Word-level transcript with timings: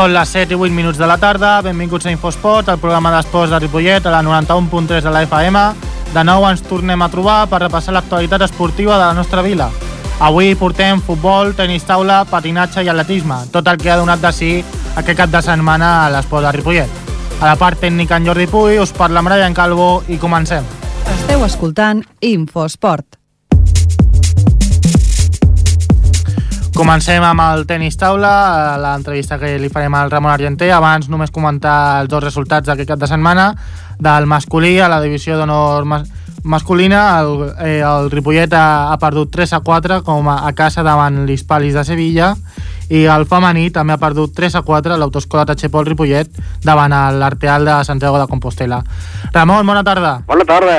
Són 0.00 0.14
les 0.16 0.30
7 0.32 0.54
i 0.54 0.56
8 0.56 0.72
minuts 0.72 0.96
de 0.96 1.04
la 1.04 1.18
tarda, 1.20 1.58
benvinguts 1.60 2.06
a 2.06 2.12
Infosport, 2.14 2.70
el 2.72 2.78
programa 2.80 3.10
d'esports 3.12 3.50
de 3.52 3.58
Ripollet, 3.60 4.06
a 4.08 4.14
la 4.14 4.22
91.3 4.24 5.04
de 5.04 5.12
la 5.12 5.20
FM. 5.26 5.64
De 6.14 6.22
nou 6.24 6.46
ens 6.48 6.62
tornem 6.64 7.04
a 7.04 7.10
trobar 7.12 7.42
per 7.50 7.60
repassar 7.60 7.92
l'actualitat 7.92 8.46
esportiva 8.46 8.96
de 8.96 9.02
la 9.02 9.18
nostra 9.18 9.44
vila. 9.44 9.68
Avui 10.24 10.54
portem 10.56 11.04
futbol, 11.04 11.52
tenis 11.52 11.84
taula, 11.84 12.22
patinatge 12.32 12.80
i 12.80 12.88
atletisme, 12.88 13.42
tot 13.52 13.68
el 13.68 13.76
que 13.76 13.92
ha 13.92 14.00
donat 14.00 14.24
de 14.24 14.32
si 14.32 14.50
aquest 14.96 15.20
cap 15.20 15.36
de 15.36 15.44
setmana 15.44 15.92
a 16.06 16.10
l'esport 16.16 16.48
de 16.48 16.56
Ripollet. 16.56 16.98
A 17.42 17.52
la 17.52 17.60
part 17.60 17.84
tècnica 17.84 18.16
en 18.16 18.32
Jordi 18.32 18.48
Puy, 18.48 18.80
us 18.80 18.96
parla 18.96 19.20
Brian 19.20 19.52
Calvo 19.52 19.98
i 20.08 20.16
comencem. 20.16 20.64
Esteu 21.12 21.44
escoltant 21.44 22.06
Infosport. 22.24 23.19
Comencem 26.80 27.20
amb 27.20 27.42
el 27.44 27.66
tenis 27.68 27.98
taula, 28.00 28.30
l'entrevista 28.80 29.36
que 29.36 29.50
li 29.60 29.68
farem 29.68 29.92
al 29.98 30.08
Ramon 30.08 30.32
Argenter. 30.32 30.70
Abans 30.72 31.10
només 31.12 31.28
comentar 31.28 32.00
els 32.00 32.08
dos 32.08 32.22
resultats 32.24 32.70
d'aquest 32.70 32.88
cap 32.88 33.02
de 33.02 33.08
setmana. 33.10 33.50
Del 34.00 34.24
masculí 34.24 34.78
a 34.80 34.88
la 34.88 35.02
divisió 35.04 35.36
d'honor 35.36 35.84
mas 35.84 36.08
masculina, 36.40 37.02
el, 37.20 37.52
eh, 37.60 37.82
el 37.84 38.08
Ripollet 38.08 38.56
ha, 38.56 38.94
ha 38.94 38.96
perdut 38.96 39.28
3 39.28 39.52
a 39.58 39.60
4 39.60 40.00
com 40.08 40.32
a, 40.32 40.38
a 40.48 40.54
casa 40.56 40.80
davant 40.80 41.26
l'Hispalis 41.28 41.76
de 41.76 41.84
Sevilla 41.84 42.32
i 42.88 43.04
el 43.12 43.28
femení 43.28 43.68
també 43.76 43.92
ha 43.92 44.00
perdut 44.00 44.32
3 44.40 44.56
a 44.56 44.64
4 44.64 44.96
a 44.96 45.00
l'autoescola 45.04 45.44
Tachepol 45.52 45.84
Ripollet 45.84 46.32
davant 46.64 46.96
l'Arteal 47.20 47.68
de 47.68 47.76
Santiago 47.84 48.16
de 48.16 48.30
Compostela. 48.32 48.80
Ramon, 49.36 49.66
bona 49.68 49.84
tarda. 49.84 50.22
Bona 50.24 50.48
tarda. 50.48 50.78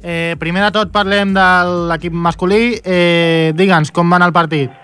Eh, 0.00 0.32
primer 0.40 0.64
de 0.64 0.72
tot 0.80 0.96
parlem 0.96 1.36
de 1.36 1.48
l'equip 1.92 2.16
masculí. 2.16 2.78
Eh, 2.80 3.52
Digue'ns, 3.52 3.92
com 3.92 4.08
va 4.08 4.16
anar 4.16 4.32
el 4.32 4.40
partit? 4.40 4.81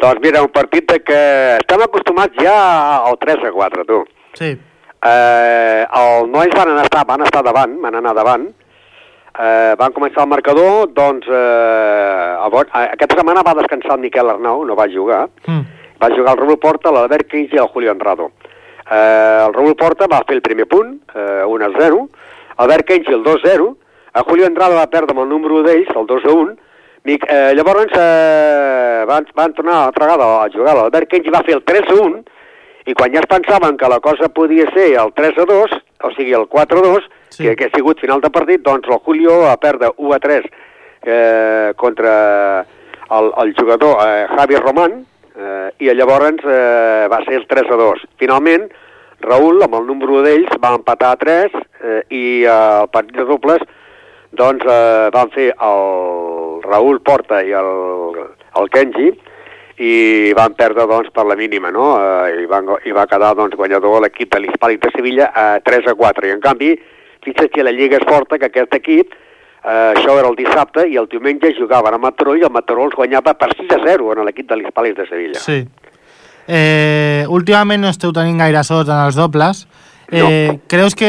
Doncs 0.00 0.20
mira, 0.22 0.42
un 0.42 0.50
partit 0.52 0.88
de 0.90 0.98
que 1.06 1.20
estem 1.60 1.82
acostumats 1.84 2.34
ja 2.42 2.54
al 3.06 3.16
3 3.20 3.44
a 3.48 3.52
4, 3.54 3.84
tu. 3.88 4.00
Sí. 4.34 4.50
Eh, 5.04 5.84
els 6.00 6.28
nois 6.32 6.52
van 6.56 6.78
estar, 6.82 7.04
van 7.06 7.22
estar 7.26 7.42
davant, 7.44 7.76
van 7.82 7.94
anar 8.00 8.14
davant, 8.16 8.46
eh, 9.38 9.74
van 9.78 9.92
començar 9.92 10.24
el 10.24 10.30
marcador, 10.32 10.88
doncs 10.96 11.28
eh, 11.28 12.36
a, 12.40 12.48
aquesta 12.96 13.18
setmana 13.20 13.42
va 13.46 13.54
descansar 13.60 13.94
el 13.98 14.02
Miquel 14.06 14.30
Arnau, 14.34 14.64
no 14.64 14.74
va 14.76 14.88
jugar, 14.88 15.28
Mm. 15.46 15.62
va 16.02 16.08
jugar 16.16 16.32
el 16.34 16.40
Raúl 16.40 16.58
Porta, 16.58 16.90
l'Albert 16.90 17.28
Quins 17.30 17.52
i 17.52 17.56
el 17.60 17.68
Julio 17.68 17.92
Enrado. 17.92 18.30
Eh, 18.90 19.44
el 19.46 19.54
Raúl 19.54 19.76
Porta 19.76 20.06
va 20.10 20.24
fer 20.26 20.36
el 20.36 20.42
primer 20.42 20.66
punt, 20.66 21.00
eh, 21.14 21.44
1 21.46 21.64
a 21.66 21.70
0, 21.78 22.08
Albert 22.56 22.86
Quins 22.86 23.08
el 23.08 23.22
2 23.22 23.40
a 23.44 23.48
0, 23.48 23.76
el 24.14 24.22
Julio 24.22 24.46
Enrado 24.46 24.76
va 24.76 24.86
perdre 24.90 25.12
amb 25.12 25.20
el 25.22 25.28
número 25.28 25.62
d'ells, 25.62 25.94
el 25.96 26.06
2 26.06 26.24
a 26.24 26.32
1, 26.32 26.56
Mic, 27.04 27.24
eh, 27.28 27.52
llavors 27.54 27.92
eh, 28.00 29.04
van, 29.06 29.26
van 29.36 29.52
tornar 29.52 29.74
altra 29.86 30.06
vegada 30.08 30.28
a 30.44 30.48
jugar, 30.52 30.72
l'Albert 30.78 31.10
Quins 31.10 31.28
va 31.34 31.42
fer 31.44 31.58
el 31.58 31.64
3 31.68 31.90
a 31.92 31.96
1, 32.00 32.22
i 32.88 32.94
quan 32.96 33.12
ja 33.12 33.20
es 33.20 33.28
pensaven 33.28 33.76
que 33.80 33.88
la 33.92 33.98
cosa 34.04 34.30
podia 34.32 34.64
ser 34.72 34.94
el 35.00 35.12
3 35.16 35.42
a 35.42 35.46
2, 35.50 35.74
o 36.04 36.10
sigui 36.16 36.32
el 36.36 36.46
4 36.48 36.80
a 36.80 36.86
2, 36.94 37.10
Sí. 37.34 37.42
que, 37.42 37.56
que 37.56 37.64
ha 37.66 37.70
sigut 37.74 37.98
final 37.98 38.20
de 38.22 38.30
partit, 38.30 38.62
doncs 38.62 38.86
el 38.88 39.00
Julio 39.02 39.40
va 39.42 39.56
perdre 39.58 39.88
1 39.96 40.12
a 40.14 40.18
3 40.22 40.44
eh, 41.02 41.72
contra 41.76 42.12
el, 43.10 43.30
el 43.42 43.54
jugador 43.58 43.98
eh, 44.06 44.26
Javi 44.30 44.56
Román, 44.62 45.00
eh, 45.34 45.70
i 45.82 45.90
llavors 45.98 46.44
eh, 46.46 47.08
va 47.10 47.18
ser 47.26 47.40
el 47.40 47.46
3 47.50 47.72
a 47.74 47.78
2. 47.80 48.04
Finalment, 48.22 48.68
Raül, 49.24 49.60
amb 49.66 49.74
el 49.80 49.88
número 49.88 50.22
d'ells, 50.22 50.54
va 50.62 50.76
empatar 50.78 51.10
a 51.16 51.18
3 51.20 51.58
eh, 51.58 52.02
i 52.14 52.22
eh, 52.44 52.54
el 52.54 52.88
partit 52.94 53.18
de 53.18 53.26
dobles 53.26 53.66
doncs 54.38 54.64
eh, 54.66 55.10
van 55.14 55.30
fer 55.34 55.50
el 55.52 56.60
Raül 56.64 57.00
Porta 57.04 57.42
i 57.44 57.54
el, 57.56 57.70
el 58.60 58.70
Kenji 58.72 59.12
i 59.82 60.32
van 60.38 60.54
perdre 60.54 60.86
doncs 60.86 61.10
per 61.14 61.24
la 61.26 61.36
mínima, 61.38 61.70
no? 61.74 61.94
Eh, 61.98 62.44
i, 62.44 62.46
van, 62.50 62.68
I 62.86 62.94
va 62.94 63.08
quedar 63.10 63.34
doncs 63.38 63.56
guanyador 63.58 64.02
l'equip 64.04 64.30
de 64.34 64.42
l'Hispànic 64.44 64.82
de 64.84 64.92
Sevilla 64.94 65.30
a 65.34 65.46
3 65.64 65.90
a 65.90 65.94
4. 65.98 66.28
I 66.28 66.34
en 66.36 66.42
canvi, 66.44 66.74
fixa't 67.26 67.50
que 67.50 67.66
la 67.66 67.74
Lliga 67.74 67.98
és 67.98 68.06
forta, 68.08 68.38
que 68.38 68.50
aquest 68.52 68.76
equip, 68.78 69.14
eh, 69.64 69.94
això 69.96 70.18
era 70.20 70.30
el 70.30 70.38
dissabte, 70.38 70.86
i 70.86 70.98
el 71.00 71.10
diumenge 71.10 71.54
jugaven 71.58 71.98
a 71.98 72.02
Mataró 72.02 72.36
i 72.38 72.46
el 72.46 72.54
Mataró 72.54 72.86
els 72.86 72.94
guanyava 72.94 73.34
per 73.34 73.50
6 73.56 73.74
a 73.74 73.80
0 73.86 74.12
en 74.14 74.24
l'equip 74.28 74.48
de 74.50 74.60
l'Hispànic 74.60 75.00
de 75.00 75.08
Sevilla. 75.10 75.42
Sí. 75.42 75.64
Eh, 76.46 77.24
últimament 77.32 77.80
no 77.80 77.90
esteu 77.90 78.12
tenint 78.12 78.38
gaire 78.38 78.62
sort 78.62 78.90
en 78.92 79.00
els 79.08 79.16
dobles. 79.16 79.64
Eh, 80.12 80.60
Creus 80.68 80.94
que 80.98 81.08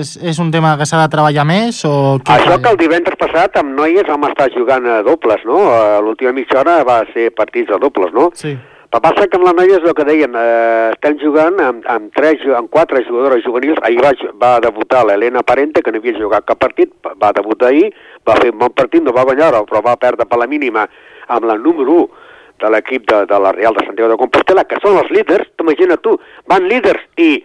és, 0.00 0.14
és 0.22 0.38
un 0.42 0.52
tema 0.54 0.76
que 0.78 0.86
s'ha 0.86 1.00
de 1.02 1.10
treballar 1.12 1.46
més 1.48 1.82
o 1.88 2.18
què 2.22 2.36
Això 2.36 2.60
que 2.62 2.70
el 2.70 2.78
divendres 2.80 3.18
passat 3.18 3.58
amb 3.58 3.74
noies 3.78 4.06
vam 4.06 4.28
estar 4.28 4.48
jugant 4.54 4.86
a 4.86 5.00
dobles, 5.06 5.42
no? 5.48 5.66
A 5.74 5.98
L'última 6.04 6.34
mitja 6.36 6.60
hora 6.62 6.78
va 6.86 7.02
ser 7.12 7.32
partits 7.34 7.72
de 7.72 7.80
dobles, 7.82 8.14
no? 8.14 8.30
Sí. 8.38 8.54
Però 8.86 9.02
passa 9.02 9.26
que 9.26 9.36
amb 9.36 9.48
les 9.48 9.56
noies 9.58 9.82
el 9.82 9.94
que 9.98 10.06
dèiem, 10.06 10.36
eh, 10.38 10.92
estem 10.94 11.16
jugant 11.18 11.58
amb, 11.60 11.88
amb, 11.90 12.12
tres, 12.14 12.44
amb 12.54 12.70
quatre 12.70 13.02
jugadores 13.08 13.42
juvenils. 13.44 13.80
Ahir 13.82 13.98
va, 14.04 14.12
va 14.38 14.52
debutar 14.62 15.02
l'Helena 15.04 15.42
Parente, 15.42 15.82
que 15.82 15.90
no 15.90 15.98
havia 15.98 16.14
jugat 16.20 16.46
cap 16.46 16.60
partit, 16.62 16.92
va 17.22 17.32
debutar 17.34 17.72
ahir, 17.72 17.90
va 18.26 18.38
fer 18.38 18.52
un 18.54 18.62
bon 18.62 18.70
partit, 18.70 19.02
no 19.02 19.12
va 19.16 19.26
guanyar, 19.26 19.50
però 19.66 19.82
va 19.82 19.98
perdre 19.98 20.28
per 20.30 20.38
la 20.38 20.46
mínima 20.46 20.86
amb 21.26 21.50
la 21.50 21.58
número 21.58 21.98
1 22.06 22.24
de 22.62 22.70
l'equip 22.72 23.10
de, 23.10 23.24
de 23.26 23.38
la 23.42 23.52
Real 23.52 23.74
de 23.74 23.84
Santiago 23.84 24.14
de 24.14 24.20
Compostela, 24.22 24.64
que 24.64 24.78
són 24.80 24.96
els 25.02 25.10
líders, 25.12 25.50
t'imagina't 25.58 26.00
tu, 26.00 26.14
van 26.48 26.70
líders 26.70 27.02
i 27.20 27.42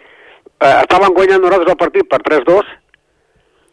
eh, 0.61 0.75
estaven 0.81 1.13
guanyant 1.17 1.41
nosaltres 1.43 1.73
el 1.73 1.79
partit 1.81 2.07
per 2.09 2.21
3-2, 2.23 2.73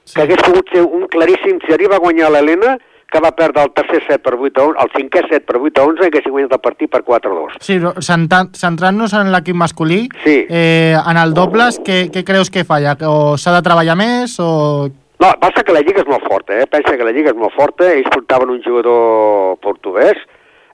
sí. 0.05 0.15
que 0.17 0.23
hagués 0.27 0.45
pogut 0.47 0.71
ser 0.75 0.85
un 0.85 1.07
claríssim, 1.13 1.61
si 1.67 1.75
arriba 1.77 1.97
a 1.97 2.03
guanyar 2.05 2.31
l'Helena, 2.33 2.79
que 3.09 3.21
va 3.25 3.31
perdre 3.33 3.63
el 3.65 3.71
tercer 3.73 4.03
set 4.05 4.21
per 4.21 4.35
8 4.37 4.61
a 4.61 4.65
11, 4.69 4.83
el 4.85 4.91
cinquè 4.93 5.23
set 5.31 5.47
per 5.49 5.57
8 5.57 5.81
a 5.81 5.85
11, 5.89 6.09
hagués 6.11 6.27
guanyat 6.29 6.53
el 6.59 6.61
partit 6.61 6.91
per 6.93 7.01
4 7.07 7.31
a 7.33 7.39
2. 7.41 7.55
Sí, 7.65 7.79
centrant-nos 8.05 9.15
en 9.17 9.33
l'equip 9.33 9.57
masculí, 9.57 10.09
Sí. 10.25 10.45
eh, 10.49 10.93
en 10.93 11.17
el 11.17 11.33
dobles, 11.33 11.81
què, 11.81 12.11
què 12.13 12.25
creus 12.25 12.51
que 12.51 12.65
falla? 12.69 12.97
O 13.09 13.37
s'ha 13.41 13.55
de 13.57 13.63
treballar 13.65 13.97
més 13.97 14.37
o... 14.41 14.91
No, 15.19 15.33
passa 15.41 15.65
que 15.65 15.73
la 15.73 15.81
Lliga 15.81 16.05
és 16.05 16.07
molt 16.07 16.29
forta, 16.29 16.55
eh? 16.61 16.67
Pensa 16.71 16.97
que 16.97 17.03
la 17.07 17.11
Lliga 17.11 17.33
és 17.33 17.37
molt 17.37 17.57
forta, 17.57 17.89
ells 17.91 18.13
portaven 18.13 18.53
un 18.53 18.61
jugador 18.63 19.57
portuguès, 19.65 20.21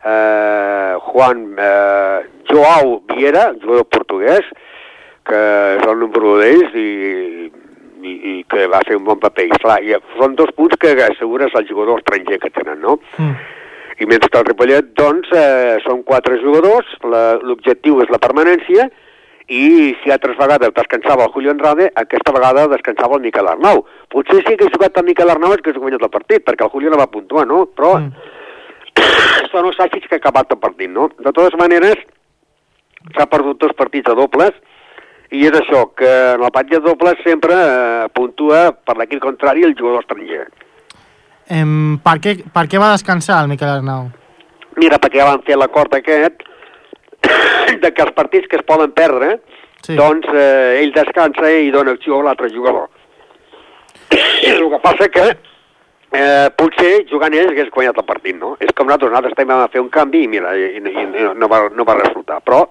eh, 0.04 0.94
Juan 1.06 1.46
eh, 1.56 2.18
Joao 2.50 2.98
Viera, 3.14 3.52
jugador 3.62 3.86
portuguès, 3.88 4.50
que 5.24 5.40
és 5.78 5.84
el 5.88 5.98
número 6.00 6.36
d'ells 6.40 6.74
i, 6.76 6.88
i, 8.04 8.12
i 8.12 8.34
que 8.50 8.66
va 8.72 8.82
fer 8.86 8.98
un 8.98 9.06
bon 9.06 9.20
paper. 9.22 9.46
I 9.48 9.60
clar, 9.62 9.78
i 9.82 9.96
són 10.18 10.36
dos 10.38 10.52
punts 10.56 10.76
que 10.80 10.92
assegures 11.06 11.54
el 11.58 11.68
jugador 11.68 12.02
estranger 12.02 12.40
que 12.42 12.52
tenen, 12.54 12.80
no? 12.84 12.98
Mm. 13.18 13.36
I 14.02 14.06
mentre 14.10 14.28
que 14.28 14.40
el 14.40 14.46
Ripollet, 14.48 14.92
doncs, 14.98 15.30
eh, 15.38 15.78
són 15.84 16.02
quatre 16.02 16.40
jugadors, 16.42 16.88
l'objectiu 17.04 18.00
és 18.02 18.10
la 18.10 18.18
permanència, 18.18 18.88
i 19.54 19.92
si 20.00 20.10
altres 20.10 20.38
vegades 20.38 20.72
descansava 20.74 21.26
el 21.26 21.32
Julio 21.34 21.52
Andrade, 21.52 21.90
aquesta 22.00 22.32
vegada 22.32 22.64
descansava 22.72 23.18
el 23.18 23.26
Miquel 23.26 23.46
Arnau. 23.46 23.84
Potser 24.10 24.40
sí 24.40 24.56
que 24.56 24.70
jugat 24.72 24.96
el 24.96 25.04
Miquel 25.04 25.30
Arnau 25.30 25.52
és 25.52 25.60
que 25.62 25.74
s'ha 25.74 25.82
guanyat 25.82 26.02
el 26.02 26.12
partit, 26.12 26.44
perquè 26.46 26.64
el 26.64 26.72
Julio 26.72 26.90
no 26.90 27.00
va 27.00 27.10
puntuar, 27.12 27.46
no? 27.46 27.66
Però 27.76 27.98
Mm. 28.00 28.12
són 29.52 29.66
els 29.66 29.78
àcits 29.82 30.06
que 30.08 30.16
ha 30.16 30.22
acabat 30.22 30.52
el 30.54 30.58
partit, 30.62 30.90
no? 30.90 31.08
De 31.18 31.32
totes 31.32 31.56
maneres, 31.60 31.98
s'ha 33.14 33.26
perdut 33.30 33.60
dos 33.60 33.74
partits 33.76 34.08
de 34.08 34.14
dobles, 34.14 34.54
i 35.32 35.46
és 35.48 35.56
això, 35.58 35.86
que 35.96 36.10
en 36.34 36.44
el 36.44 36.52
partit 36.52 36.78
de 36.78 36.84
dobles 36.88 37.22
sempre 37.24 37.56
eh, 37.56 38.08
puntua 38.14 38.66
per 38.74 38.98
l'equip 38.98 39.22
contrari 39.22 39.64
el 39.64 39.76
jugador 39.78 40.04
estranger. 40.04 40.44
Em, 41.54 41.96
per, 42.04 42.18
què, 42.24 42.36
per 42.52 42.66
què 42.70 42.80
va 42.80 42.92
descansar 42.92 43.42
el 43.42 43.50
Miquel 43.52 43.68
Arnau? 43.68 44.08
Mira, 44.80 44.98
perquè 44.98 45.20
ja 45.20 45.30
van 45.30 45.42
fer 45.46 45.58
l'acord 45.60 45.92
aquest 45.94 46.44
de 47.82 47.90
que 47.92 48.04
els 48.04 48.14
partits 48.16 48.48
que 48.50 48.60
es 48.60 48.66
poden 48.66 48.92
perdre, 48.96 49.38
Sí. 49.84 49.92
sí. 49.92 49.96
doncs 49.98 50.24
eh, 50.32 50.80
ell 50.80 50.94
descansa 50.94 51.50
i 51.60 51.68
dona 51.70 51.92
acció 51.92 52.16
a 52.16 52.24
l'altre 52.24 52.48
jugador. 52.48 52.88
el 54.48 54.70
que 54.72 54.78
passa 54.80 55.08
que 55.12 55.24
eh, 55.28 56.46
potser 56.56 56.92
jugant 57.10 57.36
ells 57.36 57.52
hagués 57.52 57.68
guanyat 57.74 58.00
el 58.00 58.06
partit, 58.08 58.38
no? 58.40 58.54
És 58.64 58.72
com 58.72 58.88
nosaltres, 58.88 59.12
nosaltres 59.12 59.36
també 59.36 59.52
vam 59.52 59.72
fer 59.74 59.82
un 59.84 59.90
canvi 59.92 60.22
i 60.24 60.30
mira, 60.30 60.54
i, 60.56 60.70
i, 60.78 60.94
i 61.04 61.26
no, 61.36 61.50
va, 61.52 61.66
no 61.74 61.84
va 61.84 61.98
resultar. 62.00 62.40
Però 62.46 62.62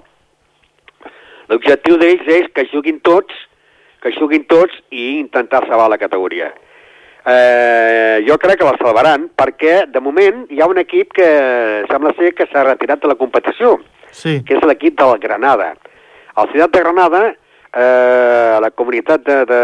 l'objectiu 1.50 1.98
d'ells 1.98 2.28
és 2.28 2.48
que 2.54 2.68
juguin 2.72 3.00
tots, 3.02 3.34
que 4.04 4.12
juguin 4.18 4.46
tots 4.46 4.76
i 4.92 5.20
intentar 5.20 5.64
salvar 5.68 5.90
la 5.90 5.98
categoria. 5.98 6.52
Eh, 7.26 8.24
jo 8.28 8.36
crec 8.38 8.60
que 8.60 8.68
la 8.68 8.76
salvaran 8.82 9.30
perquè, 9.40 9.86
de 9.88 10.02
moment, 10.04 10.44
hi 10.52 10.60
ha 10.60 10.68
un 10.68 10.82
equip 10.82 11.14
que 11.16 11.28
sembla 11.88 12.12
ser 12.18 12.34
que 12.36 12.48
s'ha 12.52 12.66
retirat 12.68 13.00
de 13.02 13.08
la 13.08 13.16
competició, 13.16 13.78
Sí. 14.12 14.44
que 14.46 14.58
és 14.58 14.66
l'equip 14.68 14.98
del 15.00 15.18
Granada. 15.20 15.74
El 16.38 16.50
Ciutat 16.52 16.72
de 16.74 16.82
Granada, 16.84 17.22
eh, 17.74 18.58
la 18.62 18.72
comunitat 18.76 19.24
de, 19.24 19.38
de, 19.46 19.62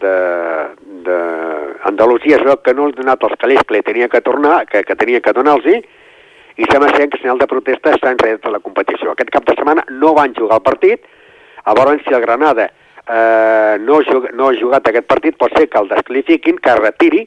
de, 0.00 0.14
de 1.04 1.18
Andalusia 1.84 2.36
es 2.36 2.44
veu 2.44 2.56
que 2.62 2.72
no 2.72 2.86
ha 2.86 2.92
donat 2.92 3.22
els 3.24 3.36
calés 3.40 3.60
que 3.66 3.74
li 3.74 3.82
tenia 3.82 4.08
que 4.08 4.20
tornar, 4.20 4.66
que, 4.66 4.84
que 4.84 4.96
tenia 4.96 5.20
que 5.20 5.32
donar-los, 5.32 5.84
i 6.56 6.64
sembla 6.70 6.90
ser 6.96 7.08
que 7.08 7.16
en 7.16 7.22
senyal 7.22 7.38
de 7.38 7.46
protesta 7.46 7.92
s'han 7.98 8.16
enredat 8.16 8.42
de 8.44 8.50
la 8.50 8.60
competició. 8.60 9.12
Aquest 9.12 9.30
cap 9.30 9.44
de 9.46 9.54
setmana 9.58 9.84
no 9.90 10.14
van 10.14 10.34
jugar 10.34 10.58
el 10.60 10.66
partit, 10.66 11.04
llavors 11.66 12.02
si 12.06 12.14
el 12.14 12.20
Granada 12.24 12.70
eh, 12.70 13.76
no, 13.80 14.00
jug, 14.06 14.30
no 14.34 14.48
ha 14.50 14.56
jugat 14.58 14.88
aquest 14.88 15.06
partit, 15.06 15.36
pot 15.38 15.52
ser 15.56 15.68
que 15.68 15.78
el 15.78 15.88
descalifiquin, 15.88 16.58
que 16.58 16.70
es 16.74 16.78
retiri, 16.82 17.24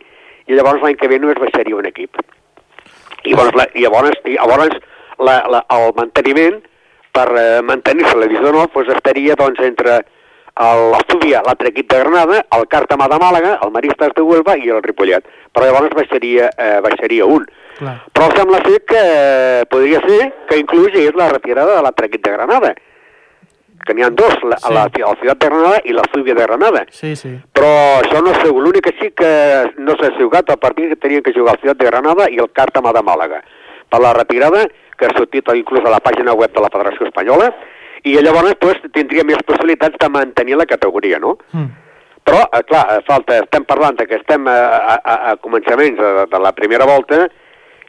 i 0.47 0.53
llavors 0.57 0.81
l'any 0.83 0.97
que 0.99 1.07
ve 1.07 1.19
només 1.19 1.39
baixaria 1.39 1.75
un 1.75 1.85
equip. 1.87 2.19
I 3.23 3.31
llavors, 3.31 3.55
la, 3.55 3.67
i 3.73 3.85
llavors, 3.85 4.19
i 4.27 4.35
llavors 4.35 4.75
la, 5.23 5.37
la, 5.47 5.63
el 5.71 5.93
manteniment 5.95 6.59
per 7.13 7.29
eh, 7.37 7.61
mantenir-se 7.63 8.17
la 8.17 8.27
divisió 8.27 8.49
d'honor 8.49 8.71
doncs 8.73 8.89
estaria 8.97 9.35
doncs, 9.39 9.59
entre 9.63 9.99
el- 10.01 10.89
l'Astúbia, 10.91 11.41
l'altre 11.45 11.69
equip 11.71 11.87
de 11.93 11.99
Granada, 12.01 12.41
el 12.57 12.65
Càrtama 12.67 13.07
de 13.09 13.17
Màlaga, 13.21 13.53
el 13.63 13.71
Maristes 13.71 14.11
de 14.17 14.21
Huelva 14.25 14.57
i 14.57 14.69
el 14.69 14.83
Ripollet. 14.83 15.23
Però 15.53 15.65
llavors 15.69 15.95
baixaria, 15.95 16.49
eh, 16.57 16.79
baixaria 16.83 17.25
un. 17.25 17.45
Clar. 17.77 17.97
Però 18.13 18.29
sembla 18.37 18.59
ser 18.65 18.79
que 18.85 18.99
eh, 19.01 19.65
podria 19.69 20.01
ser 20.07 20.31
que 20.49 20.59
inclús 20.61 20.93
hi 20.93 21.07
és 21.09 21.15
la 21.17 21.29
retirada 21.31 21.75
de 21.77 21.81
l'altre 21.85 22.09
equip 22.09 22.23
de 22.25 22.33
Granada, 22.35 22.73
que 23.83 23.93
n'hi 23.97 24.03
ha 24.05 24.09
dos, 24.13 24.35
la, 24.47 24.57
Sí. 24.61 24.71
la, 24.73 24.85
la 24.87 25.15
Ciutat 25.19 25.39
de 25.41 25.49
Granada 25.49 25.81
i 25.83 25.91
la 25.91 26.05
Súbia 26.13 26.35
de 26.37 26.45
Granada. 26.45 26.85
Sí, 26.91 27.15
sí. 27.19 27.33
Però 27.51 27.71
això 27.99 28.21
no 28.23 28.33
sé, 28.39 28.47
l'únic 28.47 28.85
que 28.87 28.93
sí 29.01 29.11
que 29.11 29.31
no 29.77 29.97
s'ha 29.99 30.13
jugat 30.19 30.49
el 30.53 30.61
partit 30.61 30.93
que 30.93 30.95
tenien 30.95 31.23
que 31.25 31.33
jugar 31.35 31.55
el 31.57 31.61
Ciutat 31.65 31.81
de 31.81 31.89
Granada 31.91 32.29
i 32.31 32.39
el 32.39 32.51
Càrtama 32.53 32.93
de 32.95 33.03
Màlaga. 33.03 33.41
Per 33.89 33.99
la 34.01 34.13
retirada, 34.13 34.63
que 34.97 35.05
ha 35.09 35.17
sortit 35.17 35.49
inclús 35.57 35.83
a 35.85 35.91
la 35.91 35.99
pàgina 35.99 36.33
web 36.33 36.53
de 36.53 36.61
la 36.63 36.69
Federació 36.71 37.09
Espanyola, 37.09 37.51
i 38.03 38.15
llavors 38.19 38.55
pues, 38.59 38.79
tindria 38.93 39.23
més 39.23 39.41
possibilitats 39.47 39.97
de 39.99 40.09
mantenir 40.09 40.57
la 40.59 40.65
categoria, 40.69 41.19
no? 41.19 41.37
Mm. 41.51 41.69
Però, 42.23 42.39
eh, 42.53 42.63
clar, 42.63 42.85
eh, 42.93 43.01
falta, 43.07 43.37
estem 43.43 43.65
parlant 43.67 43.97
que 43.99 44.15
estem 44.15 44.47
a, 44.47 44.55
a, 44.79 44.95
a, 45.03 45.15
a 45.31 45.35
començaments 45.43 45.99
de, 45.99 46.11
de 46.31 46.39
la 46.39 46.51
primera 46.55 46.85
volta 46.87 47.25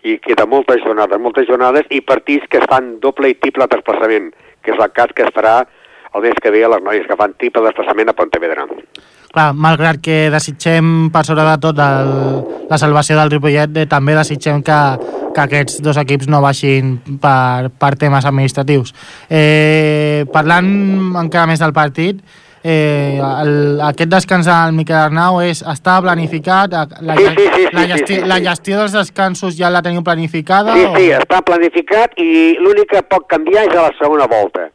i 0.05 0.19
queda 0.21 0.45
moltes 0.47 0.83
jornades, 0.85 1.21
moltes 1.21 1.49
jornades 1.49 1.89
i 1.91 2.03
partits 2.05 2.47
que 2.53 2.61
fan 2.69 2.99
doble 3.01 3.33
i 3.33 3.39
triple 3.41 3.67
desplaçament, 3.73 4.31
que 4.63 4.75
és 4.75 4.81
el 4.81 4.93
cas 4.93 5.13
que 5.17 5.25
es 5.25 5.33
farà 5.35 5.63
el 6.15 6.23
mes 6.23 6.39
que 6.41 6.53
ve 6.53 6.63
a 6.65 6.71
les 6.71 6.85
noies 6.85 7.07
que 7.09 7.17
fan 7.19 7.35
triple 7.41 7.65
desplaçament 7.65 8.13
a 8.13 8.17
Pontevedra. 8.17 8.69
Clar, 9.35 9.49
malgrat 9.59 9.99
que 9.99 10.29
desitgem 10.31 11.09
per 11.11 11.25
sobre 11.27 11.43
de 11.49 11.57
tot 11.59 11.81
el, 11.83 12.13
la 12.71 12.79
salvació 12.79 13.17
del 13.19 13.33
Ripollet, 13.33 13.81
eh, 13.83 13.89
també 13.91 14.15
desitgem 14.15 14.63
que, 14.63 14.79
que 15.35 15.43
aquests 15.43 15.81
dos 15.83 15.99
equips 15.99 16.31
no 16.31 16.39
baixin 16.45 17.01
per, 17.19 17.73
per 17.75 17.95
temes 17.99 18.29
administratius. 18.31 18.95
Eh, 19.27 20.23
parlant 20.31 20.71
encara 21.25 21.49
més 21.51 21.65
del 21.65 21.75
partit, 21.75 22.23
eh, 22.65 23.21
el, 23.21 23.81
aquest 23.85 24.11
descans 24.11 24.47
del 24.49 24.73
Miquel 24.73 24.97
Arnau 24.97 25.41
és, 25.45 25.61
està 25.69 25.99
planificat? 26.03 26.73
La, 27.05 27.17
Sí, 27.19 27.27
sí, 27.37 27.49
sí, 27.55 27.67
la, 27.73 27.83
sí, 27.85 27.91
gestió, 27.93 28.07
sí, 28.17 28.21
sí, 28.23 28.29
la 28.33 28.39
sí. 28.41 28.47
gestió 28.49 28.79
dels 28.81 28.93
descansos 28.97 29.59
ja 29.59 29.69
la 29.71 29.83
teniu 29.85 30.03
planificada? 30.03 30.73
Sí, 30.75 30.85
o- 30.89 30.97
sí, 30.97 31.11
està 31.13 31.43
planificat 31.45 32.17
i 32.17 32.57
l'únic 32.59 32.89
que 32.95 33.03
pot 33.03 33.29
canviar 33.29 33.67
és 33.69 33.77
a 33.77 33.83
la 33.91 33.93
segona 34.01 34.27
volta. 34.27 34.71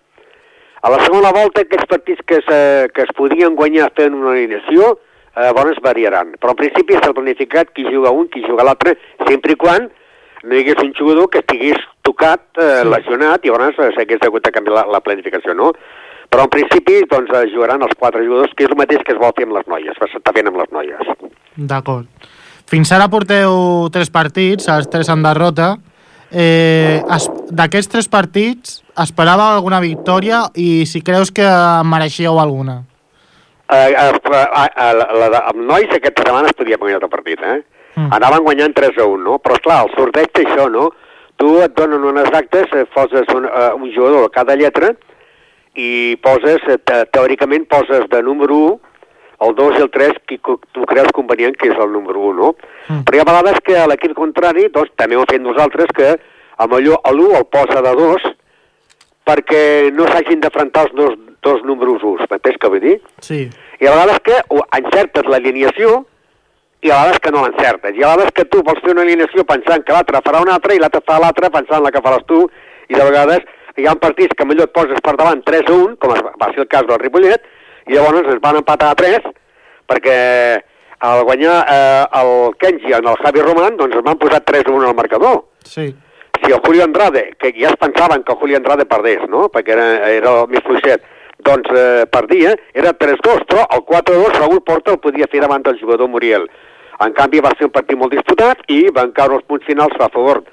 A 0.82 0.90
la 0.94 1.00
segona 1.04 1.34
volta, 1.36 1.66
aquests 1.66 1.90
partits 1.92 2.22
que, 2.26 2.38
se, 2.48 2.60
que 2.96 3.02
es 3.04 3.10
podien 3.18 3.56
guanyar 3.58 3.90
fent 3.98 4.14
una 4.16 4.32
alineació, 4.32 4.94
eh, 5.36 5.42
llavors 5.50 5.82
variaran. 5.84 6.36
Però 6.40 6.54
en 6.54 6.60
principi 6.62 6.96
està 6.96 7.12
planificat 7.14 7.74
qui 7.76 7.84
juga 7.90 8.14
un, 8.16 8.30
qui 8.32 8.46
juga 8.46 8.64
l'altre, 8.64 8.96
sempre 9.28 9.58
i 9.58 9.60
quan 9.60 9.90
no 10.46 10.56
hi 10.56 10.62
hagués 10.62 10.80
un 10.86 10.94
jugador 10.96 11.28
que 11.34 11.42
estigués 11.42 11.82
tocat, 12.08 12.40
eh, 12.56 12.84
Sí. 12.86 12.88
lesionat, 12.94 13.44
i 13.44 13.50
llavors 13.52 13.76
s'hagués 13.76 14.22
hagut 14.24 14.46
de 14.46 14.52
canviar 14.56 14.78
la, 14.78 14.86
la 14.88 15.02
planificació, 15.04 15.54
no? 15.54 15.74
Però 16.30 16.44
en 16.46 16.50
principi 16.54 17.00
doncs, 17.10 17.32
jugaran 17.54 17.82
els 17.82 17.96
quatre 17.98 18.22
jugadors, 18.26 18.52
que 18.56 18.66
és 18.68 18.70
el 18.70 18.78
mateix 18.78 19.02
que 19.06 19.16
es 19.16 19.20
vol 19.22 19.34
fer 19.38 19.48
amb 19.48 19.56
les 19.58 19.68
noies, 19.68 19.98
s'està 19.98 20.34
fent 20.36 20.48
amb 20.52 20.60
les 20.62 20.70
noies. 20.72 21.14
D'acord. 21.58 22.06
Fins 22.70 22.92
ara 22.94 23.08
porteu 23.10 23.90
tres 23.92 24.12
partits, 24.14 24.68
els 24.70 24.90
tres 24.94 25.10
en 25.10 25.24
derrota. 25.26 25.72
Eh, 26.32 27.02
es- 27.16 27.30
D'aquests 27.50 27.90
tres 27.90 28.08
partits, 28.08 28.84
esperava 29.02 29.48
alguna 29.56 29.80
victòria 29.82 30.44
i 30.54 30.86
si 30.86 31.02
creus 31.02 31.32
que 31.32 31.42
en 31.48 31.88
mereixíeu 31.90 32.38
alguna? 32.40 32.84
Eh, 33.70 33.90
eh, 33.98 34.12
eh, 34.14 34.94
la, 34.94 35.30
la, 35.30 35.40
amb 35.50 35.66
nois 35.66 35.90
aquesta 35.94 36.22
setmana 36.26 36.48
es 36.50 36.54
podia 36.58 36.78
guanyar 36.78 37.02
el 37.02 37.10
partit, 37.10 37.42
eh? 37.42 37.64
Mm. 37.96 38.14
Anaven 38.14 38.44
guanyant 38.46 38.74
3 38.78 38.98
a 39.02 39.06
1, 39.10 39.18
no? 39.26 39.40
Però, 39.42 39.58
esclar, 39.58 39.84
el 39.88 39.92
sorteig 39.98 40.30
té 40.32 40.46
això, 40.46 40.70
no? 40.70 40.92
Tu 41.38 41.50
et 41.64 41.74
donen 41.74 42.04
unes 42.06 42.30
actes, 42.38 42.70
eh, 42.78 42.86
poses 42.94 43.26
un, 43.34 43.46
uh, 43.46 43.74
un 43.76 43.90
jugador 43.96 44.26
a 44.26 44.30
cada 44.30 44.56
lletra 44.56 44.94
i 45.76 46.18
poses, 46.24 46.64
eh, 46.68 46.78
te, 46.78 47.04
teòricament, 47.14 47.68
poses 47.70 48.08
de 48.10 48.22
número 48.24 48.56
1 48.56 48.90
el 49.46 49.56
2 49.56 49.78
i 49.78 49.84
el 49.86 49.90
3 49.94 50.18
qui 50.28 50.38
tu 50.42 50.84
creus 50.90 51.14
convenient 51.16 51.56
que 51.56 51.70
és 51.72 51.78
el 51.80 51.94
número 51.94 52.20
1, 52.32 52.36
no? 52.36 52.50
Mm. 52.90 53.06
Però 53.08 53.16
hi 53.16 53.22
ha 53.22 53.30
vegades 53.30 53.62
que 53.64 53.78
a 53.80 53.88
l'equip 53.88 54.16
contrari, 54.18 54.68
doncs, 54.74 54.92
també 55.00 55.16
ho 55.16 55.24
hem 55.24 55.32
fet 55.32 55.44
nosaltres, 55.46 55.94
que 55.96 56.12
a 56.60 56.68
millor 56.68 57.00
l'1 57.08 57.38
el 57.40 57.48
posa 57.48 57.82
de 57.86 57.96
2 58.02 58.30
perquè 59.30 59.64
no 59.96 60.08
s'hagin 60.10 60.42
d'afrontar 60.44 60.88
els 60.88 60.96
dos, 60.98 61.18
dos 61.46 61.64
números 61.64 62.04
1, 62.04 62.28
m'entens 62.32 62.58
què 62.60 62.72
vull 62.74 62.84
dir? 62.84 62.96
Sí. 63.24 63.46
I 63.80 63.88
a 63.88 63.94
vegades 63.96 64.20
que 64.26 64.40
encertes 64.82 65.30
l'alineació 65.30 66.02
i 66.82 66.92
a 66.92 66.98
vegades 66.98 67.22
que 67.24 67.32
no 67.32 67.46
l'encertes. 67.46 67.96
I 67.96 68.04
a 68.04 68.12
vegades 68.16 68.34
que 68.36 68.48
tu 68.50 68.64
vols 68.66 68.82
fer 68.84 68.96
una 68.96 69.06
alineació 69.06 69.46
pensant 69.48 69.86
que 69.86 69.96
l'altre 69.96 70.24
farà 70.26 70.42
una 70.44 70.58
altra 70.58 70.76
i 70.76 70.82
l'altre 70.82 71.04
fa 71.06 71.20
l'altra 71.22 71.52
pensant 71.54 71.86
la 71.86 71.94
que 71.96 72.04
faràs 72.04 72.26
tu 72.28 72.42
i 72.90 72.98
de 72.98 73.06
vegades 73.06 73.48
hi 73.80 73.88
ha 73.88 73.96
partits 73.96 74.36
que 74.38 74.46
millor 74.46 74.68
et 74.70 74.74
poses 74.76 75.00
per 75.04 75.16
davant 75.18 75.42
3 75.46 75.68
a 75.70 75.74
1, 75.74 75.96
com 75.98 76.16
es 76.16 76.22
va- 76.24 76.52
ser 76.54 76.60
el 76.66 76.68
cas 76.68 76.86
del 76.88 77.00
Ripollet, 77.00 77.42
i 77.88 77.94
llavors 77.94 78.20
ens 78.28 78.42
van 78.42 78.58
empatar 78.62 78.92
a 78.92 78.96
3 78.96 79.20
perquè 79.88 80.62
al 81.00 81.24
guanyar 81.24 81.56
eh, 81.70 82.06
el 82.22 82.56
Kenji 82.60 82.94
en 82.94 83.08
el 83.08 83.16
Javi 83.24 83.42
Roman, 83.42 83.78
doncs 83.78 83.96
ens 83.96 84.04
van 84.06 84.18
posar 84.20 84.42
3 84.44 84.68
a 84.68 84.72
1 84.72 84.88
al 84.90 84.96
marcador 84.96 85.46
Sí. 85.64 85.94
si 86.44 86.52
el 86.52 86.60
Julio 86.66 86.84
Andrade, 86.84 87.34
que 87.40 87.52
ja 87.54 87.70
es 87.70 87.76
pensaven 87.78 88.24
que 88.24 88.32
el 88.34 88.38
Julio 88.40 88.58
Andrade 88.58 88.86
perdés, 88.86 89.20
no?, 89.30 89.50
perquè 89.50 89.72
era, 89.76 90.10
era 90.10 90.36
el 90.42 90.48
més 90.50 90.64
fluixet, 90.64 91.02
doncs 91.40 91.70
eh, 91.72 92.06
perdia, 92.12 92.54
era 92.74 92.94
3-2, 92.94 93.46
però 93.48 93.66
el 93.72 93.82
4-2 93.88 94.38
Raúl 94.40 94.62
Porta 94.62 94.92
el 94.92 95.00
podia 95.00 95.28
fer 95.32 95.40
davant 95.42 95.64
del 95.64 95.80
jugador 95.80 96.08
Muriel. 96.10 96.50
En 97.00 97.14
canvi 97.16 97.40
va 97.40 97.52
ser 97.58 97.66
un 97.70 97.72
partit 97.72 97.96
molt 97.98 98.12
disputat 98.12 98.60
i 98.68 98.90
van 98.92 99.12
caure 99.16 99.38
els 99.40 99.46
punts 99.48 99.66
finals 99.66 99.96
a 100.00 100.10
favor 100.12 100.44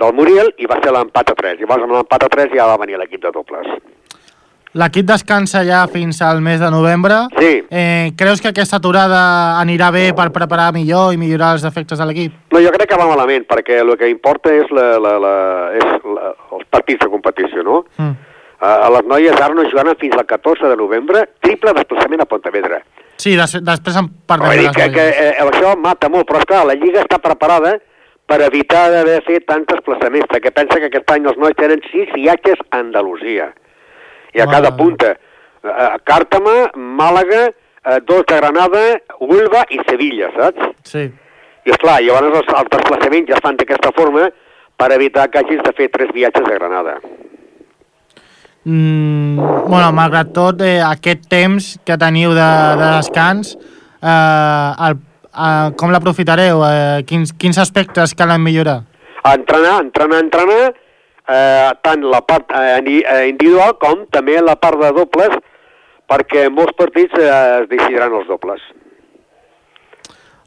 del 0.00 0.14
Muriel 0.16 0.52
i 0.58 0.68
va 0.70 0.78
ser 0.82 0.92
l'empat 0.94 1.32
a 1.32 1.34
3. 1.38 1.60
Llavors 1.60 1.88
amb 1.88 1.96
l'empat 1.98 2.28
a 2.28 2.30
3 2.32 2.54
ja 2.56 2.68
va 2.70 2.78
venir 2.80 3.00
l'equip 3.00 3.22
de 3.22 3.32
dobles. 3.34 3.68
L'equip 4.72 5.04
descansa 5.04 5.60
ja 5.68 5.82
fins 5.92 6.22
al 6.24 6.40
mes 6.40 6.60
de 6.60 6.70
novembre. 6.72 7.26
Sí. 7.36 7.50
Eh, 7.68 8.12
creus 8.16 8.40
que 8.40 8.48
aquesta 8.48 8.78
aturada 8.80 9.20
anirà 9.60 9.90
bé 9.92 10.06
per 10.16 10.30
preparar 10.32 10.70
millor 10.72 11.12
i 11.12 11.20
millorar 11.20 11.52
els 11.58 11.66
efectes 11.68 12.00
de 12.00 12.06
l'equip? 12.08 12.38
No, 12.54 12.62
jo 12.64 12.72
crec 12.72 12.88
que 12.88 13.00
va 13.00 13.10
malament, 13.10 13.44
perquè 13.50 13.82
el 13.82 13.92
que 14.00 14.08
importa 14.08 14.54
és, 14.56 14.72
la, 14.72 14.96
la, 14.96 15.18
la, 15.20 15.34
és 15.76 16.08
la, 16.08 16.32
els 16.56 16.64
partits 16.72 17.04
de 17.04 17.10
competició, 17.12 17.66
no? 17.68 17.82
Mm. 18.00 18.16
Uh, 18.62 18.88
les 18.94 19.06
noies 19.10 19.40
ara 19.42 19.52
no 19.58 19.66
jugaran 19.66 19.98
fins 20.00 20.16
al 20.16 20.24
14 20.24 20.68
de 20.70 20.76
novembre, 20.78 21.26
triple 21.42 21.74
desplaçament 21.76 22.22
a 22.22 22.30
Pontevedra. 22.30 22.78
Sí, 23.20 23.34
des, 23.36 23.56
després 23.60 23.96
en 23.98 24.08
Vull 24.08 24.28
parlem 24.30 24.54
de 24.54 24.60
dir 24.62 24.70
que, 24.76 24.86
que 24.94 25.06
eh, 25.10 25.32
això 25.42 25.74
mata 25.76 26.08
molt, 26.08 26.24
però 26.30 26.40
esclar, 26.40 26.62
la 26.70 26.78
Lliga 26.78 27.02
està 27.02 27.18
preparada 27.20 27.74
per 28.32 28.40
evitar 28.46 28.86
d'haver 28.88 29.18
fet 29.26 29.44
tants 29.44 29.68
desplaçaments, 29.68 30.30
perquè 30.30 30.52
pensa 30.56 30.78
que 30.80 30.88
aquest 30.88 31.10
any 31.12 31.26
els 31.28 31.40
nois 31.40 31.56
tenen 31.58 31.82
sis 31.90 32.08
viatges 32.16 32.62
a 32.70 32.78
Andalusia. 32.80 33.50
I 34.32 34.40
a 34.40 34.46
cada 34.48 34.70
punta, 34.72 35.10
eh, 35.12 35.88
Càrtama, 36.08 36.70
Màlaga, 36.74 37.50
eh, 37.52 37.98
dos 38.08 38.24
de 38.24 38.38
Granada, 38.40 38.84
Huelva 39.20 39.66
i 39.68 39.80
Sevilla, 39.88 40.30
saps? 40.38 40.72
Sí. 40.88 41.10
I 41.66 41.74
esclar, 41.76 42.00
llavors 42.00 42.38
els, 42.40 42.48
els 42.56 42.72
desplaçaments 42.72 43.28
ja 43.28 43.36
es 43.36 43.44
fan 43.44 43.60
d'aquesta 43.60 43.92
forma 43.92 44.30
per 44.80 44.90
evitar 44.96 45.28
que 45.28 45.42
hagis 45.42 45.60
de 45.62 45.76
fer 45.76 45.90
tres 45.92 46.08
viatges 46.16 46.48
a 46.48 46.56
Granada. 46.56 46.96
Mm, 48.64 49.36
bueno, 49.68 49.92
malgrat 49.92 50.32
tot, 50.32 50.62
eh, 50.62 50.80
aquest 50.80 51.28
temps 51.28 51.72
que 51.84 52.00
teniu 52.00 52.32
de, 52.32 52.50
de 52.80 52.92
descans, 52.96 53.58
eh, 54.00 54.88
el, 54.88 55.02
eh, 55.32 55.72
com 55.76 55.92
l'aprofitareu? 55.92 56.62
Eh, 56.66 57.02
quins, 57.08 57.32
quins 57.32 57.58
aspectes 57.58 58.14
calen 58.14 58.42
millorar? 58.42 58.82
entrenar, 59.22 59.80
entrenar, 59.84 60.18
entrenar, 60.24 60.74
eh, 61.28 61.70
tant 61.82 62.04
la 62.10 62.20
part 62.26 62.50
eh, 62.50 62.80
eh, 62.82 63.28
individual 63.30 63.76
com 63.78 64.06
també 64.10 64.40
la 64.42 64.56
part 64.58 64.80
de 64.80 64.90
dobles, 64.96 65.36
perquè 66.10 66.48
molts 66.50 66.74
partits 66.78 67.14
eh, 67.18 67.28
es 67.62 67.68
decidiran 67.70 68.16
els 68.18 68.26
dobles. 68.26 68.64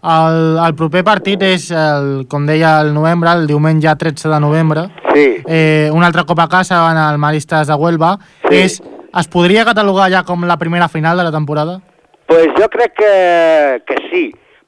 El, 0.05 0.59
el 0.61 0.75
proper 0.77 1.01
partit 1.07 1.41
és, 1.41 1.71
el, 1.73 2.27
com 2.29 2.43
deia, 2.45 2.75
el 2.83 2.91
novembre, 2.93 3.31
el 3.31 3.47
diumenge 3.49 3.95
13 3.95 4.29
de 4.29 4.39
novembre. 4.39 4.89
Sí, 5.13 5.25
Eh, 5.47 5.89
un 5.93 6.03
altre 6.03 6.25
cop 6.27 6.39
a 6.43 6.49
casa 6.51 6.81
en 6.91 6.97
el 6.99 7.17
Maristes 7.17 7.67
de 7.67 7.73
Huelva. 7.73 8.17
Sí. 8.49 8.57
És, 8.59 8.81
es 9.15 9.27
podria 9.31 9.63
catalogar 9.63 10.09
ja 10.11 10.25
com 10.27 10.43
la 10.43 10.57
primera 10.59 10.89
final 10.89 11.17
de 11.17 11.23
la 11.23 11.31
temporada? 11.31 11.79
pues 12.27 12.47
jo 12.57 12.67
crec 12.69 12.93
que, 12.97 13.83
que 13.85 13.95
sí. 14.09 14.23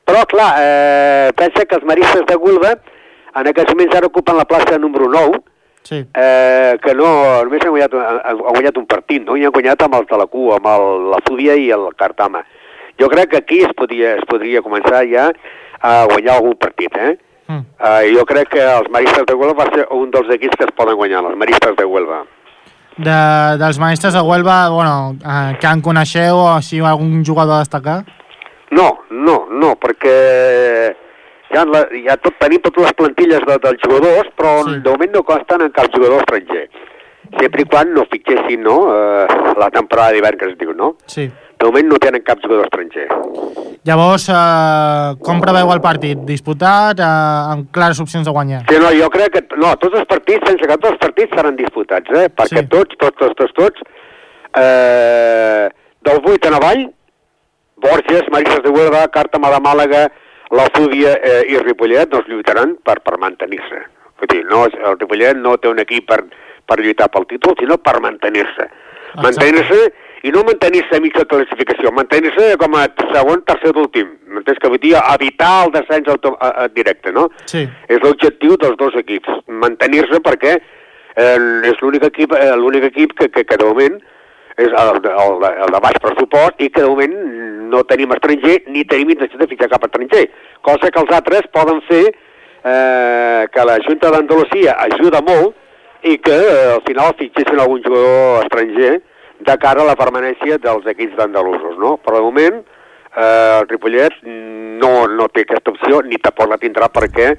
Però, 0.08 0.24
clar, 0.30 0.54
eh, 0.64 1.32
pensa 1.36 1.66
que 1.68 1.76
els 1.76 1.86
maristes 1.86 2.24
de 2.26 2.36
Gulba 2.40 2.78
en 3.38 3.50
aquests 3.52 3.74
moments 3.74 3.96
ara 3.98 4.08
ocupen 4.08 4.38
la 4.38 4.48
plaça 4.48 4.80
número 4.80 5.10
9, 5.12 5.42
Sí. 5.88 6.02
eh, 6.14 6.78
que 6.84 6.94
no, 6.96 7.08
només 7.46 7.64
han 7.64 7.72
guanyat, 7.72 7.94
han, 7.96 8.18
han 8.26 8.40
guanyat 8.56 8.78
un 8.78 8.88
partit, 8.88 9.24
no? 9.24 9.38
I 9.40 9.46
han 9.48 9.54
guanyat 9.56 9.84
amb 9.86 9.96
la 9.96 10.28
CU, 10.28 10.50
amb 10.56 10.66
el, 10.68 10.88
la 11.14 11.20
Zúbia 11.28 11.56
i 11.56 11.70
el 11.72 11.86
Cartama. 11.96 12.42
Jo 13.00 13.08
crec 13.08 13.30
que 13.32 13.38
aquí 13.38 13.62
es 13.64 13.72
podria, 13.78 14.16
es 14.18 14.26
podria 14.28 14.64
començar 14.66 15.06
ja 15.08 15.30
a 15.80 15.94
guanyar 16.10 16.36
algun 16.38 16.58
partit, 16.60 16.98
eh? 16.98 17.18
Mm. 17.48 17.64
Uh, 17.80 18.02
jo 18.18 18.26
crec 18.28 18.50
que 18.52 18.64
els 18.64 18.90
Maristes 18.92 19.24
de 19.28 19.36
Huelva 19.38 19.64
va 19.64 19.70
ser 19.72 19.86
un 19.96 20.10
dels 20.12 20.34
equips 20.36 20.58
que 20.58 20.66
es 20.68 20.76
poden 20.76 20.98
guanyar, 21.00 21.24
els 21.24 21.40
Maristes 21.40 21.78
de 21.78 21.86
Huelva. 21.86 22.24
De, 22.98 23.18
dels 23.62 23.80
Maristes 23.80 24.14
de 24.14 24.22
Huelva, 24.26 24.70
bueno, 24.74 25.16
eh, 25.22 25.56
que 25.62 25.70
en 25.70 25.84
coneixeu 25.86 26.36
o 26.42 26.62
si 26.66 26.80
algun 26.82 27.24
jugador 27.24 27.62
a 27.62 27.64
destacar? 27.64 28.02
No, 28.72 29.00
no, 29.10 29.48
no, 29.50 29.76
perquè 29.80 30.16
ja, 31.54 31.64
la, 31.64 31.86
ja 32.04 32.18
tot, 32.20 32.36
tenim 32.42 32.60
totes 32.66 32.84
les 32.84 32.94
plantilles 33.00 33.46
de, 33.48 33.58
dels 33.64 33.82
jugadors, 33.86 34.30
però 34.36 34.58
Sí. 34.66 34.80
de 34.84 34.90
moment 34.92 35.14
no 35.16 35.24
consten 35.24 35.62
en 35.62 35.72
cap 35.72 35.88
jugador 35.94 36.20
estranger. 36.26 36.70
sempre 37.40 37.62
i 37.62 37.66
quan 37.66 37.90
no 37.94 38.06
fitxessin 38.08 38.62
no, 38.64 38.76
eh, 38.88 39.28
la 39.60 39.68
temporada 39.70 40.14
d'hivern 40.14 40.38
que 40.40 40.46
es 40.48 40.58
diu, 40.58 40.72
no? 40.74 40.94
Sí. 41.12 41.26
De 41.60 41.66
moment 41.66 41.90
no 41.92 41.98
tenen 42.00 42.22
cap 42.24 42.40
jugador 42.40 42.64
estranger. 42.70 43.08
Llavors, 43.84 44.30
eh, 44.30 45.16
com 45.22 45.42
preveu 45.42 45.72
el 45.74 45.82
partit? 45.82 46.18
Disputat, 46.24 46.98
eh, 47.00 47.04
amb 47.52 47.68
clares 47.70 48.00
opcions 48.00 48.24
de 48.26 48.32
guanyar? 48.32 48.62
Sí, 48.70 48.80
no, 48.80 48.94
jo 48.96 49.10
crec 49.10 49.34
que... 49.34 49.44
No, 49.58 49.76
tots 49.76 50.00
els 50.00 50.08
partits, 50.08 50.48
sense 50.48 50.64
que 50.66 50.78
tots 50.78 50.92
els 50.94 51.00
partits 51.04 51.36
seran 51.36 51.56
disputats, 51.60 52.10
eh? 52.16 52.30
Perquè 52.30 52.64
Sí. 52.64 52.68
tots, 52.72 52.96
tots, 52.98 53.18
tots, 53.20 53.36
tots, 53.36 53.54
tots, 53.54 53.82
eh, 54.56 55.70
del 56.02 56.22
8 56.24 56.48
en 56.48 56.54
avall, 56.54 56.86
Borges, 57.84 58.26
Maristes 58.34 58.64
de 58.64 58.74
Huelva, 58.74 59.06
Càrtama 59.14 59.52
de 59.54 59.62
Màlaga, 59.64 60.08
l'Alfúdia 60.56 61.18
eh, 61.20 61.44
i 61.52 61.60
Ripollet 61.62 62.10
doncs 62.12 62.30
lluitaran 62.32 62.76
per, 62.84 63.00
per 63.06 63.20
mantenir-se. 63.22 63.84
No, 64.50 64.66
el 64.66 64.98
Ripollet 64.98 65.38
no 65.38 65.58
té 65.62 65.70
un 65.70 65.80
equip 65.84 66.08
per, 66.10 66.24
per 66.66 66.80
lluitar 66.82 67.10
pel 67.14 67.28
títol, 67.30 67.56
sinó 67.60 67.78
per 67.78 68.00
mantenir-se. 68.04 68.68
Mantenir-se 69.24 69.82
i 70.28 70.32
no 70.34 70.44
mantenir-se 70.48 70.98
a 70.98 71.04
mitja 71.04 71.26
classificació, 71.30 71.92
mantenir-se 71.96 72.56
com 72.62 72.76
a 72.76 72.88
segon, 73.14 73.44
tercer 73.48 73.74
d'últim. 73.76 74.10
M'entens 74.34 74.60
que 74.62 74.72
vull 74.72 74.82
dir 74.82 74.96
evitar 75.00 75.52
el 75.68 75.74
descens 75.76 76.10
auto, 76.12 76.34
a, 76.42 76.50
a, 76.64 76.68
directe, 76.74 77.14
no? 77.14 77.28
Sí. 77.46 77.64
És 77.88 78.02
l'objectiu 78.04 78.58
dels 78.60 78.78
dos 78.82 78.98
equips, 79.00 79.44
mantenir-se 79.48 80.20
perquè 80.26 80.58
eh, 80.58 81.38
és 81.70 81.82
l'únic 81.84 82.08
equip, 82.10 82.34
eh, 82.34 82.54
l'únic 82.58 82.90
equip 82.90 83.14
que, 83.20 83.30
que, 83.34 83.46
que 83.46 83.60
de 83.60 83.70
moment 83.70 84.00
és 84.58 84.74
el, 84.74 85.02
el, 85.06 85.44
el 85.48 85.74
de 85.76 85.82
baix 85.84 86.00
pressupost 86.02 86.62
i 86.62 86.70
que 86.74 86.82
de 86.82 86.90
moment 86.90 87.14
no 87.72 87.84
tenim 87.90 88.14
estranger 88.16 88.58
ni 88.74 88.86
tenim 88.90 89.12
intenció 89.14 89.40
de 89.42 89.50
fitxar 89.52 89.70
cap 89.74 89.86
estranger, 89.86 90.24
cosa 90.66 90.90
que 90.90 91.04
els 91.04 91.14
altres 91.20 91.50
poden 91.54 91.84
fer 91.90 92.06
eh, 92.08 93.44
que 93.54 93.68
la 93.70 93.78
Junta 93.86 94.12
d'Andalusia 94.14 94.78
ajuda 94.88 95.22
molt 95.26 96.08
i 96.08 96.18
que 96.24 96.38
eh, 96.38 96.72
al 96.78 96.82
final 96.88 97.14
fitxessin 97.20 97.60
algun 97.62 97.84
jugador 97.86 98.46
estranger 98.46 98.98
de 99.48 99.58
cara 99.62 99.84
a 99.84 99.92
la 99.92 99.98
permanència 100.00 100.58
dels 100.62 100.88
equips 100.90 101.18
d'andalusos, 101.20 101.78
no? 101.78 101.98
Però 102.02 102.18
de 102.18 102.26
moment 102.26 102.58
eh, 102.58 103.60
el 103.60 103.68
Ripollet 103.70 104.18
no, 104.26 104.92
no 105.14 105.30
té 105.30 105.46
aquesta 105.46 105.74
opció 105.74 106.02
ni 106.06 106.18
tampoc 106.22 106.50
la 106.50 106.60
tindrà 106.62 106.90
perquè 106.94 107.36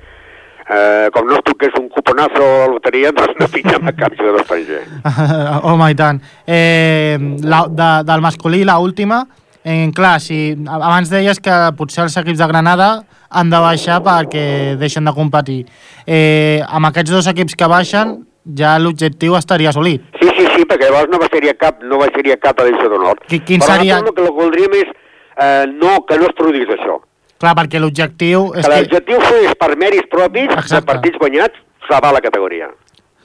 eh, 0.70 1.08
com 1.14 1.26
no 1.26 1.36
es 1.38 1.44
toqués 1.44 1.74
un 1.80 1.88
cuponazo 1.88 2.42
a 2.44 2.58
la 2.64 2.68
loteria 2.74 3.10
doncs 3.12 3.36
no 3.40 3.48
fitxem 3.48 3.86
a 3.88 3.92
cap 4.00 4.14
jugador 4.18 4.40
estranger. 4.42 4.82
Home, 5.68 5.90
i 5.90 5.94
tant. 5.98 6.20
Eh, 6.46 7.18
la, 7.42 7.64
de, 7.68 7.90
del 8.10 8.20
masculí, 8.24 8.64
la 8.64 8.78
última, 8.78 9.26
en 9.64 9.92
clar, 9.92 10.18
si, 10.20 10.56
abans 10.68 11.10
deies 11.12 11.40
que 11.44 11.52
potser 11.76 12.04
els 12.06 12.16
equips 12.16 12.38
de 12.40 12.46
Granada 12.48 12.90
han 13.28 13.50
de 13.52 13.58
baixar 13.60 13.98
perquè 14.06 14.76
deixen 14.80 15.04
de 15.04 15.12
competir. 15.12 15.58
Eh, 16.06 16.62
amb 16.68 16.88
aquests 16.88 17.10
dos 17.12 17.26
equips 17.28 17.56
que 17.58 17.68
baixen, 17.68 18.14
ja 18.56 18.78
l'objectiu 18.80 19.34
estaria 19.36 19.68
assolit. 19.68 20.00
Sí, 20.22 20.30
sí, 20.38 20.46
sí, 20.54 20.62
perquè 20.64 20.88
llavors 20.88 21.10
no 21.12 21.18
baixaria 21.20 21.52
cap, 21.60 21.82
no 21.84 21.98
baixaria 22.00 22.38
cap 22.40 22.62
edició 22.64 22.88
d'honor. 22.88 23.20
Qui- 23.28 23.42
quin 23.44 23.60
Però 23.60 23.74
seria- 23.74 23.98
el 24.00 24.08
que 24.16 24.30
voldríem 24.30 24.78
és 24.80 24.88
eh, 25.36 25.66
no, 25.74 25.98
que 26.08 26.16
no 26.16 26.30
es 26.30 26.34
produís 26.38 26.70
això. 26.78 26.96
Clar, 27.38 27.54
perquè 27.54 27.78
l'objectiu 27.78 28.52
és 28.54 28.64
Que 28.66 28.70
que... 28.72 28.78
l'objectiu 28.82 29.20
fos 29.22 29.58
per 29.60 29.70
mèrits 29.78 30.08
propis, 30.10 30.48
de 30.50 30.58
Exacte. 30.58 30.86
partits 30.90 31.18
guanyats, 31.20 31.60
salvar 31.88 32.12
la 32.16 32.22
categoria. 32.24 32.70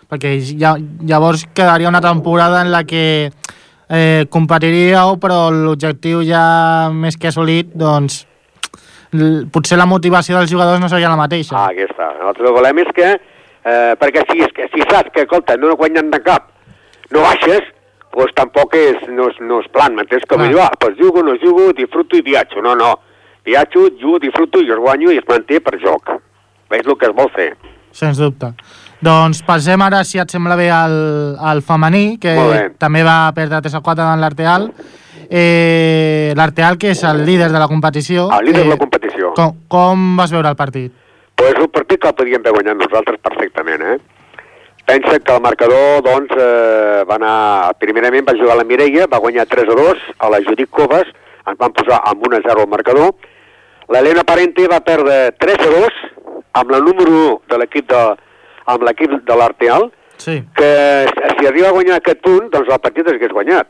Perquè 0.09 0.35
ja, 0.59 0.75
llavors 1.01 1.47
quedaria 1.55 1.89
una 1.89 2.01
temporada 2.01 2.61
en 2.61 2.69
la 2.71 2.83
que 2.85 3.31
eh, 3.89 4.25
competiríeu, 4.29 5.17
però 5.21 5.47
l'objectiu 5.49 6.21
ja 6.27 6.43
més 6.93 7.17
que 7.17 7.31
assolit, 7.31 7.73
doncs 7.73 8.23
potser 9.53 9.77
la 9.77 9.85
motivació 9.85 10.39
dels 10.39 10.49
jugadors 10.51 10.81
no 10.81 10.89
seria 10.89 11.09
la 11.09 11.17
mateixa. 11.19 11.55
Ah, 11.57 11.69
aquí 11.69 11.85
està. 11.85 12.09
Nosaltres 12.17 12.47
el 12.47 12.49
que 12.49 12.57
volem 12.57 12.81
és 12.81 12.91
que, 12.97 13.09
eh, 13.65 13.93
perquè 14.01 14.23
si, 14.29 14.41
és 14.41 14.53
que, 14.53 14.67
si 14.73 14.85
saps 14.89 15.13
que, 15.13 15.25
escolta, 15.25 15.57
no 15.57 15.75
guanyen 15.77 16.09
de 16.13 16.19
cap, 16.25 16.49
no 17.13 17.21
baixes, 17.21 17.65
doncs 18.13 18.33
tampoc 18.37 18.75
és, 18.77 19.01
no, 19.09 19.29
és, 19.29 19.41
no 19.41 19.59
és 19.61 19.69
plan, 19.73 19.93
m'entens? 19.97 20.25
Com 20.29 20.41
Clar. 20.41 20.49
diu, 20.49 20.61
ah, 20.61 20.71
doncs 20.81 20.97
jugo, 21.01 21.25
no 21.25 21.35
jugo, 21.41 21.71
disfruto 21.77 22.17
i 22.17 22.25
viatjo. 22.25 22.61
No, 22.65 22.73
no. 22.77 22.93
Viatjo, 23.45 23.89
jugo, 23.99 24.19
disfruto 24.23 24.61
i 24.63 24.71
es 24.71 24.79
guanyo 24.79 25.11
i 25.11 25.19
es 25.19 25.27
manté 25.27 25.59
per 25.61 25.75
joc. 25.81 26.15
Veus 26.71 26.87
el 26.87 26.97
que 26.97 27.09
es 27.09 27.15
vol 27.15 27.29
fer? 27.35 27.51
Sens 27.93 28.17
dubte. 28.17 28.53
Doncs 29.03 29.43
passem 29.43 29.81
ara, 29.83 30.01
si 30.07 30.19
et 30.21 30.31
sembla 30.31 30.55
bé, 30.55 30.69
al, 30.71 30.95
al 31.37 31.61
femení, 31.61 32.17
que 32.23 32.33
també 32.79 33.03
va 33.03 33.33
perdre 33.35 33.59
3 33.65 33.75
a 33.75 33.81
4 33.83 33.99
davant 33.99 34.23
l'Arteal. 34.23 34.69
Eh, 35.27 36.31
L'Arteal, 36.37 36.77
que 36.79 36.93
és 36.93 37.03
el 37.09 37.23
líder 37.25 37.49
de 37.51 37.59
la 37.59 37.67
competició. 37.67 38.29
El 38.37 38.47
líder 38.47 38.63
de 38.63 38.71
la 38.71 38.77
eh, 38.77 38.81
competició. 38.81 39.33
Com, 39.35 39.57
com 39.67 40.03
vas 40.19 40.31
veure 40.31 40.51
el 40.51 40.59
partit? 40.59 40.93
Pues 41.35 41.57
un 41.59 41.71
partit 41.73 41.99
que 41.99 42.11
el 42.11 42.15
podíem 42.15 42.43
haver 42.43 42.53
guanyat 42.59 42.79
nosaltres 42.79 43.19
perfectament, 43.23 43.83
eh? 43.95 43.97
Pensa 44.85 45.17
que 45.19 45.35
el 45.35 45.41
marcador, 45.41 46.03
doncs, 46.05 46.31
eh, 46.37 47.03
va 47.09 47.17
anar... 47.19 47.73
Primerament 47.81 48.27
va 48.27 48.37
jugar 48.39 48.57
la 48.59 48.67
Mireia, 48.67 49.07
va 49.11 49.21
guanyar 49.23 49.47
3 49.51 49.71
a 49.71 49.77
2, 49.79 50.07
a 50.19 50.31
la 50.31 50.41
Judit 50.47 50.69
Coves, 50.69 51.11
ens 51.47 51.59
van 51.59 51.75
posar 51.75 52.01
amb 52.07 52.27
1 52.27 52.39
a 52.39 52.43
0 52.47 52.65
al 52.65 52.71
marcador. 52.71 53.13
L'Helena 53.89 54.23
Parente 54.23 54.67
va 54.71 54.79
perdre 54.81 55.33
3 55.39 55.65
a 55.67 55.71
2 55.73 55.99
amb 56.61 56.71
la 56.71 56.79
número 56.79 57.11
1 57.11 57.41
de 57.49 57.57
l'equip 57.59 57.89
de, 57.89 58.01
amb 58.71 58.83
l'equip 58.87 59.19
de 59.27 59.35
l'Arteal, 59.35 59.91
Sí. 60.23 60.37
que 60.55 61.05
si 61.39 61.47
arriba 61.47 61.67
a 61.69 61.75
guanyar 61.75 61.97
aquest 61.97 62.21
punt, 62.23 62.49
doncs 62.53 62.69
el 62.69 62.79
partit 62.79 63.07
es 63.07 63.17
hagués 63.17 63.33
guanyat. 63.33 63.67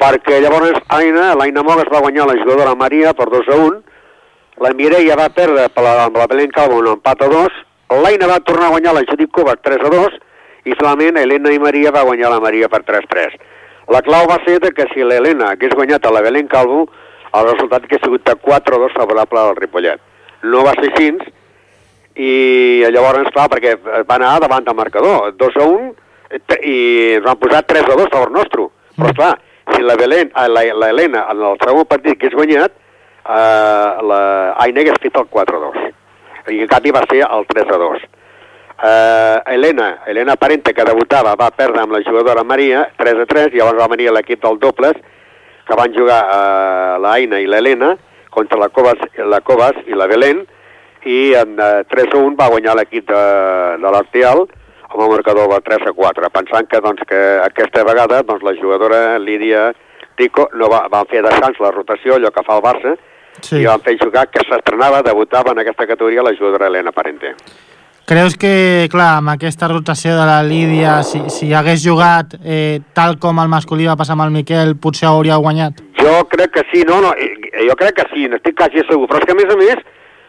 Perquè 0.00 0.40
llavors 0.42 0.80
Aina, 0.88 1.34
l'Aina 1.38 1.62
Mogues 1.62 1.90
va 1.92 2.00
guanyar 2.00 2.26
la 2.26 2.34
jugadora 2.40 2.74
Maria 2.74 3.12
per 3.14 3.28
2 3.30 3.48
a 3.52 3.58
1, 3.66 3.82
la 4.64 4.72
Mireia 4.74 5.14
va 5.16 5.28
perdre 5.30 5.68
per 5.68 5.84
la, 5.84 5.92
amb 6.06 6.16
la 6.16 6.26
Belén 6.26 6.50
Calvo 6.50 6.80
un 6.80 6.88
empat 6.96 7.22
a 7.22 7.28
2, 7.30 7.60
l'Aina 8.02 8.26
va 8.26 8.40
tornar 8.40 8.66
a 8.66 8.74
guanyar 8.74 8.94
la 8.96 9.04
Judit 9.06 9.30
Coves 9.30 9.60
3 9.62 9.84
a 9.84 9.92
2, 9.94 10.18
i 10.64 10.74
finalment 10.74 11.20
Helena 11.20 11.52
i 11.52 11.60
Maria 11.60 11.92
va 11.94 12.02
guanyar 12.08 12.32
la 12.32 12.40
Maria 12.40 12.68
per 12.72 12.82
3 12.82 13.04
a 13.04 13.12
3. 13.14 13.38
La 13.92 14.00
clau 14.02 14.26
va 14.26 14.40
ser 14.46 14.58
que 14.74 14.86
si 14.94 15.04
l'Helena 15.04 15.52
hagués 15.52 15.74
guanyat 15.76 16.06
a 16.06 16.10
la 16.10 16.22
Belén 16.24 16.48
Calvo, 16.48 16.88
el 17.34 17.48
resultat 17.50 17.84
hagués 17.86 18.02
sigut 18.04 18.24
de 18.28 18.34
4 18.34 18.76
a 18.76 18.82
2 18.86 18.92
favorable 18.94 19.40
al 19.40 19.56
Ripollet. 19.56 20.00
No 20.44 20.62
va 20.64 20.74
ser 20.78 20.90
així, 20.92 21.10
i 22.14 22.84
llavors, 22.94 23.30
clar, 23.34 23.48
perquè 23.50 23.74
va 24.06 24.14
anar 24.18 24.36
davant 24.44 24.64
del 24.66 24.76
marcador, 24.78 25.32
2 25.36 25.56
a 25.58 25.64
1, 25.66 25.94
eh, 26.30 26.58
i 26.62 26.76
ens 27.16 27.24
van 27.26 27.40
posar 27.40 27.64
3 27.66 27.88
a 27.90 27.96
2 27.96 28.06
a 28.06 28.10
favor 28.12 28.30
nostre. 28.30 28.68
Però, 28.94 29.10
Mm. 29.10 29.14
clar, 29.18 29.38
si 29.74 29.82
la, 29.82 29.96
Belén, 29.96 30.30
eh, 30.30 30.48
la, 30.48 30.62
la 30.74 30.90
Helena 30.90 31.26
en 31.30 31.42
el 31.42 31.58
segon 31.58 31.86
partit 31.86 32.18
que 32.18 32.28
és 32.28 32.34
guanyat, 32.34 32.70
eh, 32.70 34.02
la 34.02 34.54
Aina 34.58 34.80
hagués 34.80 35.00
fet 35.02 35.16
el 35.16 35.26
4 35.26 35.56
a 35.56 35.60
2. 35.60 35.76
I 36.54 36.60
en 36.60 36.68
canvi 36.68 36.90
va 36.92 37.02
ser 37.10 37.24
el 37.26 37.46
3 37.48 37.66
a 37.72 37.78
2. 37.78 37.98
Eh, 38.84 39.40
Helena, 39.54 40.02
Helena 40.06 40.36
Parente, 40.36 40.74
que 40.74 40.84
debutava, 40.84 41.34
va 41.34 41.50
perdre 41.50 41.80
amb 41.80 41.92
la 41.92 42.02
jugadora 42.02 42.44
Maria, 42.44 42.90
3 42.96 43.18
a 43.18 43.26
3, 43.26 43.54
i 43.54 43.58
llavors 43.58 43.80
va 43.80 43.88
venir 43.88 44.10
l'equip 44.12 44.42
del 44.42 44.58
dobles, 44.58 44.94
que 45.66 45.78
van 45.78 45.94
jugar 45.94 46.20
eh, 46.24 46.98
la 47.00 47.14
Aina 47.18 47.40
i 47.40 47.46
l'Helena 47.48 47.94
contra 48.34 48.58
la 48.58 48.68
Covas, 48.68 49.00
la 49.16 49.40
Covas 49.40 49.78
i 49.86 49.94
la 49.96 50.08
Belén, 50.10 50.42
i 51.04 51.34
en 51.38 51.56
eh, 51.60 51.84
3 51.90 52.14
a 52.14 52.20
1 52.20 52.36
va 52.40 52.50
guanyar 52.52 52.76
l'equip 52.76 53.06
de, 53.08 53.24
de 53.80 53.90
l'Arteal 53.94 54.44
amb 54.90 55.00
el 55.02 55.10
marcador 55.10 55.48
de 55.50 55.60
3 55.66 55.88
a 55.90 55.92
4, 55.96 56.30
pensant 56.34 56.68
que, 56.70 56.80
doncs, 56.80 57.02
que 57.08 57.22
aquesta 57.44 57.84
vegada 57.84 58.22
doncs, 58.22 58.44
la 58.46 58.54
jugadora 58.60 59.18
Lídia 59.18 59.72
Tico 60.16 60.48
no 60.54 60.68
va, 60.70 60.84
van 60.90 61.08
fer 61.10 61.24
descans 61.26 61.58
la 61.58 61.72
rotació, 61.74 62.14
allò 62.14 62.30
que 62.30 62.44
fa 62.46 62.60
el 62.60 62.64
Barça, 62.64 62.96
Sí. 63.42 63.56
i 63.58 63.64
van 63.66 63.80
fer 63.82 63.96
jugar 63.98 64.28
que 64.30 64.44
s'estrenava, 64.46 65.00
debutava 65.02 65.50
en 65.50 65.58
aquesta 65.58 65.88
categoria 65.90 66.22
la 66.22 66.32
jugadora 66.38 66.68
Helena 66.68 66.92
Parente. 66.92 67.32
Creus 68.04 68.36
que, 68.36 68.86
clar, 68.92 69.14
amb 69.22 69.30
aquesta 69.32 69.64
rotació 69.70 70.12
de 70.18 70.24
la 70.28 70.42
Lídia, 70.44 70.98
si, 71.08 71.22
si 71.32 71.46
hagués 71.56 71.80
jugat 71.80 72.34
eh, 72.44 72.82
tal 72.92 73.16
com 73.22 73.38
el 73.40 73.48
masculí 73.48 73.86
va 73.88 73.96
passar 73.96 74.12
amb 74.18 74.26
el 74.26 74.34
Miquel, 74.34 74.74
potser 74.76 75.08
hauria 75.08 75.38
guanyat? 75.40 75.80
Jo 76.02 76.18
crec 76.28 76.52
que 76.58 76.64
sí, 76.72 76.82
no, 76.84 76.98
no, 77.00 77.14
eh, 77.16 77.64
jo 77.64 77.76
crec 77.80 77.96
que 78.02 78.06
sí, 78.12 78.26
n'estic 78.28 78.58
quasi 78.60 78.84
segur, 78.84 79.08
però 79.08 79.22
és 79.22 79.24
que 79.30 79.32
a 79.32 79.38
més 79.38 79.48
a 79.48 79.56
més, 79.56 79.80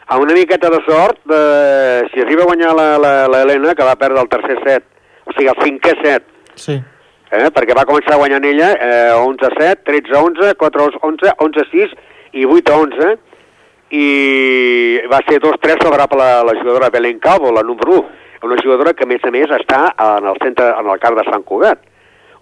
amb 0.08 0.24
una 0.24 0.38
miqueta 0.38 0.72
de 0.72 0.80
sort, 0.88 1.20
eh, 1.28 2.08
si 2.14 2.24
arriba 2.24 2.46
a 2.46 2.50
guanyar 2.54 2.72
la, 2.80 2.88
la, 3.04 3.14
la 3.34 3.44
Helena, 3.44 3.76
que 3.76 3.84
va 3.92 3.98
perdre 4.00 4.24
el 4.24 4.32
tercer 4.32 4.56
set, 4.64 4.88
o 5.28 5.36
sigui, 5.36 5.52
el 5.52 5.60
cinquè 5.66 5.96
set, 6.00 6.32
Sí. 6.56 6.80
eh, 6.80 7.50
perquè 7.52 7.76
va 7.76 7.84
començar 7.90 8.16
guanyant 8.16 8.48
ella 8.48 8.72
eh, 8.80 9.12
11 9.20 9.50
a 9.52 9.54
7, 9.60 9.84
13 9.92 10.16
a 10.16 10.24
11, 10.24 10.54
4 10.64 10.88
a 10.88 11.08
11, 11.12 11.36
11 11.50 11.66
a 11.66 11.72
6 11.76 12.00
i 12.40 12.48
8 12.48 12.72
a 12.72 12.80
11, 12.88 13.16
i 13.92 15.02
va 15.12 15.20
ser 15.28 15.40
2-3 15.42 15.82
favorable 15.84 16.22
a 16.24 16.44
la, 16.44 16.54
la 16.54 16.60
jugadora 16.60 16.90
Belén 16.90 17.20
Calvo, 17.20 17.52
la 17.52 17.64
número 17.64 17.92
1, 18.00 18.06
una 18.44 18.62
jugadora 18.62 18.94
que 18.94 19.04
a 19.04 19.08
més 19.10 19.24
a 19.24 19.32
més 19.34 19.50
està 19.50 19.94
en 19.98 20.26
el 20.30 20.40
centre, 20.42 20.72
en 20.80 20.90
el 20.90 21.00
car 21.00 21.14
de 21.16 21.24
Sant 21.30 21.44
Cugat. 21.44 21.80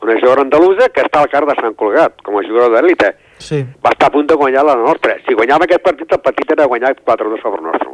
Una 0.03 0.17
jugadora 0.19 0.41
andalusa 0.43 0.89
que 0.91 1.03
està 1.05 1.21
al 1.21 1.29
car 1.31 1.45
de 1.47 1.55
Sant 1.61 1.75
Cugat, 1.79 2.17
com 2.23 2.35
a 2.39 2.43
jugadora 2.43 2.81
d'élite. 2.81 3.13
Sí. 3.39 3.61
Va 3.83 3.91
estar 3.95 4.09
a 4.09 4.11
punt 4.11 4.27
de 4.27 4.35
guanyar 4.35 4.65
la 4.67 4.75
nostra. 4.75 5.15
Si 5.27 5.35
guanyava 5.35 5.63
aquest 5.67 5.83
partit, 5.83 6.11
el 6.11 6.19
partit 6.23 6.51
era 6.51 6.65
guanyar 6.67 6.95
4-2 6.99 7.37
a 7.39 7.41
favor 7.43 7.61
nostre. 7.63 7.91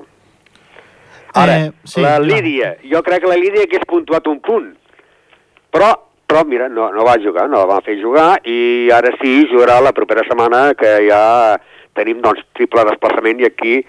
Ara, 1.37 1.57
Eh, 1.67 1.71
sí, 1.85 2.01
la 2.01 2.15
clar. 2.17 2.25
Lídia, 2.25 2.75
jo 2.91 3.03
crec 3.05 3.21
que 3.21 3.29
la 3.29 3.37
Lídia 3.37 3.61
hagués 3.67 3.85
puntuat 3.85 4.25
un 4.27 4.39
punt, 4.41 4.71
però, 5.69 5.91
però 6.29 6.45
mira, 6.45 6.69
no, 6.69 6.91
no 6.93 7.05
va 7.07 7.17
jugar, 7.17 7.47
no 7.49 7.63
la 7.63 7.69
van 7.73 7.85
fer 7.85 7.97
jugar, 7.97 8.29
i 8.45 8.89
ara 8.93 9.15
sí, 9.17 9.47
jugarà 9.49 9.79
la 9.81 9.95
propera 9.97 10.21
setmana, 10.27 10.75
que 10.77 10.91
ja 11.07 11.57
tenim 11.97 12.21
doncs, 12.21 12.45
triple 12.53 12.85
desplaçament, 12.85 13.41
i 13.41 13.49
aquí, 13.49 13.79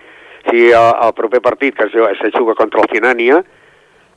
si 0.49 0.71
el, 0.73 0.93
el 1.05 1.17
proper 1.19 1.43
partit, 1.45 1.77
que 1.77 1.91
se 1.93 2.33
juga 2.39 2.57
contra 2.57 2.81
el 2.81 2.89
Finània, 2.93 3.43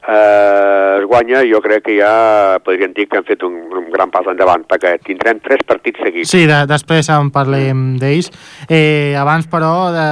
eh, 0.07 0.99
es 1.01 1.05
guanya, 1.05 1.43
jo 1.49 1.59
crec 1.63 1.83
que 1.89 1.97
ja 1.99 2.59
podríem 2.63 2.93
dir 2.95 3.09
que 3.11 3.19
han 3.19 3.27
fet 3.27 3.43
un, 3.43 3.59
un 3.75 3.89
gran 3.91 4.11
pas 4.13 4.27
endavant, 4.31 4.63
perquè 4.71 4.95
tindrem 5.03 5.43
tres 5.43 5.63
partits 5.67 6.03
seguits. 6.03 6.31
Sí, 6.31 6.45
de, 6.47 6.63
després 6.69 7.11
en 7.11 7.31
parlem 7.35 7.97
d'ells. 7.99 8.31
Eh, 8.69 9.15
abans, 9.19 9.51
però, 9.51 9.73
de... 9.95 10.07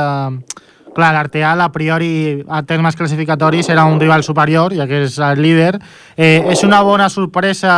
clar, 0.96 1.14
l'Arteal 1.16 1.62
a 1.62 1.70
priori 1.72 2.42
a 2.48 2.62
termes 2.64 2.96
classificatoris 2.96 3.70
era 3.70 3.86
un 3.86 4.00
rival 4.00 4.24
superior, 4.24 4.76
ja 4.76 4.88
que 4.88 5.04
és 5.06 5.18
el 5.20 5.42
líder. 5.42 5.76
Eh, 6.16 6.44
és 6.52 6.64
una 6.68 6.82
bona 6.86 7.10
sorpresa 7.10 7.76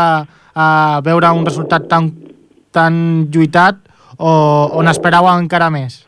a 0.53 1.01
veure 1.03 1.31
un 1.33 1.45
resultat 1.45 1.87
tan, 1.89 2.11
tan 2.71 3.27
lluitat 3.33 3.79
o, 4.17 4.29
on 4.79 4.89
esperàveu 4.91 5.33
encara 5.39 5.69
més? 5.73 6.03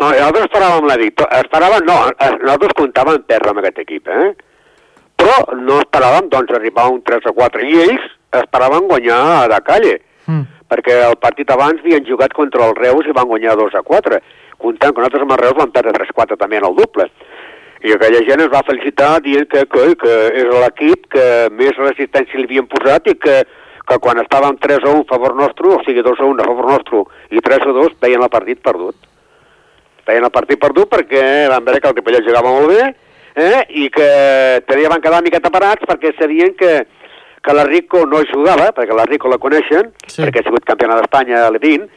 No, 0.00 0.08
nosaltres 0.08 0.46
esperàvem 0.48 0.86
la 0.88 0.96
victòria. 1.00 1.42
Esperàvem, 1.44 1.84
no, 1.88 1.96
eh, 2.12 2.30
nosaltres 2.40 2.76
comptàvem 2.78 3.24
perdre 3.28 3.52
amb 3.52 3.60
aquest 3.60 3.82
equip, 3.84 4.08
eh? 4.08 4.30
Però 5.20 5.36
no 5.60 5.80
esperàvem, 5.82 6.30
doncs, 6.32 6.54
arribar 6.56 6.86
a 6.86 6.94
un 6.94 7.02
3 7.04 7.28
o 7.28 7.34
4. 7.36 7.66
I 7.68 7.82
ells 7.84 8.06
esperaven 8.40 8.88
guanyar 8.88 9.48
de 9.52 9.58
calle. 9.66 9.98
Mm. 10.24 10.46
Perquè 10.70 10.96
el 11.08 11.18
partit 11.20 11.50
abans 11.52 11.82
havien 11.82 12.06
jugat 12.06 12.32
contra 12.32 12.70
el 12.70 12.76
Reus 12.78 13.08
i 13.08 13.16
van 13.16 13.28
guanyar 13.28 13.58
2 13.60 13.76
a 13.76 13.82
4. 13.84 14.20
Comptant 14.60 14.92
que 14.94 15.00
nosaltres 15.00 15.24
amb 15.24 15.32
el 15.36 15.40
Reus 15.40 15.56
vam 15.58 15.72
perdre 15.72 15.94
3-4 15.96 16.36
també 16.40 16.58
en 16.60 16.66
el 16.68 16.76
doble. 16.76 17.08
I 17.80 17.94
aquella 17.96 18.20
gent 18.26 18.42
es 18.44 18.50
va 18.52 18.60
felicitar 18.66 19.14
dient 19.24 19.48
que, 19.48 19.64
que, 19.72 19.84
que 20.02 20.14
és 20.42 20.48
l'equip 20.52 21.06
que 21.14 21.26
més 21.56 21.76
resistència 21.80 22.36
li 22.36 22.44
havien 22.48 22.66
posat 22.68 23.08
i 23.08 23.14
que, 23.16 23.38
que 23.88 23.98
quan 24.04 24.20
estàvem 24.20 24.58
3 24.60 24.84
a 24.84 24.92
1 24.98 25.06
a 25.06 25.08
favor 25.08 25.34
nostre, 25.38 25.70
o 25.72 25.80
sigui 25.86 26.04
2 26.04 26.20
a 26.20 26.28
1 26.28 26.44
a 26.44 26.48
favor 26.50 26.68
nostre 26.74 27.00
i 27.32 27.40
3 27.40 27.64
a 27.70 27.72
2, 27.78 27.96
veien 28.04 28.20
el 28.26 28.32
partit 28.32 28.60
perdut. 28.60 28.98
Veien 30.06 30.24
el 30.28 30.34
partit 30.34 30.60
perdut 30.60 30.90
perquè 30.92 31.22
van 31.48 31.64
veure 31.64 31.80
que 31.80 31.88
el 31.88 31.96
Ripollet 31.96 32.26
jugava 32.28 32.52
molt 32.52 32.68
bé 32.74 32.84
eh? 33.40 33.64
i 33.80 33.88
que 33.94 34.06
també 34.68 34.88
van 34.90 35.00
quedar 35.00 35.20
una 35.20 35.26
miqueta 35.30 35.52
parats 35.54 35.86
perquè 35.88 36.12
sabien 36.18 36.52
que, 36.58 36.72
que 37.40 37.56
la 37.56 37.64
Rico 37.64 38.04
no 38.04 38.20
jugava, 38.28 38.70
perquè 38.76 38.96
la 38.96 39.08
Rico 39.08 39.30
la 39.32 39.38
coneixen, 39.40 39.92
Sí. 40.04 40.20
perquè 40.20 40.42
ha 40.42 40.48
sigut 40.48 40.68
campiona 40.68 41.00
d'Espanya 41.00 41.46
a 41.46 41.50
l'Edín, 41.54 41.88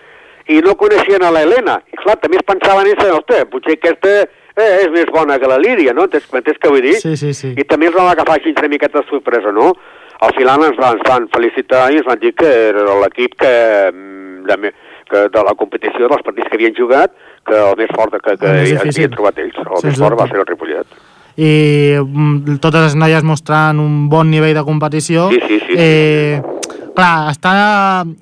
i 0.47 0.59
no 0.61 0.75
coneixien 0.75 1.23
a 1.23 1.31
l'Helena. 1.31 1.79
I 1.93 1.99
clar, 2.03 2.17
també 2.21 2.37
es 2.41 2.45
pensaven 2.47 2.87
en 2.91 3.11
ostres, 3.15 3.45
potser 3.51 3.77
aquesta 3.77 4.13
eh, 4.21 4.71
és 4.83 4.89
més 4.91 5.05
bona 5.13 5.39
que 5.39 5.47
la 5.47 5.57
Lídia, 5.57 5.93
no? 5.93 6.03
Entens, 6.09 6.27
entens 6.33 6.57
què 6.61 6.69
vull 6.69 6.81
dir? 6.83 6.95
Sí, 6.99 7.15
sí, 7.17 7.33
sí. 7.33 7.53
I 7.57 7.63
també 7.63 7.87
ens 7.87 7.95
van 7.95 8.09
agafar 8.11 8.35
així 8.39 8.51
una 8.57 8.67
miqueta 8.71 8.99
de 9.01 9.07
sorpresa, 9.09 9.51
no? 9.55 9.73
Al 10.23 10.33
final 10.37 10.63
ens 10.67 10.77
van, 10.77 10.97
ens 10.99 11.07
van 11.09 11.29
felicitar 11.33 11.87
i 11.91 11.97
ens 11.99 12.05
van 12.07 12.19
dir 12.19 12.33
que 12.35 12.49
era 12.69 12.83
l'equip 13.01 13.33
que, 13.39 13.53
mm, 13.91 14.43
de, 14.47 14.57
me- 14.57 14.73
que 15.09 15.27
de 15.29 15.43
la 15.43 15.53
competició 15.59 16.07
dels 16.07 16.23
partits 16.23 16.47
que 16.49 16.55
havien 16.59 16.75
jugat, 16.77 17.11
que 17.45 17.55
el 17.59 17.75
més 17.77 17.89
fort 17.95 18.13
que, 18.23 18.37
que 18.39 18.53
havien 18.79 19.11
trobat 19.11 19.39
ells. 19.43 19.57
El 19.57 19.81
Sens 19.81 19.89
més 19.89 19.99
fort 20.05 20.19
va 20.19 20.27
ser 20.29 20.39
el 20.39 20.45
Ripollet. 20.47 20.87
i 21.35 21.97
mm, 21.99 22.59
totes 22.61 22.83
les 22.91 22.95
noies 22.95 23.23
mostrant 23.25 23.79
un 23.81 24.07
bon 24.09 24.29
nivell 24.29 24.53
de 24.53 24.63
competició. 24.63 25.29
Sí, 25.33 25.39
sí, 25.47 25.59
sí. 25.65 25.73
Eh, 25.77 26.41
clar, 26.95 27.29
està, 27.31 27.53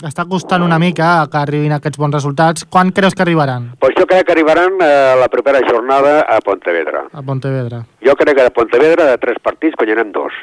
està 0.08 0.26
costant 0.30 0.64
una 0.66 0.80
mica 0.80 1.28
que 1.32 1.40
arribin 1.40 1.74
aquests 1.76 2.00
bons 2.02 2.16
resultats. 2.18 2.66
Quan 2.70 2.92
creus 2.92 3.16
que 3.16 3.24
arribaran 3.26 3.72
Pues 3.80 3.96
jo 3.98 4.06
crec 4.08 4.26
que 4.28 4.34
arribaran 4.36 4.78
eh, 4.82 5.16
la 5.20 5.28
propera 5.30 5.62
jornada 5.68 6.22
a 6.22 6.40
Pontevedra. 6.42 7.06
a 7.12 7.22
Pontevedra? 7.22 7.84
Jo 8.06 8.16
crec 8.16 8.38
que 8.38 8.44
de 8.44 8.52
Pontevedra, 8.52 9.06
de 9.12 9.18
tres 9.18 9.38
partits, 9.42 9.76
guanyarem 9.78 10.12
dos. 10.12 10.34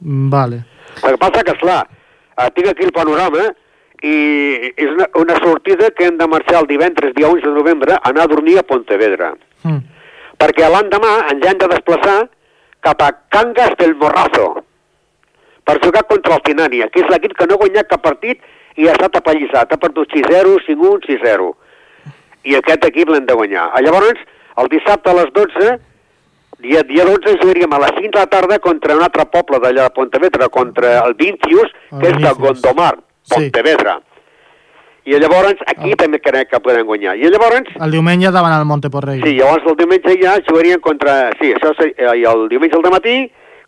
Mm, 0.00 0.30
Vale. 0.30 0.64
El 1.02 1.10
que 1.10 1.18
passa 1.18 1.42
que, 1.44 1.52
esclar, 1.52 1.86
eh, 2.36 2.50
tinc 2.54 2.68
aquí 2.68 2.84
el 2.84 2.92
panorama 2.92 3.48
i 4.02 4.72
és 4.76 4.90
una, 4.92 5.08
una 5.16 5.36
sortida 5.40 5.90
que 5.96 6.06
hem 6.06 6.18
de 6.18 6.26
marxar 6.28 6.60
el 6.60 6.66
divendres, 6.68 7.14
dia 7.16 7.28
11 7.28 7.46
de 7.46 7.54
novembre, 7.54 7.94
a 7.94 8.10
anar 8.10 8.24
a 8.24 8.32
dormir 8.32 8.58
a 8.58 8.62
Pontevedra. 8.62 9.32
Mm. 9.62 9.82
Perquè 10.36 10.68
l'endemà 10.68 11.12
ens 11.32 11.46
hem 11.48 11.58
de 11.58 11.68
desplaçar 11.72 12.28
cap 12.84 13.02
a 13.02 13.12
Cangas 13.32 13.72
del 13.80 13.96
Morrazo 13.96 14.65
per 15.66 15.80
jugar 15.82 16.04
contra 16.06 16.36
el 16.38 16.44
Finània, 16.46 16.88
que 16.94 17.02
és 17.02 17.10
l'equip 17.10 17.34
que 17.36 17.46
no 17.50 17.56
ha 17.56 17.62
guanyat 17.64 17.88
cap 17.90 18.02
partit 18.04 18.40
i 18.78 18.86
ha 18.86 18.94
estat 18.94 19.18
apallissat. 19.18 19.72
Ha 19.72 19.80
perdut 19.82 20.12
6-0, 20.14 20.56
5-1, 20.68 21.02
6-0. 21.10 21.50
I 22.46 22.54
aquest 22.60 22.84
equip 22.86 23.10
l'hem 23.10 23.26
de 23.26 23.34
guanyar. 23.34 23.70
Ah, 23.74 23.82
Llavors, 23.82 24.20
el 24.62 24.68
dissabte 24.70 25.10
a 25.10 25.16
les 25.18 25.32
12, 25.34 25.72
dia, 26.62 26.82
dia 26.88 27.04
12, 27.08 27.38
jugaríem 27.42 27.72
a 27.74 27.80
les 27.82 27.96
5 27.98 28.12
de 28.14 28.20
la 28.22 28.26
tarda 28.30 28.58
contra 28.62 28.94
un 28.96 29.02
altre 29.02 29.26
poble 29.32 29.58
d'allà 29.64 29.88
de 29.88 29.94
Pontevedra, 29.96 30.48
contra 30.48 31.00
el 31.04 31.14
Vincius, 31.18 31.72
El 31.90 32.00
que 32.00 32.12
és 32.14 32.20
de. 32.22 32.34
Gondomar, 32.38 32.94
Sí. 33.26 33.34
Pontevedra. 33.34 33.96
I 35.06 35.18
llavors 35.22 35.58
aquí 35.70 35.92
també 35.98 36.18
crec 36.22 36.48
que 36.50 36.58
podem 36.62 36.86
guanyar. 36.86 37.16
I 37.18 37.28
llavors 37.30 37.68
El 37.82 37.90
diumenge 37.94 38.30
davant 38.34 38.54
el 38.54 38.64
Monteporrei. 38.66 39.20
Sí, 39.22 39.34
llavors 39.38 39.66
el 39.66 39.76
diumenge 39.78 40.14
ja 40.22 40.36
jugarien 40.46 40.80
contra... 40.80 41.30
Sí, 41.40 41.52
això 41.54 41.72
ser, 41.78 41.92
eh, 41.96 42.12
i 42.20 42.24
el 42.26 42.48
diumenge 42.50 42.78
al 42.78 42.86
matí 42.90 43.16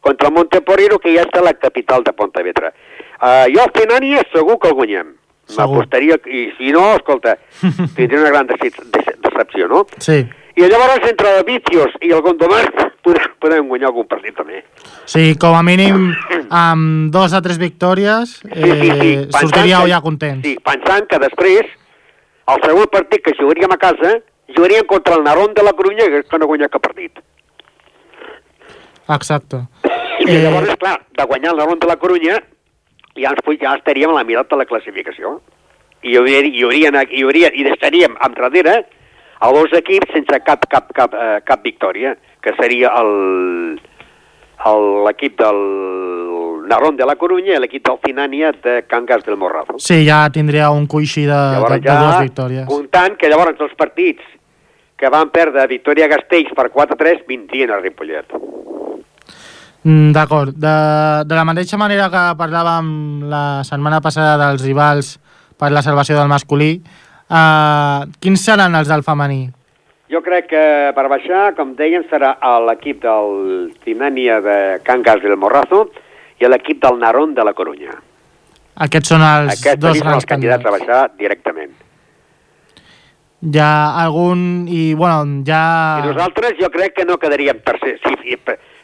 contra 0.01 0.29
el 0.29 0.35
Monteporrero, 0.35 0.99
que 0.99 1.15
ja 1.17 1.23
està 1.27 1.41
a 1.41 1.47
la 1.51 1.55
capital 1.55 2.05
de 2.05 2.13
Pontevedra. 2.13 2.73
Uh, 3.19 3.47
jo 3.55 3.63
al 3.65 3.73
Finània 3.75 4.23
segur 4.33 4.59
que 4.63 4.69
el 4.71 4.75
guanyem. 4.79 5.15
M'apostaria... 5.57 6.19
I 6.29 6.51
si 6.59 6.73
no, 6.77 6.95
escolta, 6.97 7.39
tindria 7.97 8.21
una 8.21 8.31
gran 8.31 8.47
dece- 8.47 8.75
dece- 8.93 9.17
decepció, 9.25 9.67
no? 9.69 9.87
Sí. 9.99 10.27
I 10.59 10.67
llavors 10.67 11.05
entre 11.09 11.37
el 11.39 11.45
Vicios 11.47 11.93
i 12.03 12.11
el 12.11 12.21
Gondomar 12.21 12.65
podem, 13.07 13.29
podem 13.41 13.69
guanyar 13.71 13.89
algun 13.93 14.09
partit 14.11 14.35
també. 14.37 14.65
Sí, 15.07 15.37
com 15.41 15.55
a 15.55 15.63
mínim 15.63 16.09
amb 16.51 17.13
dos 17.15 17.33
a 17.33 17.41
tres 17.45 17.59
victòries 17.63 18.41
eh, 18.51 19.29
sortiríeu 19.31 19.87
ja 19.89 20.01
contents. 20.03 20.43
Sí, 20.45 20.57
pensant 20.67 21.07
que 21.09 21.21
després, 21.23 21.71
el 22.51 22.63
segon 22.67 22.91
partit 22.93 23.23
que 23.25 23.37
jugaríem 23.39 23.73
a 23.73 23.79
casa, 23.81 24.17
jugaríem 24.57 24.85
contra 24.91 25.15
el 25.15 25.23
Narón 25.25 25.55
de 25.55 25.63
la 25.63 25.73
Corunya, 25.79 26.11
que 26.11 26.39
no 26.39 26.45
ha 26.45 26.51
guanyat 26.51 26.75
cap 26.75 26.83
partit. 26.91 27.23
Exacte. 29.09 29.57
I 30.21 30.29
Eh, 30.29 30.43
llavors, 30.43 30.75
clar, 30.77 31.01
de 31.17 31.25
guanyar 31.25 31.53
el 31.53 31.59
Narón 31.59 31.79
de 31.79 31.87
la 31.87 31.97
Corunya, 31.97 32.37
ja, 33.17 33.31
ens, 33.31 33.59
ja 33.61 33.75
estaríem 33.77 34.11
a 34.11 34.15
la 34.19 34.25
mirada 34.25 34.47
de 34.51 34.57
la 34.57 34.67
classificació. 34.67 35.41
I 36.03 36.13
hi 36.13 36.17
hauria, 36.17 36.41
hi 36.47 36.63
hauria, 36.63 37.05
hi 37.11 37.23
hauria, 37.23 37.51
i 37.55 37.65
estaríem 37.73 38.15
enrere 38.27 38.87
a 39.41 39.53
dos 39.55 39.73
equips 39.73 40.13
sense 40.13 40.41
cap, 40.45 40.67
cap, 40.69 40.93
cap, 40.95 41.15
eh, 41.15 41.41
cap 41.47 41.63
victòria, 41.63 42.17
que 42.43 42.53
seria 42.61 42.91
l'equip 45.07 45.39
del 45.39 46.67
Narón 46.69 46.97
de 46.97 47.07
la 47.07 47.15
Corunya 47.17 47.55
i 47.57 47.61
l'equip 47.63 47.85
del 47.87 47.99
Finània 48.05 48.53
de 48.53 48.83
Cangas 48.87 49.25
del 49.25 49.37
Morrazo. 49.37 49.79
Sí, 49.79 50.05
ja 50.07 50.29
tindria 50.31 50.71
un 50.71 50.87
coixí 50.87 51.25
de, 51.25 51.33
de, 51.33 51.79
de 51.81 51.97
dues 51.97 52.21
victòries. 52.27 52.67
comptant 52.69 53.17
que 53.17 53.31
llavors 53.31 53.59
els 53.61 53.75
partits 53.79 54.23
que 54.99 55.09
van 55.09 55.31
perdre 55.31 55.67
Victòria-Gastells 55.71 56.53
per 56.59 56.69
4-3 56.75 57.25
vindrien 57.29 57.71
a 57.71 57.79
Ripollet. 57.81 58.27
Mm, 59.85 60.13
D'acord. 60.13 60.55
De, 60.57 60.75
de 61.25 61.35
la 61.35 61.45
mateixa 61.47 61.79
manera 61.79 62.09
que 62.11 62.25
parlàvem 62.39 62.89
la 63.31 63.63
setmana 63.65 64.01
passada 64.05 64.35
dels 64.41 64.65
rivals 64.67 65.15
per 65.59 65.71
la 65.73 65.83
salvació 65.83 66.19
del 66.19 66.29
masculí, 66.31 66.73
eh, 67.31 68.01
quins 68.21 68.45
seran 68.45 68.75
els 68.75 68.91
del 68.91 69.03
femení? 69.07 69.47
Jo 70.09 70.23
crec 70.25 70.47
que 70.49 70.65
per 70.97 71.05
baixar, 71.13 71.55
com 71.55 71.75
deien, 71.77 72.05
serà 72.09 72.35
l'equip 72.65 73.03
del 73.03 73.73
Finània 73.85 74.41
de 74.41 74.59
Cangas 74.87 75.21
del 75.23 75.37
Morrazo 75.37 75.91
i 76.41 76.49
l'equip 76.49 76.81
del 76.83 76.99
Narón 76.99 77.35
de 77.37 77.45
la 77.45 77.53
Corunya. 77.53 77.93
Aquests 78.79 79.11
són 79.13 79.23
els 79.27 79.59
Aquests 79.59 79.83
dos 79.83 79.99
grans 80.01 80.17
els 80.23 80.25
candidats 80.31 80.65
a 80.65 80.71
candidats. 80.71 80.87
baixar 80.89 81.19
directament. 81.19 81.75
Hi 83.43 83.59
ha 83.61 84.03
algun... 84.03 84.67
I, 84.67 84.95
bueno, 84.95 85.43
ja... 85.47 85.61
I 86.03 86.09
nosaltres 86.09 86.57
jo 86.59 86.71
crec 86.75 86.97
que 86.97 87.05
no 87.05 87.19
quedaríem 87.19 87.61
tercers. 87.67 88.01
Si, 88.03 88.15
si, 88.23 88.39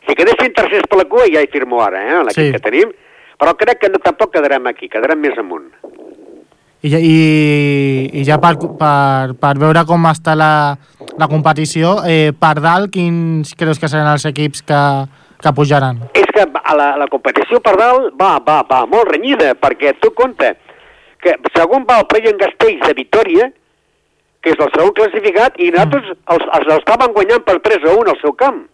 si 0.06 0.14
quedessin 0.18 0.52
tercers 0.54 0.86
per 0.90 1.00
la 1.00 1.08
cua 1.10 1.23
ja 1.34 1.42
hi 1.44 1.50
firmo 1.52 1.82
ara, 1.84 2.00
eh, 2.02 2.22
l'equip 2.24 2.44
Sí. 2.48 2.52
que 2.56 2.62
tenim, 2.64 2.92
però 3.38 3.54
crec 3.58 3.80
que 3.82 3.90
no, 3.92 3.98
tampoc 4.02 4.32
quedarem 4.34 4.66
aquí, 4.70 4.88
quedarem 4.88 5.20
més 5.20 5.36
amunt. 5.38 5.70
I, 6.84 6.90
ja- 6.92 7.00
i, 7.00 8.10
i 8.20 8.24
ja 8.28 8.36
per, 8.42 8.54
per, 8.78 9.34
per 9.40 9.54
veure 9.58 9.84
com 9.88 10.04
està 10.10 10.34
la, 10.36 10.76
la 11.18 11.28
competició, 11.32 11.96
eh, 12.04 12.32
per 12.36 12.58
dalt, 12.60 12.90
quins 12.92 13.54
creus 13.56 13.80
que 13.80 13.88
seran 13.88 14.10
els 14.12 14.26
equips 14.28 14.62
que, 14.68 14.80
que 15.40 15.52
pujaran? 15.56 16.02
és 16.14 16.28
que 16.34 16.44
a 16.44 16.74
la, 16.76 16.90
la 17.00 17.08
competició 17.08 17.60
per 17.64 17.76
dalt 17.80 18.12
va, 18.20 18.36
va, 18.44 18.60
va 18.68 18.84
molt 18.90 19.08
renyida, 19.10 19.54
perquè 19.56 19.94
tu 20.00 20.12
compte 20.12 20.52
que 21.24 21.38
segon 21.56 21.86
va 21.88 22.02
el 22.02 22.26
en 22.28 22.36
Castells 22.38 22.84
de 22.86 22.94
Vitoria, 22.98 23.48
que 24.44 24.52
és 24.52 24.60
el 24.60 24.68
segon 24.74 24.92
classificat, 24.92 25.56
i 25.56 25.70
nosaltres 25.72 26.10
els, 26.34 26.44
els 26.58 26.72
estaven 26.76 27.14
guanyant 27.16 27.44
per 27.46 27.60
3 27.64 27.86
a 27.88 27.94
1 27.96 28.10
al 28.12 28.20
seu 28.20 28.34
camp, 28.36 28.66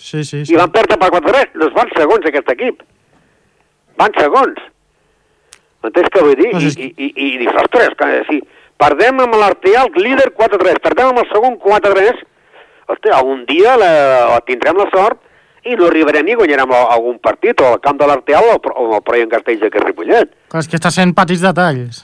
Sí, 0.00 0.22
sí, 0.24 0.42
i 0.48 0.56
van 0.56 0.70
perdre 0.72 0.96
per 0.96 1.10
4 1.12 1.28
a 1.28 1.32
3. 1.34 1.54
No 1.60 1.68
van 1.76 1.90
segons 1.96 2.26
aquest 2.30 2.48
equip. 2.54 2.80
Van 4.00 4.14
segons. 4.16 4.60
M'entens 5.84 6.08
què 6.12 6.22
vull 6.24 6.36
dir? 6.38 6.50
I, 6.56 6.66
és 6.70 6.76
que- 6.76 6.88
i, 6.88 7.08
i, 7.08 7.10
i 7.34 7.38
dius, 7.42 7.56
ostres, 7.62 7.94
que 8.00 8.08
si 8.28 8.40
perdem 8.80 9.20
amb 9.20 9.36
l'Arteal 9.40 9.90
líder 9.96 10.30
4 10.36 10.56
a 10.56 10.62
3, 10.64 10.80
perdem 10.84 11.10
amb 11.12 11.22
el 11.22 11.28
segon 11.32 11.56
4 11.60 11.92
a 11.92 11.98
3, 11.98 12.22
hòstia, 12.90 13.16
algun 13.18 13.44
dia 13.48 13.76
la, 13.80 13.90
la 14.34 14.40
tindrem 14.48 14.80
la 14.80 14.88
sort 14.92 15.20
i 15.68 15.76
no 15.76 15.86
arribarem 15.90 16.24
ni 16.24 16.34
guanyarem 16.40 16.70
algun 16.72 17.18
partit 17.20 17.60
o 17.60 17.66
al 17.74 17.80
camp 17.84 17.98
de 18.00 18.06
l'Arteal 18.08 18.46
o, 18.54 18.56
o 18.56 18.86
al 18.96 19.02
Proia 19.04 19.26
en 19.28 19.32
Castells 19.32 19.60
de 19.60 19.82
Ripollet. 19.84 20.32
Clar, 20.48 20.62
és 20.64 20.68
que 20.72 20.80
està 20.80 20.90
sent 20.94 21.12
petits 21.16 21.44
detalls. 21.44 22.00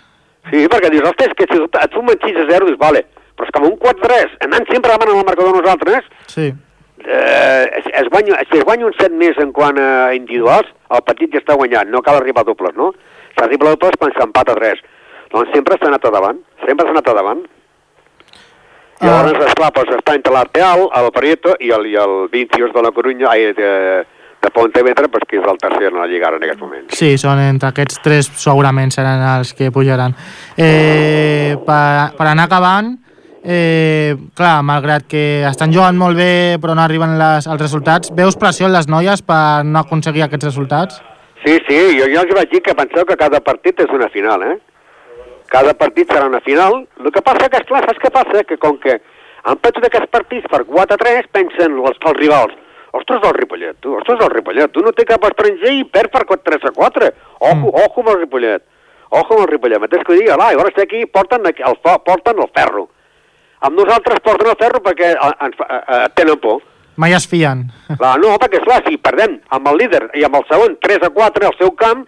Sí, 0.53 0.67
perquè 0.71 0.91
dius, 0.93 1.09
ostres, 1.09 1.33
que 1.37 1.49
si 1.51 1.57
et 1.65 1.97
sumen 1.97 2.21
6 2.23 2.37
a 2.45 2.47
0, 2.53 2.69
dius, 2.69 2.79
vale, 2.79 3.07
però 3.37 3.49
és 3.49 3.53
que 3.57 3.61
amb 3.63 3.71
un 3.73 3.79
4 3.81 4.05
a 4.05 4.09
3, 4.13 4.37
anant 4.47 4.69
sempre 4.71 4.93
davant 4.93 5.09
amb 5.15 5.23
el 5.25 5.29
marcador 5.33 5.57
nosaltres, 5.57 6.05
Sí. 6.31 6.53
Eh, 7.05 7.67
es, 7.81 7.87
es 8.03 8.09
guanya, 8.11 8.41
si 8.51 8.59
es 8.59 8.65
guanya 8.65 8.87
un 8.87 8.95
set 8.99 9.13
més 9.13 9.37
en 9.43 9.53
quant 9.53 9.79
a 9.79 10.15
individuals, 10.17 10.69
el 10.91 11.03
partit 11.07 11.33
ja 11.35 11.43
està 11.43 11.57
guanyat, 11.59 11.89
no 11.93 12.03
cal 12.03 12.21
arribar 12.21 12.45
a 12.45 12.51
dobles, 12.51 12.75
no? 12.77 12.93
S'arriba 13.37 13.69
a 13.69 13.75
dobles 13.77 13.99
quan 14.01 14.13
s'empata 14.17 14.55
3. 14.57 14.81
Doncs 15.33 15.53
sempre 15.53 15.77
s'ha 15.79 15.91
anat 15.91 16.05
a 16.07 16.11
davant, 16.15 16.39
sempre 16.65 16.87
s'ha 16.87 16.95
anat 16.97 17.09
a 17.13 17.15
davant. 17.21 17.45
I 18.97 19.05
Ah. 19.05 19.09
llavors, 19.11 19.47
esclar, 19.51 19.71
doncs 19.77 19.91
està 19.99 20.15
entre 20.17 20.33
l'Arteal, 20.33 20.87
el 20.97 21.11
Prieto 21.13 21.53
i 21.61 21.69
el, 21.71 21.87
i 21.91 21.97
el 22.01 22.29
22 22.33 22.73
de 22.73 22.83
la 22.83 22.93
Corunya, 22.97 23.27
ai, 23.29 23.51
de, 23.53 23.73
de 24.41 24.51
Pontevedra, 24.55 25.09
pues, 25.13 25.25
que 25.29 25.37
és 25.37 25.45
el 25.45 25.59
tercer 25.61 25.91
en 25.91 25.99
la 26.01 26.07
Lliga 26.09 26.29
ara 26.31 26.39
en 26.41 26.47
aquest 26.47 26.61
moment. 26.63 26.87
Sí, 26.97 27.19
són 27.21 27.39
entre 27.45 27.69
aquests 27.75 28.01
tres 28.01 28.31
segurament 28.41 28.91
seran 28.95 29.21
els 29.37 29.53
que 29.53 29.69
pujaran. 29.71 30.15
Eh, 30.57 31.59
per, 31.67 32.17
per 32.17 32.27
anar 32.31 32.47
acabant, 32.49 32.95
eh, 33.47 34.17
clar, 34.35 34.63
malgrat 34.67 35.07
que 35.09 35.25
estan 35.49 35.73
jugant 35.73 35.97
molt 35.99 36.19
bé 36.19 36.59
però 36.63 36.75
no 36.75 36.83
arriben 36.83 37.17
les, 37.21 37.47
els 37.47 37.61
resultats, 37.63 38.11
veus 38.15 38.37
pressió 38.37 38.67
en 38.67 38.75
les 38.75 38.89
noies 38.91 39.23
per 39.23 39.65
no 39.65 39.85
aconseguir 39.85 40.27
aquests 40.27 40.51
resultats? 40.51 41.01
Sí, 41.45 41.59
sí, 41.69 41.79
jo 41.95 42.09
ja 42.11 42.25
els 42.25 42.35
vaig 42.35 42.51
dir 42.51 42.63
que 42.67 42.75
penseu 42.75 43.07
que 43.07 43.17
cada 43.17 43.41
partit 43.41 43.81
és 43.81 43.93
una 43.95 44.09
final, 44.11 44.43
eh? 44.43 44.57
Cada 45.47 45.75
partit 45.79 46.11
serà 46.11 46.27
una 46.27 46.41
final. 46.43 46.81
El 46.99 47.13
que 47.15 47.23
passa 47.23 47.49
que, 47.49 47.61
esclar, 47.63 47.85
saps 47.87 48.03
què 48.03 48.11
passa? 48.11 48.43
Que 48.49 48.57
com 48.59 48.81
que 48.83 48.97
han 49.47 49.61
perdut 49.63 49.87
aquests 49.87 50.11
partits 50.11 50.49
per 50.51 50.65
4-3, 50.67 51.29
pensen 51.31 51.77
els, 51.79 52.01
els 52.03 52.19
rivals, 52.19 52.57
ostres, 52.97 53.23
el 53.23 53.37
Ripollet, 53.37 53.77
tu, 53.79 53.95
ostres, 54.01 54.19
el 54.25 54.33
Ripollet, 54.33 54.73
tu 54.75 54.83
no 54.83 54.91
té 54.97 55.07
cap 55.07 55.23
estranger 55.29 55.75
i 55.77 55.85
perd 55.85 56.11
per 56.11 56.41
3 56.51 56.67
a 56.67 56.73
4. 56.75 57.13
Ojo, 57.39 57.55
Mm. 57.55 57.71
ojo 57.85 58.01
amb 58.03 58.11
el 58.11 58.21
Ripollet. 58.25 58.63
Ojo 59.11 59.35
amb 59.35 59.43
el 59.45 59.49
Ripollet. 59.53 59.81
Mateix 59.81 60.03
que 60.03 60.13
ho 60.13 60.17
digui, 60.17 60.27
i 60.27 60.35
ara 60.35 60.69
estic 60.69 60.83
aquí, 60.83 61.07
porten 61.07 61.47
el, 61.47 61.55
porten 62.05 62.43
el 62.43 62.51
ferro. 62.57 62.89
Amb 63.65 63.79
nosaltres 63.79 64.21
porten 64.25 64.51
el 64.53 64.59
ferro 64.61 64.83
perquè 64.85 65.13
eh, 65.15 65.31
ens, 65.47 65.63
eh, 65.65 65.79
eh, 65.97 66.03
tenen 66.19 66.41
por. 66.43 66.61
Mai 66.97 67.13
es 67.17 67.27
fien. 67.29 67.67
Clar, 68.01 68.17
no, 68.21 68.35
perquè 68.41 68.61
esclar, 68.61 68.83
si 68.87 68.99
perdem 69.01 69.39
amb 69.53 69.73
el 69.73 69.81
líder 69.85 70.05
i 70.17 70.25
amb 70.27 70.39
el 70.41 70.45
segon 70.51 70.77
3 70.83 71.09
a 71.09 71.11
4 71.13 71.49
al 71.49 71.57
seu 71.59 71.73
camp, 71.77 72.05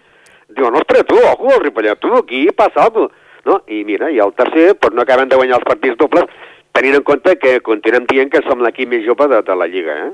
diuen, 0.57 0.77
ostres, 0.81 1.07
tu, 1.09 1.17
ojo, 1.17 1.55
el 1.55 1.65
Ripollet, 1.65 1.99
tu, 2.01 2.15
aquí 2.17 2.47
passa 2.57 2.87
alguna. 2.89 3.13
No? 3.49 3.63
I 3.71 3.83
mira, 3.87 4.11
i 4.13 4.19
el 4.21 4.35
tercer, 4.37 4.75
doncs 4.77 4.97
no 4.97 5.05
acabem 5.05 5.29
de 5.31 5.37
guanyar 5.39 5.61
els 5.61 5.69
partits 5.69 5.97
dobles, 5.97 6.27
tenint 6.77 6.99
en 6.99 7.05
compte 7.07 7.37
que 7.41 7.61
continuem 7.65 8.05
dient 8.11 8.33
que 8.33 8.43
som 8.45 8.61
l'equip 8.61 8.91
més 8.91 9.07
jove 9.07 9.29
de, 9.31 9.39
de 9.47 9.57
la 9.57 9.69
Lliga, 9.71 9.95
eh? 10.09 10.11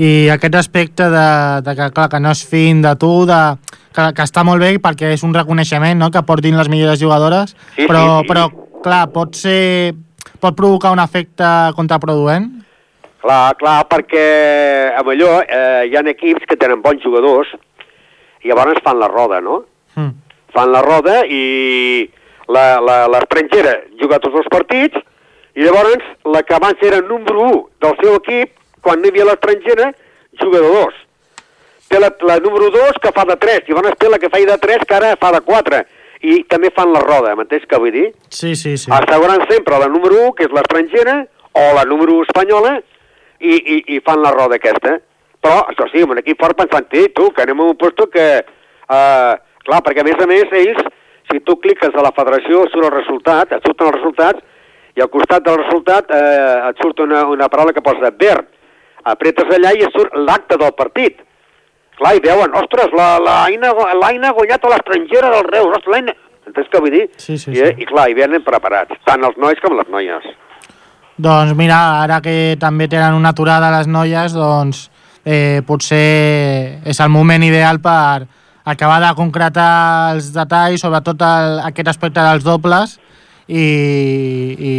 I 0.00 0.30
aquest 0.32 0.54
aspecte 0.56 1.06
de, 1.12 1.26
de 1.62 1.74
que, 1.76 1.90
clar, 1.94 2.08
que 2.10 2.20
no 2.22 2.30
es 2.32 2.40
fin 2.48 2.80
de 2.82 2.94
tu, 2.98 3.10
de, 3.28 3.38
que, 3.94 4.06
que 4.16 4.24
està 4.24 4.42
molt 4.46 4.62
bé 4.64 4.72
perquè 4.82 5.12
és 5.14 5.22
un 5.26 5.34
reconeixement 5.36 5.98
no? 6.00 6.08
que 6.14 6.22
portin 6.26 6.56
les 6.58 6.70
millors 6.72 6.98
jugadores, 7.02 7.54
Sí, 7.76 7.84
però, 7.84 8.02
sí, 8.06 8.24
sí. 8.24 8.28
però 8.30 8.46
clar, 8.82 9.02
pot 9.12 9.36
ser 9.36 9.92
pot 10.40 10.56
provocar 10.56 10.92
un 10.94 11.00
efecte 11.02 11.44
contraproduent? 11.76 12.48
Clar, 13.20 13.54
clar, 13.60 13.84
perquè 13.90 14.24
a 14.96 15.02
allò 15.04 15.40
eh, 15.42 15.88
hi 15.90 15.96
ha 15.96 16.02
equips 16.08 16.46
que 16.48 16.56
tenen 16.56 16.80
bons 16.82 17.02
jugadors 17.04 17.50
i 18.42 18.48
llavors 18.48 18.80
fan 18.84 18.98
la 18.98 19.08
roda, 19.08 19.40
no? 19.40 19.64
Mm. 19.96 20.12
fan 20.54 20.70
la 20.72 20.80
roda 20.82 21.20
i 21.26 22.08
la- 22.48 22.80
la- 22.80 23.06
l'estrangera 23.08 23.74
juga 24.00 24.18
tots 24.18 24.34
els 24.40 24.48
partits 24.50 24.96
i 25.54 25.62
llavors 25.62 26.02
la 26.24 26.42
que 26.42 26.54
abans 26.54 26.80
era 26.82 27.00
número 27.02 27.42
1 27.50 27.68
del 27.80 27.96
seu 28.00 28.14
equip, 28.16 28.50
quan 28.80 28.98
no 29.00 29.06
hi 29.06 29.10
havia 29.10 29.24
l'estrangera, 29.28 29.92
juga 30.40 30.60
de 30.60 30.68
2. 30.72 30.94
Té 31.90 31.98
la, 32.00 32.10
la 32.22 32.38
número 32.38 32.70
2 32.70 32.98
que 33.02 33.12
fa 33.12 33.24
de 33.28 33.36
3 33.36 33.68
i 33.68 33.72
llavors 33.74 33.98
té 33.98 34.08
la 34.08 34.18
que 34.18 34.30
feia 34.30 34.46
de 34.46 34.58
3 34.58 34.84
que 34.88 34.94
ara 34.94 35.16
fa 35.20 35.32
de 35.36 35.40
4 35.40 35.82
i 36.22 36.40
també 36.50 36.70
fan 36.76 36.92
la 36.92 37.02
roda, 37.04 37.34
m'entens 37.36 37.66
què 37.68 37.78
vull 37.80 37.94
dir? 37.94 38.08
Sí, 38.28 38.54
sí, 38.54 38.76
sí. 38.76 38.90
Asseguren 38.92 39.44
sempre 39.50 39.78
la 39.80 39.88
número 39.88 40.18
1, 40.28 40.32
que 40.36 40.48
és 40.48 40.54
l'estrangera, 40.56 41.20
o 41.56 41.66
la 41.76 41.84
número 41.88 42.18
1 42.20 42.28
espanyola, 42.28 42.74
i, 43.40 43.54
i, 43.56 43.76
i 43.96 44.00
fan 44.04 44.20
la 44.22 44.34
roda 44.36 44.60
aquesta. 44.60 44.98
Però, 45.40 45.62
això 45.72 45.88
sí, 45.88 46.02
amb 46.04 46.12
un 46.12 46.20
equip 46.20 46.40
fort 46.40 46.58
pensant, 46.58 46.86
"Ei, 46.92 47.08
tu, 47.16 47.30
que 47.32 47.42
anem 47.42 47.60
a 47.60 47.70
un 47.72 47.78
puesto 47.80 48.10
que... 48.12 48.26
Uh, 48.90 49.38
clar, 49.64 49.80
perquè 49.86 50.02
a 50.02 50.04
més 50.04 50.20
a 50.20 50.26
més 50.28 50.52
ells, 50.52 50.80
si 51.30 51.40
tu 51.46 51.56
cliques 51.62 51.94
a 51.94 52.02
la 52.04 52.12
federació, 52.16 52.66
surt 52.68 52.88
el 52.88 52.96
resultat, 52.96 53.52
et 53.54 53.64
surten 53.64 53.86
els 53.88 53.96
resultats, 53.96 54.42
i 54.96 55.02
al 55.04 55.10
costat 55.12 55.44
del 55.46 55.60
resultat 55.60 56.10
eh, 56.10 56.70
et 56.70 56.80
surt 56.82 56.98
una, 57.04 57.22
una 57.30 57.48
paraula 57.48 57.72
que 57.72 57.84
posa 57.84 58.10
verd. 58.10 58.48
Apretes 59.10 59.52
allà 59.54 59.70
i 59.76 59.84
et 59.86 59.94
surt 59.94 60.16
l'acte 60.18 60.58
del 60.60 60.74
partit. 60.76 61.22
Clar, 62.00 62.14
i 62.16 62.20
veuen, 62.24 62.54
ostres, 62.56 62.92
la- 62.96 63.18
l'Aina 63.20 63.74
la, 63.76 63.90
l'Aina 64.00 64.30
ha 64.30 64.36
guanyat 64.36 64.62
a 64.64 64.70
l'estrangera 64.72 65.30
del 65.36 65.48
Reus, 65.52 65.74
ostres, 65.76 65.92
l'Aina... 65.94 66.14
Entens 66.50 66.70
què 66.72 66.80
vull 66.82 66.94
dir? 66.94 67.02
Sí, 67.20 67.36
sí, 67.38 67.52
I, 67.52 67.58
sí. 67.60 67.74
I 67.84 67.86
clar, 67.86 68.06
hi 68.10 68.14
venen 68.16 68.42
preparats, 68.42 68.96
tant 69.06 69.22
els 69.28 69.36
nois 69.38 69.60
com 69.62 69.76
les 69.78 69.90
noies. 69.92 70.24
Doncs 71.20 71.52
mira, 71.54 71.76
ara 72.00 72.16
que 72.24 72.56
també 72.58 72.88
tenen 72.88 73.14
una 73.14 73.34
aturada 73.36 73.68
les 73.76 73.86
noies, 73.86 74.32
doncs 74.34 74.86
eh, 75.22 75.60
potser 75.68 76.80
és 76.88 77.00
el 77.04 77.12
moment 77.12 77.44
ideal 77.44 77.78
per 77.84 78.24
acabar 78.64 78.98
de 79.04 79.12
concretar 79.18 79.68
els 80.16 80.32
detalls, 80.34 80.80
sobretot 80.82 81.20
el, 81.28 81.60
aquest 81.68 81.92
aspecte 81.92 82.24
dels 82.24 82.42
dobles, 82.48 82.96
i, 83.50 83.66
i, 84.56 84.74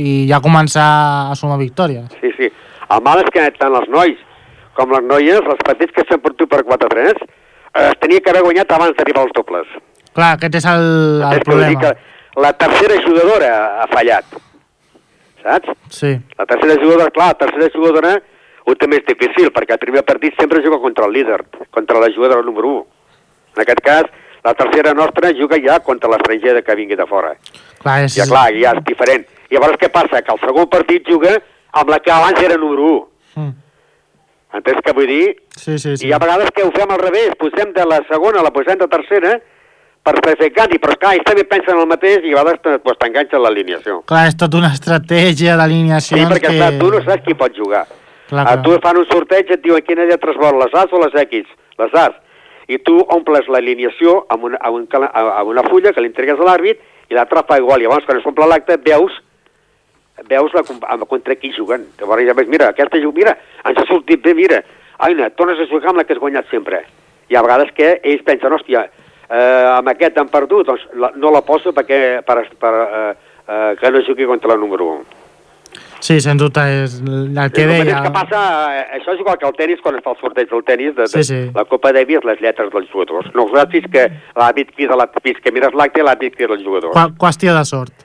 i 0.00 0.10
ja 0.30 0.40
començar 0.42 0.88
a 1.30 1.36
sumar 1.38 1.60
victòries. 1.60 2.08
Sí, 2.22 2.32
sí. 2.38 2.48
El 2.88 3.02
mal 3.04 3.20
és 3.22 3.30
que 3.34 3.44
tant 3.60 3.74
els 3.76 3.88
nois 3.92 4.16
com 4.76 4.92
les 4.94 5.04
noies, 5.06 5.40
els 5.54 5.62
petits 5.66 5.94
que 5.96 6.04
s'han 6.08 6.22
portat 6.24 6.50
per 6.50 6.62
4-3, 6.66 7.22
eh, 7.22 7.88
es 7.88 8.00
tenia 8.02 8.20
que 8.20 8.30
haver 8.32 8.42
guanyat 8.46 8.72
abans 8.76 8.96
d'arribar 8.98 9.24
als 9.26 9.34
dobles. 9.36 9.70
Clar, 10.14 10.32
aquest 10.36 10.60
és 10.60 10.66
el, 10.70 11.22
el 11.30 11.40
problema. 11.46 11.80
que 11.80 12.40
la 12.42 12.52
tercera 12.58 13.00
jugadora 13.06 13.52
ha 13.82 13.86
fallat, 13.90 14.36
saps? 15.42 15.74
Sí, 15.90 16.12
La 16.38 16.46
tercera 16.46 16.76
jugadora, 16.82 17.10
clar, 17.10 17.28
la 17.34 17.38
tercera 17.46 17.70
jugadora 17.74 18.14
ho 18.64 18.74
té 18.80 18.86
més 18.88 19.02
difícil, 19.06 19.50
perquè 19.52 19.76
el 19.76 19.82
primer 19.82 20.02
partit 20.08 20.34
sempre 20.40 20.62
juga 20.64 20.78
contra 20.80 21.06
el 21.06 21.12
líder, 21.12 21.40
contra 21.70 22.00
la 22.00 22.10
jugadora 22.14 22.42
número 22.42 22.68
1. 22.80 22.86
En 23.56 23.62
aquest 23.62 23.82
cas, 23.84 24.06
la 24.44 24.54
tercera 24.54 24.94
nostra 24.94 25.32
juga 25.36 25.58
ja 25.60 25.78
contra 25.80 26.10
l'estrangera 26.10 26.62
que 26.62 26.74
vingui 26.76 26.96
de 26.96 27.06
fora. 27.06 27.34
clar, 27.82 27.98
és... 28.04 28.16
Ja, 28.16 28.26
clar, 28.26 28.48
ja 28.56 28.72
és 28.78 28.84
diferent. 28.88 29.26
I 29.50 29.58
llavors 29.58 29.78
què 29.80 29.90
passa? 29.92 30.22
Que 30.22 30.32
el 30.32 30.40
segon 30.40 30.68
partit 30.72 31.06
juga 31.08 31.36
amb 31.72 31.90
la 31.92 31.98
que 32.00 32.10
abans 32.12 32.40
era 32.40 32.56
número 32.56 32.88
1. 32.94 33.42
Mm. 33.42 33.52
Entens 34.54 34.78
què 34.86 34.92
vull 34.94 35.08
dir? 35.10 35.24
Sí, 35.56 35.78
sí, 35.78 35.96
sí. 35.96 36.04
I 36.06 36.10
hi 36.10 36.14
ha 36.14 36.20
vegades 36.22 36.52
que 36.54 36.62
ho 36.62 36.70
fem 36.74 36.90
al 36.94 37.00
revés, 37.02 37.32
posem 37.40 37.72
de 37.74 37.84
la 37.90 37.98
segona, 38.10 38.42
la 38.44 38.52
posem 38.54 38.78
de 38.78 38.86
tercera, 38.92 39.32
per 40.04 40.14
fer 40.20 40.50
canvi, 40.52 40.78
però 40.78 40.94
clar, 41.00 41.14
ells 41.16 41.24
també 41.26 41.46
pensen 41.48 41.78
el 41.80 41.88
mateix 41.90 42.26
i 42.28 42.34
a 42.36 42.42
vegades 42.44 42.80
pues, 42.84 42.98
t'enganxa 43.00 43.40
l'alineació. 43.40 44.02
Clar, 44.10 44.26
és 44.30 44.36
tota 44.38 44.60
una 44.60 44.70
estratègia 44.76 45.54
Sí, 45.54 45.58
d'alineacions 45.62 46.30
perquè 46.30 46.50
que... 46.52 46.58
clar, 46.60 46.72
tu 46.78 46.90
no 46.92 47.00
saps 47.06 47.24
qui 47.26 47.34
pot 47.40 47.56
jugar. 47.56 47.86
Clar, 48.28 48.44
A 48.44 48.52
clar. 48.54 48.62
tu 48.66 48.76
fan 48.84 49.00
un 49.00 49.08
sorteig 49.10 49.50
i 49.50 49.56
et 49.56 49.64
diuen 49.64 49.82
quines 49.84 50.06
lletres 50.12 50.36
vol, 50.40 50.60
les 50.60 50.76
As 50.76 50.92
o 50.92 51.00
les 51.02 51.16
X, 51.24 51.48
les 51.80 51.96
As. 52.04 52.14
I 52.68 52.78
tu 52.84 52.94
omples 53.12 53.48
l'alineació 53.52 54.22
amb, 54.32 54.44
una, 54.48 54.60
amb, 54.64 54.76
un, 54.78 54.86
amb 55.08 55.50
una 55.50 55.64
fulla 55.68 55.92
que 55.92 56.00
li 56.04 56.08
entregues 56.12 56.38
a 56.40 56.46
l'àrbit 56.46 56.78
i 57.10 57.16
l'altre 57.16 57.42
fa 57.48 57.58
igual. 57.60 57.80
I 57.82 57.88
llavors, 57.88 58.06
quan 58.08 58.22
s'omple 58.24 58.46
l'acte, 58.48 58.78
veus 58.86 59.12
veus 60.30 60.54
la, 60.54 60.62
amb, 60.94 61.06
contra 61.10 61.36
qui 61.36 61.52
juguen. 61.56 61.86
Llavors 62.00 62.26
ja 62.26 62.34
veus, 62.34 62.48
mira, 62.48 62.70
aquesta 62.70 63.00
juga, 63.02 63.18
mira, 63.22 63.36
ens 63.64 63.78
ha 63.78 63.86
sortit 63.88 64.22
bé, 64.22 64.34
mira, 64.34 64.62
Aina, 64.98 65.30
tornes 65.30 65.58
a 65.58 65.66
jugar 65.66 65.90
amb 65.90 65.98
la 65.98 66.04
que 66.06 66.14
has 66.14 66.22
guanyat 66.22 66.46
sempre. 66.50 66.84
I 67.28 67.36
a 67.36 67.42
vegades 67.42 67.72
que 67.74 67.96
ells 68.02 68.22
pensen, 68.26 68.52
hòstia, 68.54 68.84
eh, 69.26 69.66
amb 69.74 69.90
aquest 69.90 70.18
han 70.20 70.30
perdut, 70.30 70.68
doncs 70.68 70.86
la, 71.00 71.10
no 71.16 71.32
la 71.34 71.42
poso 71.42 71.72
perquè, 71.74 72.22
per, 72.26 72.44
per, 72.60 72.72
eh, 72.84 73.12
eh, 73.48 73.74
que 73.80 73.90
no 73.90 74.04
jugui 74.06 74.28
contra 74.30 74.54
la 74.54 74.60
número 74.60 74.92
1. 75.00 75.22
Sí, 76.04 76.18
sens 76.20 76.36
dubte, 76.36 76.60
és 76.84 76.98
el 77.00 77.32
que 77.50 77.64
el 77.64 77.70
deia. 77.72 78.02
que 78.04 78.12
passa, 78.12 78.40
eh, 78.76 78.98
això 78.98 79.14
és 79.14 79.20
igual 79.22 79.38
que 79.40 79.48
el 79.48 79.56
tennis 79.56 79.80
quan 79.80 79.96
es 79.96 80.04
fa 80.04 80.12
el 80.12 80.18
sorteig 80.20 80.50
del 80.50 80.64
tennis, 80.64 80.94
de, 80.94 81.08
de, 81.08 81.08
Sí, 81.08 81.24
sí. 81.24 81.50
la 81.54 81.64
Copa 81.64 81.92
Davis, 81.96 82.24
les 82.28 82.40
lletres 82.44 82.70
dels 82.70 82.90
jugadors. 82.92 83.30
No 83.34 83.46
us 83.48 83.70
fins 83.72 83.88
que 83.90 84.10
l'àrbit 84.36 84.74
crida, 84.76 84.96
la, 85.00 85.08
fins 85.22 85.40
que 85.40 85.50
mires 85.50 85.72
l'acte, 85.72 86.04
l'àrbit 86.04 86.36
crida 86.36 86.54
el 86.54 86.64
jugador. 86.64 86.92
Qu 86.92 87.16
qüestió 87.18 87.56
de 87.56 87.64
sort. 87.64 88.03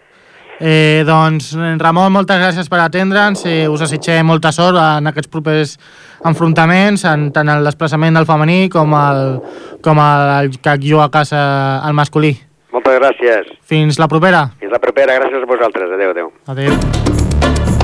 Eh, 0.62 1.04
doncs, 1.08 1.54
Ramon, 1.80 2.12
moltes 2.12 2.36
gràcies 2.42 2.68
per 2.68 2.82
atendre'ns. 2.84 3.46
Eh, 3.48 3.68
us 3.72 3.80
desitgem 3.86 4.26
molta 4.28 4.52
sort 4.52 4.76
en 4.78 5.08
aquests 5.08 5.32
propers 5.32 5.78
enfrontaments, 6.28 7.06
en, 7.08 7.30
tant 7.32 7.48
en 7.48 7.62
el 7.62 7.70
desplaçament 7.70 8.20
del 8.20 8.28
femení 8.28 8.68
com 8.70 8.92
el, 9.00 9.40
com 9.86 10.02
el 10.04 10.52
que 10.60 10.76
juga 10.84 11.06
a 11.08 11.12
casa 11.14 11.40
el 11.88 11.96
masculí. 11.96 12.34
Moltes 12.76 13.00
gràcies. 13.00 13.54
Fins 13.66 13.98
la 14.00 14.08
propera. 14.12 14.50
Fins 14.60 14.72
la 14.76 14.80
propera. 14.84 15.16
Gràcies 15.22 15.42
a 15.42 15.50
vosaltres. 15.50 15.96
Adéu, 15.96 16.12
adéu. 16.12 16.34
Adéu. 16.52 17.80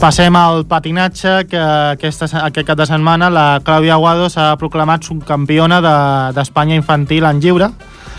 Passem 0.00 0.34
al 0.36 0.66
patinatge, 0.68 1.46
que 1.48 1.58
aquesta, 1.58 2.26
aquest 2.44 2.66
cap 2.68 2.76
de 2.78 2.84
setmana 2.86 3.30
la 3.32 3.46
Clàudia 3.64 3.94
Aguado 3.96 4.28
s'ha 4.30 4.50
proclamat 4.60 5.02
subcampiona 5.08 5.80
de- 5.80 6.32
d'Espanya 6.36 6.74
de, 6.74 6.76
infantil 6.82 7.24
en 7.24 7.40
lliure. 7.40 7.70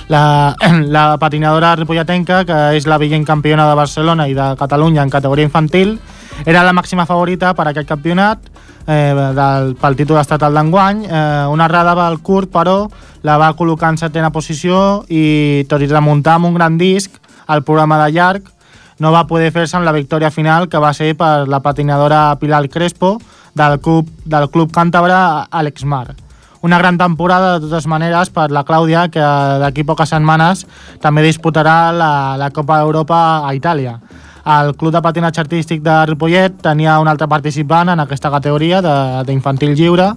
La, 0.07 0.55
la 0.95 1.17
patinadora 1.19 1.75
ripolletenca, 1.75 2.43
que 2.47 2.59
és 2.77 2.87
la 2.87 2.99
vigent 3.01 3.25
campiona 3.27 3.67
de 3.67 3.75
Barcelona 3.75 4.27
i 4.27 4.35
de 4.37 4.53
Catalunya 4.59 5.03
en 5.03 5.11
categoria 5.11 5.47
infantil, 5.47 5.97
era 6.45 6.63
la 6.63 6.73
màxima 6.73 7.05
favorita 7.05 7.53
per 7.57 7.67
a 7.67 7.71
aquest 7.73 7.89
campionat 7.89 8.39
eh, 8.87 9.13
del, 9.35 9.73
pel 9.79 9.97
títol 9.99 10.21
estatal 10.21 10.55
d'enguany. 10.55 11.05
Eh, 11.05 11.45
una 11.51 11.67
errada 11.67 11.95
al 12.05 12.21
curt, 12.21 12.51
però, 12.53 12.85
la 13.27 13.37
va 13.41 13.53
col·locar 13.57 13.91
en 13.91 13.99
setena 13.99 14.31
posició 14.31 15.03
i, 15.09 15.65
tot 15.67 15.83
i 15.83 15.89
remuntar 15.91 16.37
amb 16.37 16.51
un 16.51 16.55
gran 16.55 16.77
disc 16.79 17.19
al 17.47 17.63
programa 17.67 17.99
de 18.05 18.11
llarg, 18.15 18.53
no 18.99 19.11
va 19.13 19.27
poder 19.29 19.51
fer-se 19.53 19.77
amb 19.77 19.85
la 19.85 19.93
victòria 19.93 20.31
final 20.33 20.69
que 20.69 20.81
va 20.81 20.93
ser 20.93 21.13
per 21.17 21.47
la 21.47 21.59
patinadora 21.61 22.37
Pilar 22.39 22.65
Crespo 22.69 23.17
del 23.53 23.79
club, 23.79 24.09
del 24.25 24.49
club 24.49 24.71
càntabre 24.73 25.19
Alex 25.51 25.85
Mar. 25.85 26.26
Una 26.61 26.77
gran 26.77 26.97
temporada, 26.97 27.59
de 27.59 27.67
totes 27.67 27.85
maneres, 27.87 28.31
per 28.33 28.49
la 28.51 28.63
Clàudia, 28.65 29.07
que 29.13 29.21
d'aquí 29.61 29.85
poques 29.85 30.09
setmanes 30.09 30.65
també 31.03 31.21
disputarà 31.25 31.91
la, 31.93 32.11
la 32.39 32.49
Copa 32.55 32.79
d'Europa 32.81 33.19
a 33.45 33.53
Itàlia. 33.53 33.99
El 34.47 34.73
Club 34.79 34.93
de 34.95 35.01
Patinatge 35.03 35.41
Artístic 35.43 35.81
de 35.83 35.93
Ripollet 36.07 36.55
tenia 36.63 36.97
un 37.03 37.09
altre 37.11 37.27
participant 37.27 37.91
en 37.91 37.99
aquesta 37.99 38.31
categoria 38.31 38.79
d'infantil 39.27 39.75
lliure, 39.75 40.13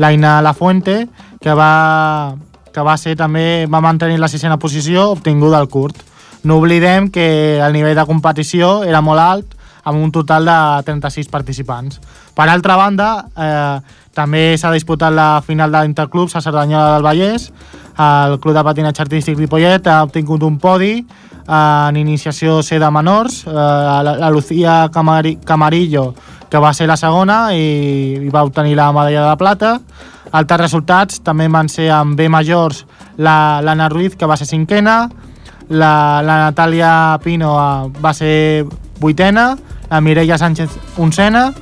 l'Aina 0.00 0.40
Lafuente, 0.42 1.04
que 1.40 1.52
va, 1.54 2.34
que 2.72 2.80
va 2.80 2.96
ser 2.96 3.12
també 3.20 3.66
va 3.70 3.82
mantenir 3.84 4.16
la 4.18 4.30
sisena 4.32 4.56
posició 4.58 5.10
obtinguda 5.12 5.60
al 5.60 5.68
curt. 5.68 6.00
No 6.44 6.56
oblidem 6.58 7.10
que 7.12 7.60
el 7.60 7.76
nivell 7.76 7.96
de 7.96 8.06
competició 8.08 8.82
era 8.88 9.04
molt 9.04 9.20
alt, 9.20 9.54
amb 9.84 10.00
un 10.00 10.12
total 10.12 10.48
de 10.48 10.58
36 10.86 11.28
participants. 11.28 12.00
Per 12.34 12.48
altra 12.48 12.76
banda, 12.76 13.26
eh, 13.36 13.78
també 14.14 14.56
s'ha 14.58 14.72
disputat 14.72 15.12
la 15.12 15.42
final 15.46 15.72
de 15.72 15.82
l'Interclubs 15.82 16.36
a 16.36 16.42
Cerdanyola 16.42 16.94
del 16.94 17.06
Vallès. 17.06 17.50
El 17.98 18.38
Club 18.40 18.54
de 18.54 18.64
Patinatge 18.64 19.02
Artístic 19.02 19.38
Ripollet 19.38 19.86
ha 19.86 20.02
obtingut 20.02 20.42
un 20.42 20.58
podi 20.58 21.04
en 21.46 21.96
iniciació 21.96 22.62
C 22.62 22.78
de 22.78 22.90
menors. 22.90 23.44
Eh, 23.46 23.52
la, 23.52 24.02
la 24.02 24.30
Lucía 24.30 24.88
Camari, 24.92 25.36
Camarillo, 25.36 26.14
que 26.50 26.58
va 26.58 26.72
ser 26.72 26.88
la 26.88 26.96
segona 26.96 27.52
i, 27.54 28.18
i 28.22 28.30
va 28.30 28.44
obtenir 28.44 28.76
la 28.78 28.90
medalla 28.92 29.28
de 29.30 29.36
plata. 29.36 29.78
Altres 30.34 30.60
resultats 30.60 31.20
també 31.22 31.46
van 31.48 31.68
ser 31.68 31.90
amb 31.94 32.16
B 32.18 32.28
majors 32.28 32.84
l'Anna 33.16 33.88
Ruiz, 33.88 34.16
que 34.16 34.26
va 34.26 34.36
ser 34.36 34.48
cinquena, 34.48 35.08
la, 35.68 36.22
la 36.24 36.38
Natàlia 36.48 37.18
Pino 37.22 37.54
eh, 37.54 38.00
va 38.02 38.12
ser 38.14 38.66
vuitena, 39.00 39.54
la 39.94 40.00
Mireia 40.00 40.34
Sánchez 40.34 40.72
oncena, 40.98 41.52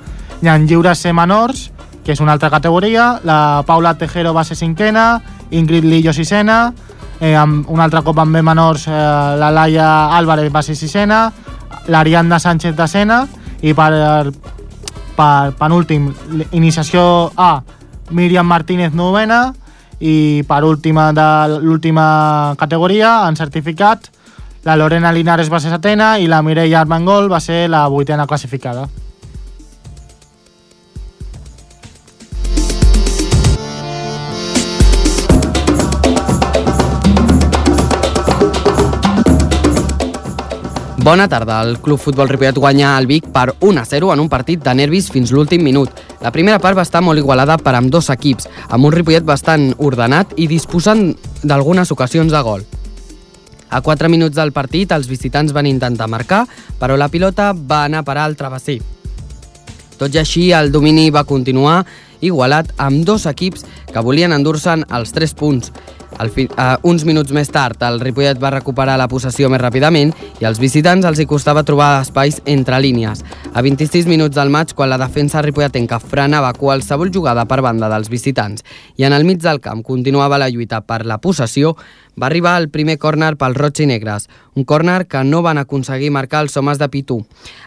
i 0.40 0.48
en 0.48 0.64
lliures 0.64 1.02
C 1.04 1.12
menors, 1.12 1.66
que 2.02 2.14
és 2.14 2.20
una 2.24 2.32
altra 2.32 2.48
categoria, 2.50 3.18
la 3.28 3.62
Paula 3.68 3.92
Tejero 4.00 4.32
va 4.32 4.44
ser 4.48 4.56
cinquena, 4.56 5.20
Ingrid 5.52 5.84
Lillo 5.84 6.14
sisena, 6.16 6.72
eh, 7.20 7.34
amb 7.36 7.68
un 7.68 7.82
altre 7.84 8.00
cop 8.02 8.18
amb 8.18 8.32
B 8.32 8.40
menors 8.42 8.86
eh, 8.88 8.92
la 9.36 9.50
Laia 9.52 10.16
Álvarez 10.16 10.48
va 10.54 10.62
ser 10.64 10.78
sisena, 10.80 11.26
l'Ariadna 11.92 12.38
Sánchez 12.40 12.72
desena 12.78 13.26
i 13.60 13.74
per, 13.76 14.32
per 15.12 15.52
penúltim 15.60 16.08
iniciació 16.56 17.04
A 17.36 17.52
Míriam 18.16 18.48
Martínez 18.48 18.96
novena 18.96 19.50
i 20.00 20.42
per 20.48 20.64
última 20.64 21.10
de 21.12 21.28
l'última 21.60 22.56
categoria 22.58 23.26
en 23.28 23.36
certificat 23.36 24.08
la 24.64 24.76
Lorena 24.76 25.12
Linares 25.12 25.50
va 25.50 25.60
ser 25.60 25.72
setena 25.72 26.16
i 26.22 26.28
la 26.30 26.42
Mireia 26.42 26.80
Armengol 26.80 27.30
va 27.30 27.40
ser 27.40 27.68
la 27.70 27.86
vuitena 27.88 28.26
classificada. 28.26 28.86
Bona 41.02 41.26
tarda. 41.26 41.60
El 41.62 41.80
Club 41.80 41.98
Futbol 41.98 42.28
Ripollet 42.28 42.54
guanya 42.54 42.92
el 42.96 43.08
Vic 43.08 43.24
per 43.34 43.56
1-0 43.58 44.12
en 44.12 44.20
un 44.22 44.28
partit 44.30 44.62
de 44.62 44.74
nervis 44.78 45.08
fins 45.10 45.32
l'últim 45.34 45.64
minut. 45.66 45.90
La 46.22 46.30
primera 46.30 46.60
part 46.62 46.78
va 46.78 46.84
estar 46.86 47.02
molt 47.02 47.18
igualada 47.18 47.56
per 47.58 47.74
amb 47.74 47.90
dos 47.90 48.12
equips, 48.14 48.46
amb 48.70 48.86
un 48.86 48.94
Ripollet 48.94 49.26
bastant 49.26 49.72
ordenat 49.82 50.38
i 50.38 50.46
disposant 50.46 51.08
d'algunes 51.42 51.90
ocasions 51.90 52.30
de 52.30 52.44
gol. 52.46 52.62
A 53.72 53.80
4 53.80 54.08
minuts 54.12 54.36
del 54.36 54.52
partit, 54.52 54.92
els 54.92 55.08
visitants 55.08 55.54
van 55.56 55.66
intentar 55.66 56.08
marcar, 56.12 56.44
però 56.78 56.98
la 57.00 57.08
pilota 57.08 57.54
va 57.56 57.86
anar 57.86 58.04
per 58.04 58.18
al 58.20 58.36
travesser. 58.36 58.78
Tot 59.96 60.12
i 60.12 60.20
així, 60.20 60.50
el 60.52 60.68
domini 60.74 61.08
va 61.10 61.24
continuar 61.24 61.80
igualat 62.22 62.70
amb 62.76 63.04
dos 63.08 63.24
equips 63.26 63.64
que 63.92 64.04
volien 64.04 64.32
endur-se'n 64.36 64.84
els 64.92 65.16
3 65.16 65.34
punts. 65.40 65.72
Al 66.18 66.28
fi, 66.30 66.44
uh, 66.44 66.76
uns 66.86 67.06
minuts 67.08 67.32
més 67.32 67.48
tard, 67.48 67.80
el 67.86 67.98
Ripollet 68.02 68.38
va 68.40 68.52
recuperar 68.52 68.98
la 69.00 69.08
possessió 69.08 69.48
més 69.50 69.60
ràpidament 69.62 70.12
i 70.42 70.46
als 70.46 70.60
visitants 70.60 71.06
els 71.08 71.22
hi 71.22 71.26
costava 71.26 71.64
trobar 71.64 72.02
espais 72.02 72.40
entre 72.44 72.78
línies. 72.84 73.24
A 73.54 73.62
26 73.64 74.06
minuts 74.10 74.36
del 74.36 74.52
maig, 74.52 74.74
quan 74.76 74.92
la 74.92 75.00
defensa 75.00 75.42
ripolletenca 75.42 75.98
frenava 75.98 76.52
qualsevol 76.58 77.10
jugada 77.14 77.46
per 77.48 77.62
banda 77.64 77.88
dels 77.92 78.12
visitants 78.12 78.62
i 79.00 79.08
en 79.08 79.16
el 79.16 79.24
mig 79.24 79.40
del 79.42 79.60
camp 79.64 79.82
continuava 79.82 80.38
la 80.38 80.50
lluita 80.52 80.82
per 80.84 81.02
la 81.08 81.18
possessió, 81.18 81.74
va 82.20 82.26
arribar 82.26 82.56
el 82.60 82.68
primer 82.68 82.98
córner 82.98 83.34
pels 83.40 83.56
roig 83.56 83.80
i 83.80 83.86
negres, 83.88 84.28
un 84.54 84.64
córner 84.64 85.06
que 85.08 85.22
no 85.24 85.42
van 85.42 85.58
aconseguir 85.58 86.10
marcar 86.12 86.42
els 86.44 86.56
homes 86.56 86.78
de 86.78 86.88
Pitu. 86.92 87.20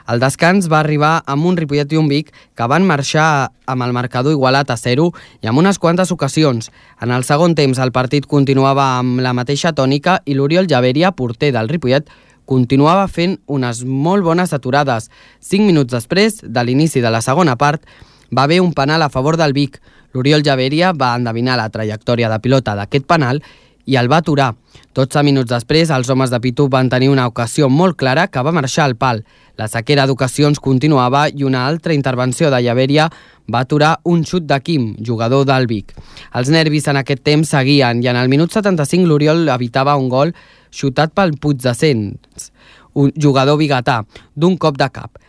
El 0.07 0.21
descans 0.21 0.69
va 0.71 0.79
arribar 0.79 1.23
amb 1.25 1.45
un 1.45 1.57
Ripollet 1.57 1.91
i 1.93 1.97
un 1.97 2.09
Vic 2.09 2.31
que 2.55 2.67
van 2.69 2.85
marxar 2.85 3.51
amb 3.65 3.83
el 3.83 3.93
marcador 3.93 4.35
igualat 4.35 4.69
a 4.69 4.77
0 4.77 5.09
i 5.41 5.49
amb 5.49 5.59
unes 5.59 5.79
quantes 5.79 6.11
ocasions. 6.11 6.71
En 7.01 7.11
el 7.11 7.25
segon 7.25 7.55
temps 7.55 7.81
el 7.81 7.91
partit 7.91 8.27
continuava 8.29 8.95
amb 8.99 9.19
la 9.25 9.33
mateixa 9.33 9.73
tònica 9.73 10.19
i 10.25 10.37
l'Oriol 10.37 10.69
Javeria, 10.69 11.11
porter 11.11 11.51
del 11.55 11.69
Ripollet, 11.69 12.09
continuava 12.45 13.07
fent 13.09 13.39
unes 13.47 13.83
molt 13.85 14.23
bones 14.23 14.53
aturades. 14.53 15.09
Cinc 15.41 15.65
minuts 15.65 15.91
després 15.91 16.43
de 16.43 16.63
l'inici 16.63 17.01
de 17.01 17.09
la 17.09 17.21
segona 17.25 17.57
part, 17.57 17.81
va 18.29 18.43
haver 18.43 18.61
un 18.61 18.73
penal 18.73 19.01
a 19.01 19.09
favor 19.09 19.37
del 19.37 19.53
Vic. 19.53 19.81
L'Oriol 20.13 20.43
Javeria 20.45 20.93
va 20.93 21.15
endevinar 21.17 21.57
la 21.57 21.69
trajectòria 21.69 22.29
de 22.29 22.39
pilota 22.39 22.75
d'aquest 22.77 23.05
penal 23.05 23.41
i 23.85 23.97
el 23.97 24.09
va 24.11 24.21
aturar. 24.23 24.53
12 24.95 25.23
minuts 25.27 25.51
després, 25.51 25.91
els 25.91 26.09
homes 26.09 26.31
de 26.31 26.39
Pitu 26.41 26.67
van 26.71 26.89
tenir 26.89 27.09
una 27.11 27.27
ocasió 27.27 27.69
molt 27.69 27.97
clara 27.99 28.27
que 28.27 28.43
va 28.43 28.53
marxar 28.55 28.85
al 28.85 28.95
pal. 28.95 29.23
La 29.59 29.67
sequera 29.71 30.05
d'ocasions 30.07 30.59
continuava 30.59 31.25
i 31.29 31.43
una 31.47 31.65
altra 31.67 31.93
intervenció 31.93 32.49
de 32.51 32.61
Llaveria 32.63 33.09
va 33.51 33.61
aturar 33.63 33.99
un 34.03 34.23
xut 34.25 34.47
de 34.47 34.59
Quim, 34.59 34.95
jugador 35.05 35.45
del 35.47 35.67
Vic. 35.67 35.93
Els 36.33 36.51
nervis 36.51 36.87
en 36.91 36.99
aquest 37.01 37.23
temps 37.23 37.55
seguien 37.55 38.03
i 38.03 38.11
en 38.11 38.19
el 38.19 38.31
minut 38.31 38.51
75 38.51 39.07
l'Oriol 39.07 39.47
evitava 39.49 39.95
un 39.99 40.09
gol 40.09 40.33
xutat 40.75 41.13
pel 41.15 41.37
Puig 41.39 41.61
de 41.63 41.75
Sens, 41.75 42.51
un 42.95 43.11
jugador 43.15 43.59
bigatà, 43.59 44.01
d'un 44.35 44.57
cop 44.57 44.77
de 44.79 44.89
cap. 44.91 45.24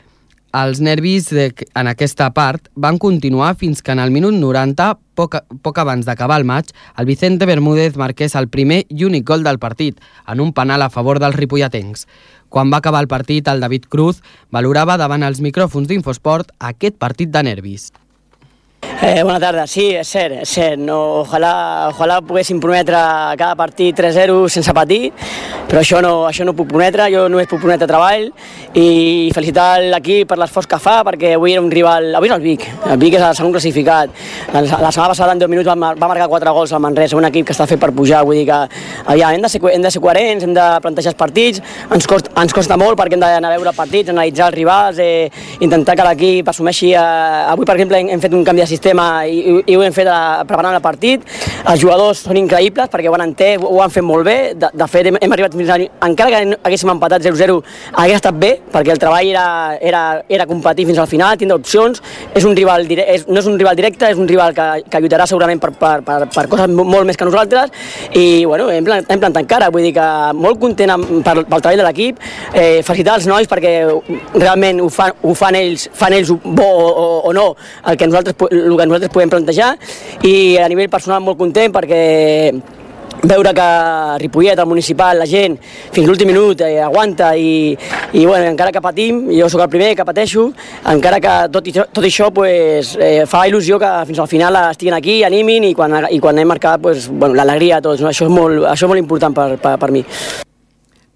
Els 0.56 0.78
nervis 0.80 1.26
de, 1.34 1.50
en 1.76 1.88
aquesta 1.90 2.30
part 2.32 2.70
van 2.80 2.96
continuar 3.02 3.50
fins 3.60 3.82
que 3.84 3.92
en 3.92 4.00
el 4.00 4.12
minut 4.14 4.32
90, 4.38 4.86
poc, 5.18 5.34
poc 5.60 5.80
abans 5.82 6.06
d'acabar 6.08 6.38
el 6.40 6.46
maig, 6.48 6.70
el 6.96 7.08
Vicente 7.10 7.44
Bermúdez 7.50 7.98
marqués 8.00 8.36
el 8.40 8.48
primer 8.48 8.78
i 8.88 9.04
únic 9.04 9.26
gol 9.28 9.44
del 9.44 9.60
partit, 9.60 10.00
en 10.24 10.40
un 10.40 10.54
penal 10.56 10.86
a 10.86 10.88
favor 10.88 11.20
dels 11.20 11.36
ripolletens. 11.36 12.06
Quan 12.48 12.72
va 12.72 12.80
acabar 12.80 13.04
el 13.04 13.10
partit, 13.10 13.52
el 13.52 13.60
David 13.60 13.90
Cruz 13.92 14.22
valorava 14.48 14.96
davant 14.96 15.26
els 15.28 15.44
micròfons 15.44 15.92
d'Infosport 15.92 16.56
aquest 16.72 16.96
partit 16.96 17.34
de 17.34 17.44
nervis. 17.50 17.90
Eh, 18.82 19.22
bona 19.22 19.38
tarda, 19.38 19.66
sí, 19.70 19.84
és 19.94 20.08
cert, 20.08 20.40
és 20.42 20.50
cert. 20.50 20.80
No, 20.82 21.22
ojalà, 21.22 21.52
ojalà 21.92 22.16
poguéssim 22.26 22.58
prometre 22.58 22.98
cada 23.38 23.54
partit 23.54 23.94
3-0 23.94 24.48
sense 24.50 24.72
patir, 24.74 25.12
però 25.68 25.78
això 25.78 26.00
no, 26.02 26.10
això 26.26 26.46
no 26.48 26.54
puc 26.58 26.70
prometre, 26.72 27.06
jo 27.12 27.26
només 27.30 27.46
puc 27.46 27.60
prometre 27.62 27.86
treball 27.86 28.26
i 28.76 29.30
felicitar 29.36 29.82
l'equip 29.92 30.30
per 30.30 30.38
l'esforç 30.40 30.68
que 30.72 30.78
fa, 30.82 30.96
perquè 31.06 31.34
avui 31.36 31.54
era 31.54 31.62
un 31.62 31.70
rival, 31.70 32.08
avui 32.18 32.30
és 32.30 32.34
el 32.34 32.42
Vic, 32.42 32.66
el 32.90 32.98
Vic 33.02 33.14
és 33.18 33.22
el 33.22 33.36
segon 33.38 33.54
classificat. 33.54 34.10
La, 34.54 34.62
la 34.64 34.90
setmana 34.90 35.12
passada 35.12 35.36
en 35.36 35.44
10 35.44 35.52
minuts 35.52 35.70
va, 35.70 35.92
va 35.94 36.10
marcar 36.10 36.26
4 36.32 36.56
gols 36.58 36.74
al 36.74 36.82
Manresa, 36.82 37.16
un 37.20 37.28
equip 37.30 37.46
que 37.46 37.54
està 37.54 37.68
fet 37.70 37.80
per 37.82 37.92
pujar, 37.94 38.24
vull 38.26 38.40
dir 38.40 38.46
que 38.50 38.58
aviam, 39.06 39.36
hem, 39.36 39.46
de 39.46 39.52
ser, 39.54 39.62
hem 39.70 39.86
de 39.86 39.94
ser 39.94 40.02
coherents, 40.02 40.48
hem 40.48 40.56
de 40.56 40.66
plantejar 40.82 41.14
els 41.14 41.20
partits, 41.20 41.62
ens 41.94 42.10
costa, 42.10 42.34
ens 42.42 42.56
costa 42.56 42.80
molt 42.80 42.98
perquè 42.98 43.18
hem 43.20 43.22
d'anar 43.22 43.52
a 43.52 43.56
veure 43.58 43.76
partits, 43.76 44.10
analitzar 44.10 44.50
els 44.50 44.58
rivals, 44.58 44.98
eh, 44.98 45.30
intentar 45.60 45.94
que 45.94 46.10
l'equip 46.10 46.52
assumeixi, 46.54 46.92
eh, 46.94 47.06
avui 47.54 47.64
per 47.68 47.78
exemple 47.78 48.02
hem, 48.02 48.12
hem 48.16 48.26
fet 48.26 48.34
un 48.34 48.44
canvi 48.44 48.65
de 48.65 48.65
sistema 48.66 48.86
sistema 48.86 49.26
i, 49.26 49.62
i 49.66 49.76
ho 49.76 49.82
hem 49.82 49.94
fet 49.94 50.08
a, 50.08 50.44
preparant 50.46 50.76
el 50.76 50.82
partit. 50.84 51.24
Els 51.66 51.80
jugadors 51.82 52.22
són 52.26 52.38
increïbles 52.38 52.90
perquè 52.92 53.10
ho 53.10 53.16
han 53.16 53.24
entès, 53.26 53.62
ho 53.62 53.80
han 53.82 53.92
fet 53.92 54.04
molt 54.06 54.26
bé. 54.26 54.36
De, 54.58 54.70
de 54.72 54.88
fet, 54.90 55.08
hem, 55.10 55.18
hem 55.20 55.34
arribat 55.34 55.56
fins 55.56 55.72
a... 55.72 55.78
Encara 56.06 56.32
que 56.32 56.58
haguéssim 56.62 56.92
empatat 56.92 57.24
0-0, 57.26 57.58
hagués 58.02 58.20
estat 58.20 58.38
bé, 58.38 58.52
perquè 58.72 58.94
el 58.94 59.00
treball 59.02 59.30
era, 59.30 59.46
era, 59.80 60.02
era 60.28 60.46
competir 60.46 60.86
fins 60.88 61.00
al 61.02 61.10
final, 61.10 61.38
tindre 61.40 61.58
opcions. 61.58 62.02
És 62.36 62.46
un 62.46 62.56
rival, 62.56 62.86
és, 62.86 63.26
no 63.28 63.40
és 63.40 63.50
un 63.50 63.58
rival 63.58 63.78
directe, 63.78 64.10
és 64.12 64.20
un 64.20 64.28
rival 64.28 64.54
que, 64.56 64.68
que 64.90 65.02
lluitarà 65.02 65.26
segurament 65.28 65.62
per, 65.62 65.72
per, 65.80 65.96
per, 66.06 66.18
per 66.32 66.46
coses 66.52 66.70
molt 66.76 67.08
més 67.08 67.18
que 67.18 67.28
nosaltres. 67.28 67.74
I, 68.12 68.44
bueno, 68.44 68.68
hem, 68.70 68.86
hem 68.86 69.22
plantat 69.22 69.42
encara, 69.42 69.70
vull 69.74 69.86
dir 69.88 69.94
que 69.96 70.08
molt 70.36 70.60
content 70.62 70.94
amb, 70.96 71.16
per, 71.26 71.38
pel 71.42 71.64
treball 71.64 71.82
de 71.82 71.88
l'equip. 71.88 72.22
Eh, 72.52 72.82
felicitar 72.86 73.18
els 73.18 73.28
nois 73.30 73.50
perquè 73.50 73.76
realment 74.36 74.84
ho 74.84 74.90
fan, 74.92 75.14
ho 75.26 75.34
fan 75.36 75.58
ells, 75.58 75.88
fan 75.96 76.14
ells 76.16 76.30
bo 76.44 76.66
o, 76.66 76.86
o, 76.86 77.06
o 77.30 77.34
no, 77.36 77.48
el 77.90 77.98
que 77.98 78.08
nosaltres, 78.08 78.36
el 78.64 78.76
que 78.76 78.88
nosaltres 78.88 79.12
podem 79.12 79.32
plantejar 79.32 79.74
i 80.24 80.56
a 80.62 80.68
nivell 80.72 80.90
personal 80.92 81.22
molt 81.24 81.38
content 81.40 81.74
perquè 81.74 82.02
veure 83.22 83.52
que 83.54 84.18
Ripollet, 84.18 84.58
el 84.58 84.66
municipal, 84.66 85.18
la 85.18 85.26
gent, 85.26 85.56
fins 85.92 86.06
l'últim 86.08 86.28
minut 86.30 86.60
eh, 86.64 86.78
aguanta 86.82 87.32
i, 87.36 87.76
i 88.12 88.24
bueno, 88.26 88.46
encara 88.50 88.72
que 88.72 88.82
patim, 88.82 89.26
jo 89.34 89.48
sóc 89.52 89.64
el 89.64 89.72
primer 89.72 89.92
que 89.96 90.06
pateixo, 90.06 90.48
encara 90.92 91.20
que 91.22 91.36
tot, 91.52 91.68
i, 91.68 91.74
tot 91.76 92.04
això 92.04 92.30
pues, 92.34 92.94
eh, 93.00 93.24
fa 93.28 93.46
il·lusió 93.48 93.80
que 93.82 93.92
fins 94.10 94.22
al 94.22 94.30
final 94.30 94.60
estiguin 94.66 94.98
aquí, 94.98 95.22
animin 95.26 95.70
i 95.70 95.74
quan, 95.76 95.98
i 96.10 96.20
quan 96.22 96.38
hem 96.38 96.52
marcat 96.54 96.82
pues, 96.82 97.08
bueno, 97.08 97.34
l'alegria 97.38 97.80
a 97.80 97.84
tots. 97.84 98.02
No? 98.02 98.12
Això, 98.12 98.28
és 98.28 98.32
molt, 98.32 98.66
això 98.66 98.86
és 98.86 98.94
molt 98.94 99.02
important 99.02 99.36
per, 99.36 99.54
per, 99.62 99.76
per 99.80 99.92
mi. 99.94 100.04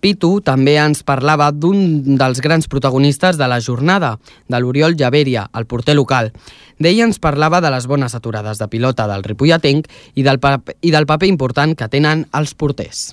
Pitu 0.00 0.38
també 0.40 0.78
ens 0.80 1.04
parlava 1.04 1.50
d'un 1.52 2.16
dels 2.16 2.40
grans 2.40 2.68
protagonistes 2.72 3.36
de 3.36 3.48
la 3.48 3.60
jornada, 3.60 4.16
de 4.48 4.60
l'Oriol 4.60 4.96
Llaveria, 4.96 5.46
el 5.54 5.68
porter 5.68 5.94
local. 5.94 6.32
D'ell 6.80 7.04
ens 7.04 7.20
parlava 7.20 7.60
de 7.60 7.70
les 7.70 7.86
bones 7.86 8.16
aturades 8.16 8.58
de 8.58 8.68
pilota 8.72 9.06
del 9.10 9.24
Ripollatenc 9.24 9.88
i 10.16 10.24
del, 10.24 10.40
i 10.80 10.90
del 10.90 11.06
paper 11.06 11.28
important 11.28 11.76
que 11.76 11.92
tenen 11.92 12.24
els 12.32 12.56
porters. 12.56 13.10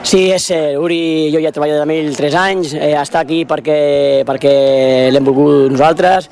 Sí, 0.00 0.30
és 0.32 0.42
cert. 0.48 0.78
Uri, 0.82 1.30
jo 1.30 1.40
ja 1.44 1.52
treballo 1.54 1.76
amb 1.82 1.92
ell 1.94 2.10
3 2.16 2.34
anys, 2.40 2.72
eh, 2.74 2.94
està 2.98 3.20
aquí 3.22 3.44
perquè, 3.46 4.24
perquè 4.26 4.54
l'hem 5.12 5.24
volgut 5.24 5.70
nosaltres, 5.70 6.28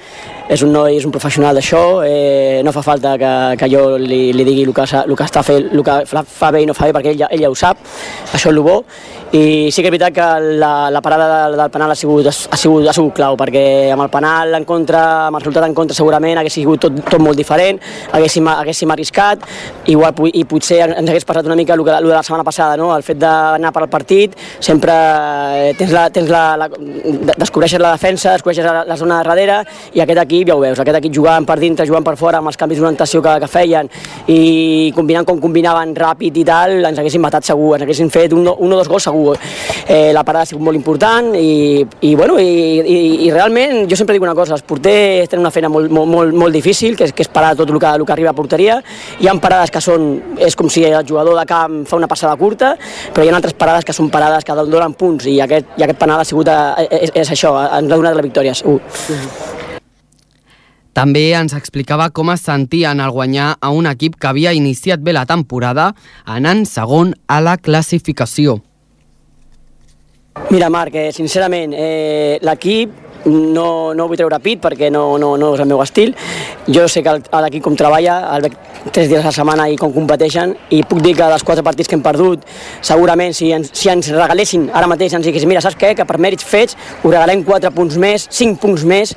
és 0.51 0.64
un 0.66 0.73
noi, 0.75 0.96
és 0.99 1.05
un 1.07 1.12
professional 1.14 1.55
d'això, 1.55 2.03
eh, 2.03 2.61
no 2.66 2.73
fa 2.75 2.83
falta 2.83 3.14
que, 3.20 3.31
que 3.61 3.68
jo 3.70 3.85
li, 4.03 4.33
li 4.35 4.46
digui 4.49 4.64
el 4.66 4.75
que, 4.75 4.87
el 4.99 5.14
que 5.14 5.27
està 5.29 5.44
fent, 5.46 5.68
el 5.70 5.85
que 5.87 6.01
fa 6.11 6.51
bé 6.51 6.64
i 6.64 6.66
no 6.66 6.75
fa 6.75 6.88
bé, 6.88 6.96
perquè 6.96 7.12
ell 7.12 7.20
ja, 7.20 7.29
ell 7.31 7.44
ja 7.44 7.51
ho 7.53 7.55
sap, 7.55 7.79
això 8.33 8.51
és 8.51 8.57
el 8.57 8.59
bo, 8.66 8.81
i 9.31 9.70
sí 9.70 9.85
que 9.85 9.87
és 9.87 9.94
veritat 9.94 10.16
que 10.16 10.27
la, 10.59 10.90
la 10.90 11.01
parada 11.07 11.29
del, 11.31 11.55
del 11.61 11.70
penal 11.70 11.94
ha 11.94 11.94
sigut, 11.94 12.27
ha, 12.27 12.33
sigut, 12.59 12.88
ha 12.90 12.94
sigut 12.96 13.14
clau, 13.14 13.38
perquè 13.38 13.62
amb 13.94 14.03
el 14.03 14.11
penal 14.11 14.59
en 14.59 14.66
contra, 14.66 15.05
amb 15.29 15.38
el 15.38 15.44
resultat 15.44 15.68
en 15.68 15.77
contra 15.79 15.94
segurament 15.94 16.40
hagués 16.42 16.59
sigut 16.59 16.83
tot, 16.83 16.99
tot 17.07 17.23
molt 17.23 17.38
diferent, 17.38 17.79
haguéssim, 18.11 18.51
haguéssim 18.51 18.90
arriscat, 18.90 19.46
igual, 19.94 20.18
i 20.35 20.42
potser 20.51 20.81
ens 20.88 21.07
hagués 21.07 21.29
passat 21.29 21.46
una 21.46 21.55
mica 21.61 21.79
el, 21.79 21.85
que, 21.87 21.94
el 21.94 22.11
de 22.11 22.16
la 22.16 22.25
setmana 22.27 22.49
passada, 22.51 22.75
no? 22.81 22.90
el 22.96 23.07
fet 23.07 23.23
d'anar 23.55 23.73
per 23.75 23.85
al 23.85 23.91
partit, 23.93 24.37
sempre 24.61 24.95
eh, 24.95 25.73
tens 25.79 25.93
la, 25.95 26.07
tens 26.15 26.31
la, 26.31 26.45
la, 26.61 26.69
descobreixes 27.37 27.81
la 27.83 27.95
defensa, 27.97 28.35
descobreixes 28.37 28.67
la, 28.67 28.85
la 28.89 28.99
zona 29.01 29.21
de 29.21 29.29
darrere, 29.29 29.61
i 29.97 30.05
aquest 30.05 30.23
equip 30.25 30.51
ja 30.51 30.57
ho 30.57 30.63
veus, 30.63 30.79
aquest 30.81 31.01
equip 31.01 31.15
jugant 31.21 31.47
per 31.49 31.59
dintre, 31.61 31.87
jugant 31.89 32.07
per 32.07 32.17
fora, 32.21 32.41
amb 32.41 32.53
els 32.53 32.59
canvis 32.61 32.81
d'orientació 32.81 33.23
que, 33.25 33.37
que 33.43 33.51
feien, 33.51 33.91
i 34.31 34.93
combinant 34.97 35.29
com 35.29 35.41
combinaven 35.43 35.95
ràpid 35.97 36.41
i 36.41 36.47
tal, 36.47 36.79
ens 36.91 37.01
haguessin 37.01 37.23
matat 37.23 37.47
segur, 37.47 37.75
ens 37.77 37.87
haguessin 37.87 38.11
fet 38.13 38.35
un, 38.37 38.47
un 38.51 38.73
o 38.73 38.81
dos 38.81 38.91
gols 38.91 39.07
segur. 39.09 39.37
Eh, 39.91 40.11
la 40.15 40.25
parada 40.27 40.47
ha 40.47 40.51
sigut 40.51 40.65
molt 40.65 40.79
important 40.79 41.33
i, 41.37 41.83
i, 42.07 42.15
bueno, 42.19 42.39
i, 42.41 42.81
i, 42.81 42.99
i 43.27 43.31
realment 43.33 43.87
jo 43.91 43.99
sempre 43.99 44.17
dic 44.17 44.25
una 44.25 44.37
cosa, 44.39 44.55
els 44.57 44.67
porters 44.67 45.31
tenen 45.31 45.45
una 45.45 45.53
feina 45.55 45.71
molt, 45.73 45.91
molt, 45.93 46.11
molt, 46.11 46.37
molt 46.45 46.55
difícil, 46.55 46.97
que 46.99 47.09
és, 47.09 47.15
que 47.17 47.25
és 47.27 47.33
parar 47.33 47.55
tot 47.59 47.71
el 47.71 47.81
que, 47.81 47.95
el 48.01 48.07
que 48.07 48.15
arriba 48.15 48.33
a 48.35 48.37
porteria. 48.37 48.81
Hi 49.21 49.29
ha 49.29 49.37
parades 49.43 49.73
que 49.73 49.83
són, 49.85 50.11
és 50.39 50.57
com 50.59 50.71
si 50.73 50.85
el 50.87 51.07
jugador 51.07 51.39
de 51.39 51.47
camp 51.49 51.83
fa 51.89 51.99
una 51.99 52.09
passada 52.11 52.37
curta, 52.41 52.75
però 53.15 53.25
hi 53.25 53.31
ha 53.31 53.37
altres 53.40 53.57
parades 53.57 53.87
que 53.88 53.96
són 53.96 54.11
parades 54.12 54.44
que 54.44 54.57
donen 54.61 54.94
punts 54.98 55.26
i 55.31 55.38
aquest, 55.42 55.72
i 55.81 55.87
aquest 55.87 56.00
penal 56.00 56.20
ha 56.20 56.29
sigut, 56.29 56.48
eh, 56.53 56.87
és, 57.07 57.14
és 57.24 57.33
això, 57.33 57.55
ens 57.79 57.90
ha 57.90 57.96
donat 57.96 58.16
la 58.16 58.24
victòria. 58.24 58.55
Uh. 58.64 58.79
També 60.96 61.31
ens 61.38 61.55
explicava 61.57 62.11
com 62.11 62.33
es 62.33 62.42
sentien 62.44 63.00
al 63.00 63.12
guanyar 63.14 63.55
a 63.62 63.70
un 63.72 63.87
equip 63.88 64.18
que 64.20 64.29
havia 64.29 64.53
iniciat 64.53 65.00
bé 65.00 65.14
la 65.16 65.24
temporada 65.26 65.92
anant 66.26 66.66
segon 66.68 67.14
a 67.29 67.40
la 67.40 67.57
classificació. 67.57 68.59
Mira, 70.50 70.70
Marc, 70.70 70.94
eh, 70.94 71.11
sincerament, 71.12 71.74
eh, 71.76 72.38
l'equip 72.42 73.10
no, 73.26 73.92
no 73.96 74.06
vull 74.09 74.18
treure 74.18 74.38
pit 74.42 74.61
perquè 74.62 74.90
no, 74.92 75.18
no, 75.20 75.35
no 75.40 75.52
és 75.54 75.62
el 75.62 75.68
meu 75.70 75.83
estil. 75.85 76.14
Jo 76.68 76.87
sé 76.88 77.02
que 77.04 77.16
l'equip 77.18 77.64
com 77.64 77.76
treballa, 77.78 78.20
el 78.37 78.46
veig 78.46 78.56
tres 78.94 79.11
dies 79.11 79.20
a 79.20 79.28
la 79.28 79.35
setmana 79.35 79.68
i 79.68 79.76
com 79.80 79.92
competeixen 79.92 80.54
i 80.72 80.83
puc 80.88 81.02
dir 81.04 81.14
que 81.18 81.28
dels 81.28 81.44
quatre 81.46 81.64
partits 81.66 81.90
que 81.90 81.98
hem 81.98 82.04
perdut, 82.04 82.46
segurament 82.87 83.37
si 83.37 83.50
ens, 83.56 83.72
si 83.76 83.92
ens 83.92 84.09
regalessin 84.14 84.70
ara 84.72 84.88
mateix, 84.90 85.14
ens 85.18 85.26
diguessin, 85.26 85.50
mira, 85.50 85.64
saps 85.64 85.78
què? 85.80 85.92
Que 85.98 86.09
per 86.09 86.20
mèrits 86.22 86.46
fets 86.46 86.78
us 87.02 87.11
regalem 87.11 87.44
quatre 87.44 87.72
punts 87.74 87.98
més, 88.00 88.26
cinc 88.33 88.61
punts 88.62 88.87
més, 88.88 89.14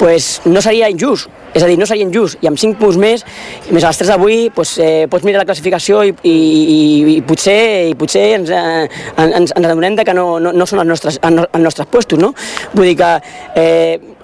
pues 0.00 0.36
no 0.44 0.62
seria 0.64 0.92
injust. 0.92 1.30
És 1.56 1.64
a 1.64 1.68
dir, 1.70 1.78
no 1.80 1.88
seria 1.88 2.04
injust. 2.04 2.42
I 2.44 2.50
amb 2.50 2.60
5 2.60 2.76
punts 2.80 2.98
més, 3.00 3.24
més 3.72 3.84
a 3.84 3.92
les 3.92 4.00
3 4.02 4.12
d'avui, 4.12 4.40
pues, 4.54 4.76
eh, 4.82 5.06
pots 5.08 5.24
mirar 5.24 5.40
la 5.40 5.48
classificació 5.48 6.02
i, 6.04 6.12
i, 6.22 6.34
i, 6.34 6.80
i 7.16 7.20
potser, 7.24 7.60
i 7.92 7.94
potser 7.96 8.26
ens, 8.36 8.52
eh, 8.52 8.84
ens, 9.24 9.54
ens 9.56 9.56
adonem 9.62 9.96
que 9.96 10.14
no, 10.16 10.36
no, 10.42 10.52
no 10.52 10.66
són 10.68 10.84
els 10.84 10.92
nostres, 10.92 11.20
els 11.24 11.64
nostres 11.64 11.88
puestos, 11.88 12.20
no? 12.20 12.34
Vull 12.74 12.92
dir 12.92 12.98
que 13.00 13.12
eh, 13.56 14.16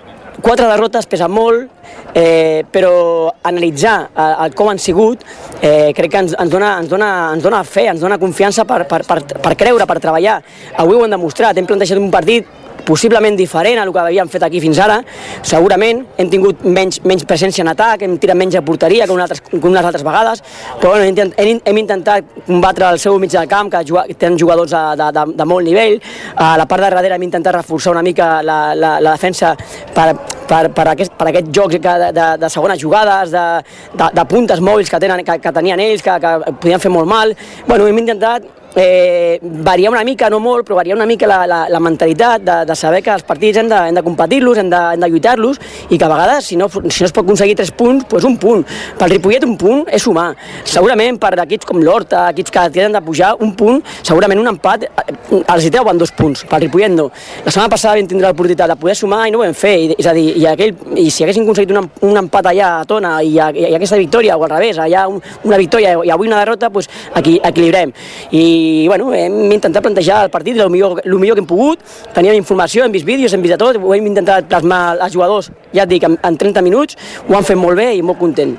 quatre 0.43 0.69
derrotes 0.69 1.09
pesen 1.09 1.33
molt, 1.33 1.71
eh, 2.15 2.65
però 2.71 3.33
analitzar 3.49 3.97
el, 4.13 4.35
el 4.47 4.57
com 4.59 4.71
han 4.73 4.81
sigut 4.83 5.23
eh, 5.61 5.93
crec 5.97 6.13
que 6.13 6.23
ens, 6.27 6.35
ens, 6.37 6.53
dona, 6.53 6.75
ens, 6.83 6.91
dona, 6.91 7.13
ens 7.37 7.45
dona 7.45 7.63
fe, 7.65 7.87
ens 7.93 8.03
dona 8.03 8.21
confiança 8.21 8.67
per, 8.69 8.83
per, 8.91 9.03
per, 9.09 9.21
per 9.25 9.55
creure, 9.59 9.87
per 9.89 10.01
treballar. 10.03 10.41
Avui 10.83 10.99
ho 10.99 11.07
hem 11.07 11.17
demostrat, 11.17 11.57
hem 11.57 11.69
plantejat 11.69 12.01
un 12.01 12.11
partit 12.13 12.61
possiblement 12.87 13.37
diferent 13.39 13.81
a 13.81 13.87
el 13.87 13.93
que 13.93 14.01
havíem 14.03 14.29
fet 14.33 14.47
aquí 14.47 14.61
fins 14.63 14.81
ara. 14.83 15.01
Segurament 15.43 16.03
hem 16.19 16.31
tingut 16.33 16.65
menys, 16.65 17.01
menys 17.07 17.25
presència 17.29 17.65
en 17.65 17.73
atac, 17.73 18.03
hem 18.07 18.17
tirat 18.23 18.39
menys 18.39 18.59
a 18.59 18.65
porteria 18.67 19.07
que, 19.07 19.17
altres, 19.17 19.43
que 19.49 19.61
unes 19.61 19.85
altres 19.85 20.05
vegades, 20.07 20.43
però 20.81 20.95
bueno, 20.95 21.09
hem, 21.09 21.33
hem, 21.37 21.61
hem 21.65 21.81
intentat 21.83 22.45
combatre 22.47 22.91
el 22.91 23.01
seu 23.03 23.19
mig 23.23 23.33
del 23.33 23.49
camp, 23.49 23.71
que 23.73 24.15
tenen 24.15 24.39
jugadors 24.39 24.73
de, 24.73 24.83
de, 25.01 25.11
de, 25.19 25.27
de 25.39 25.49
molt 25.49 25.67
nivell. 25.67 25.99
A 26.37 26.55
la 26.61 26.67
part 26.69 26.85
de 26.85 26.93
darrere 26.95 27.19
hem 27.19 27.27
intentat 27.29 27.59
reforçar 27.61 27.93
una 27.97 28.03
mica 28.03 28.35
la, 28.43 28.75
la, 28.75 28.95
la 29.01 29.17
defensa 29.17 29.55
per, 29.95 30.13
per, 30.49 30.65
per, 30.75 30.89
aquest, 30.95 31.15
per 31.19 31.29
aquest 31.31 31.53
joc 31.55 31.77
de, 31.79 31.95
de, 32.15 32.27
de 32.41 32.51
segones 32.53 32.81
jugades, 32.81 33.33
de, 33.35 33.45
de, 33.93 34.11
de 34.15 34.27
puntes 34.31 34.61
mòbils 34.61 34.91
que, 34.91 35.01
tenen, 35.03 35.25
que, 35.27 35.39
que 35.43 35.55
tenien 35.55 35.81
ells, 35.81 36.03
que, 36.05 36.19
que 36.23 36.57
podien 36.63 36.83
fer 36.83 36.93
molt 36.93 37.09
mal. 37.09 37.37
Bueno, 37.69 37.89
hem 37.89 38.03
intentat 38.03 38.62
eh, 38.77 39.39
varia 39.43 39.91
una 39.91 40.05
mica, 40.05 40.31
no 40.31 40.41
molt, 40.41 40.67
però 40.67 40.77
varia 40.77 40.95
una 40.95 41.07
mica 41.07 41.27
la, 41.27 41.43
la, 41.47 41.61
la 41.71 41.81
mentalitat 41.81 42.43
de, 42.43 42.57
de 42.69 42.77
saber 42.77 43.03
que 43.05 43.13
els 43.13 43.25
partits 43.27 43.59
hem 43.61 43.69
de, 43.69 43.79
hem 43.89 43.99
de 43.99 44.05
competir-los, 44.05 44.59
hem 44.59 44.71
de, 44.73 44.81
hem 44.95 45.03
de 45.03 45.11
lluitar-los 45.13 45.61
i 45.91 45.99
que 45.99 46.07
a 46.07 46.11
vegades, 46.13 46.47
si 46.47 46.57
no, 46.57 46.69
si 46.71 47.03
no 47.03 47.09
es 47.09 47.15
pot 47.15 47.25
aconseguir 47.25 47.57
tres 47.59 47.73
punts, 47.77 48.07
doncs 48.09 48.27
un 48.29 48.39
punt. 48.41 48.65
Pel 48.99 49.15
Ripollet 49.15 49.45
un 49.47 49.57
punt 49.61 49.85
és 49.93 50.03
sumar. 50.03 50.33
Segurament 50.69 51.19
per 51.23 51.35
equips 51.45 51.69
com 51.69 51.83
l'Horta, 51.83 52.29
equips 52.33 52.55
que 52.55 52.67
tenen 52.75 52.97
de 52.97 53.03
pujar, 53.05 53.35
un 53.45 53.55
punt, 53.59 53.83
segurament 54.03 54.41
un 54.41 54.53
empat, 54.55 54.87
eh, 54.89 55.17
els 55.43 55.67
hi 55.67 55.73
treuen 55.73 56.01
dos 56.01 56.15
punts, 56.17 56.47
pel 56.49 56.67
Ripollet 56.67 56.95
no. 56.95 57.11
La 57.45 57.51
setmana 57.51 57.73
passada 57.73 57.99
vam 57.99 58.09
tindre 58.09 58.31
l'oportunitat 58.31 58.73
de 58.73 58.79
poder 58.81 58.97
sumar 58.99 59.27
i 59.29 59.35
no 59.35 59.43
ho 59.43 59.45
vam 59.45 59.57
fer, 59.57 59.75
I, 59.83 59.97
és 59.99 60.09
a 60.09 60.17
dir, 60.17 60.29
i, 60.39 60.47
aquell, 60.49 60.75
i 60.97 61.09
si 61.11 61.25
haguéssim 61.25 61.45
aconseguit 61.47 61.75
un, 61.77 61.91
un 62.09 62.23
empat 62.25 62.51
allà 62.53 62.73
a 62.81 62.85
Tona 62.89 63.15
i, 63.23 63.35
i, 63.37 63.67
i 63.69 63.75
aquesta 63.77 64.01
victòria, 64.01 64.37
o 64.37 64.47
al 64.47 64.55
revés, 64.57 64.81
allà 64.83 65.07
un, 65.11 65.21
una 65.49 65.61
victòria 65.61 65.97
i 66.03 66.13
avui 66.13 66.31
una 66.31 66.41
derrota, 66.43 66.71
doncs 66.73 66.89
aquí, 67.19 67.39
equilibrem. 67.43 67.93
I 68.33 68.45
bueno, 68.89 69.13
hem 69.15 69.33
hem 69.43 69.53
intentat 69.59 69.83
plantejar 69.85 70.25
el 70.27 70.31
partit 70.31 70.59
el 70.61 70.71
millor, 70.71 71.01
el 71.05 71.19
millor 71.19 71.37
que 71.37 71.45
hem 71.45 71.49
pogut, 71.49 71.83
teníem 72.15 72.39
informació, 72.39 72.85
hem 72.85 72.93
vist 72.93 73.07
vídeos, 73.07 73.33
hem 73.33 73.43
vist 73.43 73.57
de 73.57 73.61
tot, 73.61 73.79
ho 73.81 73.95
hem 73.95 74.07
intentat 74.07 74.49
plasmar 74.51 74.99
als 74.99 75.15
jugadors, 75.15 75.51
ja 75.75 75.87
et 75.87 75.93
dic, 75.93 76.07
en, 76.09 76.19
en 76.23 76.39
30 76.39 76.65
minuts, 76.65 76.99
ho 77.29 77.37
han 77.37 77.47
fet 77.49 77.59
molt 77.59 77.79
bé 77.79 77.93
i 77.97 78.03
molt 78.03 78.21
content. 78.21 78.57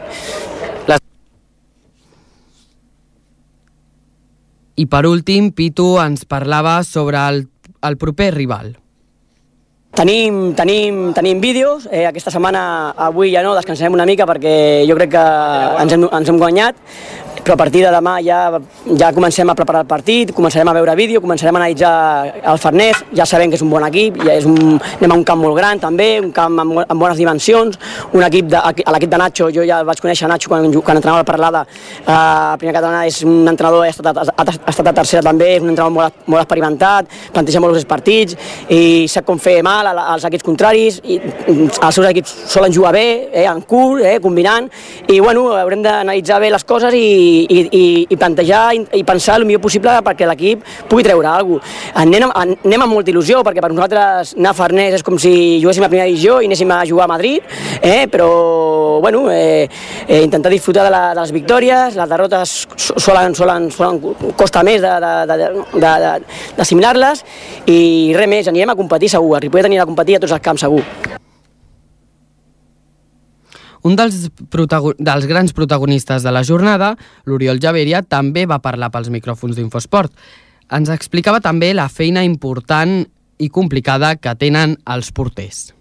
I 4.74 4.88
per 4.90 5.04
últim, 5.06 5.52
Pitu 5.54 6.00
ens 6.02 6.24
parlava 6.26 6.80
sobre 6.84 7.20
el, 7.30 7.44
el 7.86 7.98
proper 8.02 8.32
rival. 8.34 8.72
Tenim, 9.94 10.56
tenim, 10.58 11.12
tenim 11.14 11.38
vídeos, 11.38 11.86
eh, 11.92 12.08
aquesta 12.10 12.32
setmana, 12.34 12.96
avui 12.98 13.30
ja 13.30 13.44
no, 13.46 13.52
descansarem 13.54 13.94
una 13.94 14.08
mica 14.10 14.26
perquè 14.26 14.82
jo 14.90 14.96
crec 14.98 15.12
que 15.14 15.26
ens 15.84 15.94
hem, 15.94 16.08
ens 16.10 16.32
hem 16.32 16.40
guanyat, 16.42 16.80
però 17.44 17.56
a 17.56 17.58
partir 17.60 17.84
de 17.84 17.92
demà 17.92 18.16
ja, 18.24 18.60
ja 18.98 19.12
comencem 19.14 19.50
a 19.52 19.56
preparar 19.56 19.84
el 19.84 19.88
partit, 19.88 20.32
començarem 20.36 20.70
a 20.72 20.74
veure 20.78 20.96
vídeo, 20.96 21.22
començarem 21.22 21.56
a 21.58 21.60
analitzar 21.60 21.94
el 22.40 22.60
Farners, 22.60 23.04
ja 23.16 23.26
sabem 23.28 23.52
que 23.52 23.58
és 23.60 23.64
un 23.66 23.72
bon 23.72 23.84
equip, 23.84 24.22
ja 24.24 24.38
és 24.40 24.48
un, 24.48 24.78
anem 24.80 25.12
a 25.12 25.18
un 25.20 25.26
camp 25.28 25.42
molt 25.44 25.58
gran 25.60 25.82
també, 25.84 26.08
un 26.24 26.32
camp 26.36 26.56
amb, 26.64 26.80
amb 26.86 27.04
bones 27.04 27.20
dimensions, 27.20 27.80
un 28.14 28.24
equip 28.24 28.48
de, 28.54 28.60
a 28.60 28.96
l'equip 28.96 29.12
de 29.12 29.20
Nacho, 29.20 29.50
jo 29.52 29.66
ja 29.68 29.82
vaig 29.84 30.00
conèixer 30.04 30.30
Nacho 30.32 30.52
quan, 30.52 30.70
quan 30.80 31.00
entrenava 31.02 31.26
per 31.28 31.36
l'ADA, 31.42 31.66
eh, 32.00 32.54
primer 32.62 32.76
catalana 32.78 33.04
és 33.10 33.20
un 33.28 33.44
entrenador, 33.52 33.84
ha 33.84 33.92
estat, 33.92 34.22
ha, 34.24 34.48
ha 34.48 34.72
estat 34.72 34.92
a 34.94 34.96
tercera 35.02 35.26
també, 35.28 35.52
és 35.58 35.66
un 35.66 35.74
entrenador 35.74 35.96
molt, 35.98 36.24
molt 36.32 36.46
experimentat, 36.46 37.12
planteja 37.36 37.64
molt 37.64 37.76
els 37.76 37.90
partits 37.90 38.40
i 38.72 39.10
sap 39.12 39.28
com 39.28 39.42
fer 39.42 39.58
mal 39.68 39.92
als 39.92 40.30
equips 40.30 40.48
contraris, 40.48 41.02
i 41.04 41.20
els 41.20 41.92
seus 41.92 42.08
equips 42.08 42.38
solen 42.56 42.72
jugar 42.72 42.96
bé, 42.96 43.06
eh, 43.34 43.46
en 43.52 43.62
curt, 43.68 44.06
eh, 44.08 44.16
combinant, 44.24 44.72
i 45.12 45.20
bueno, 45.20 45.50
haurem 45.60 45.84
d'analitzar 45.84 46.40
bé 46.40 46.54
les 46.54 46.64
coses 46.64 46.96
i, 46.96 47.33
i, 47.34 47.64
i, 47.64 47.84
i 48.14 48.18
plantejar 48.20 48.64
i, 48.78 48.84
i 49.00 49.04
pensar 49.08 49.40
el 49.40 49.46
millor 49.50 49.62
possible 49.64 49.92
perquè 50.06 50.28
l'equip 50.30 50.64
pugui 50.90 51.04
treure 51.06 51.28
alguna 51.30 51.64
cosa. 51.64 52.02
Anem, 52.04 52.30
anem 52.34 52.86
amb 52.86 52.94
molta 52.94 53.12
il·lusió 53.14 53.44
perquè 53.46 53.62
per 53.64 53.72
nosaltres 53.74 54.36
anar 54.38 54.52
a 54.54 54.58
Farners 54.58 54.94
és 55.00 55.06
com 55.06 55.18
si 55.22 55.34
juguéssim 55.62 55.86
a 55.86 55.92
primera 55.92 56.10
divisió 56.10 56.40
i 56.42 56.46
anéssim 56.50 56.72
a 56.74 56.86
jugar 56.90 57.06
a 57.08 57.14
Madrid, 57.14 57.42
eh? 57.82 58.08
però 58.12 59.00
bueno, 59.04 59.32
eh, 59.32 59.70
eh, 60.08 60.22
intentar 60.24 60.52
disfrutar 60.54 60.84
de, 60.88 60.92
la, 60.94 61.04
de 61.14 61.22
les 61.22 61.32
victòries, 61.36 61.96
les 61.98 62.10
derrotes 62.10 62.68
solen, 62.78 63.36
solen, 63.36 63.72
solen 63.74 64.00
costa 64.38 64.64
més 64.66 64.82
d'assimilar-les 66.58 67.26
i 67.68 68.14
res 68.18 68.30
més, 68.30 68.48
anirem 68.52 68.70
a 68.74 68.80
competir 68.80 69.10
segur, 69.16 69.36
a 69.38 69.44
Ripollet 69.44 69.72
anirà 69.72 69.84
a 69.88 69.92
competir 69.92 70.16
a 70.18 70.24
tots 70.24 70.36
els 70.36 70.44
camps 70.44 70.62
segur. 70.68 70.84
Un 73.84 73.98
dels, 74.00 74.30
dels 74.32 75.28
grans 75.28 75.52
protagonistes 75.52 76.24
de 76.24 76.32
la 76.32 76.44
jornada, 76.48 76.94
l'Oriol 77.28 77.60
Javeria, 77.60 78.02
també 78.02 78.46
va 78.48 78.62
parlar 78.64 78.92
pels 78.94 79.12
micròfons 79.12 79.60
d'Infosport. 79.60 80.14
Ens 80.72 80.92
explicava 80.94 81.44
també 81.44 81.74
la 81.76 81.90
feina 81.92 82.24
important 82.24 83.02
i 83.44 83.50
complicada 83.52 84.16
que 84.16 84.36
tenen 84.40 84.78
els 84.88 85.12
porters. 85.12 85.74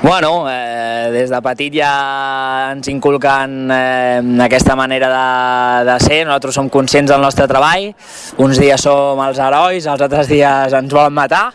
Bueno, 0.00 0.46
eh, 0.48 1.10
des 1.10 1.30
de 1.30 1.40
petit 1.42 1.74
ja 1.74 2.70
ens 2.70 2.86
inculquen 2.88 3.70
eh, 3.74 4.20
aquesta 4.44 4.76
manera 4.78 5.08
de, 5.10 5.90
de 5.90 5.96
ser, 6.04 6.20
nosaltres 6.24 6.54
som 6.54 6.70
conscients 6.70 7.10
del 7.10 7.20
nostre 7.20 7.48
treball, 7.50 7.90
uns 8.38 8.60
dies 8.62 8.86
som 8.86 9.18
els 9.26 9.40
herois, 9.42 9.82
els 9.82 10.06
altres 10.06 10.30
dies 10.30 10.76
ens 10.78 10.94
volen 10.94 11.12
matar, 11.12 11.48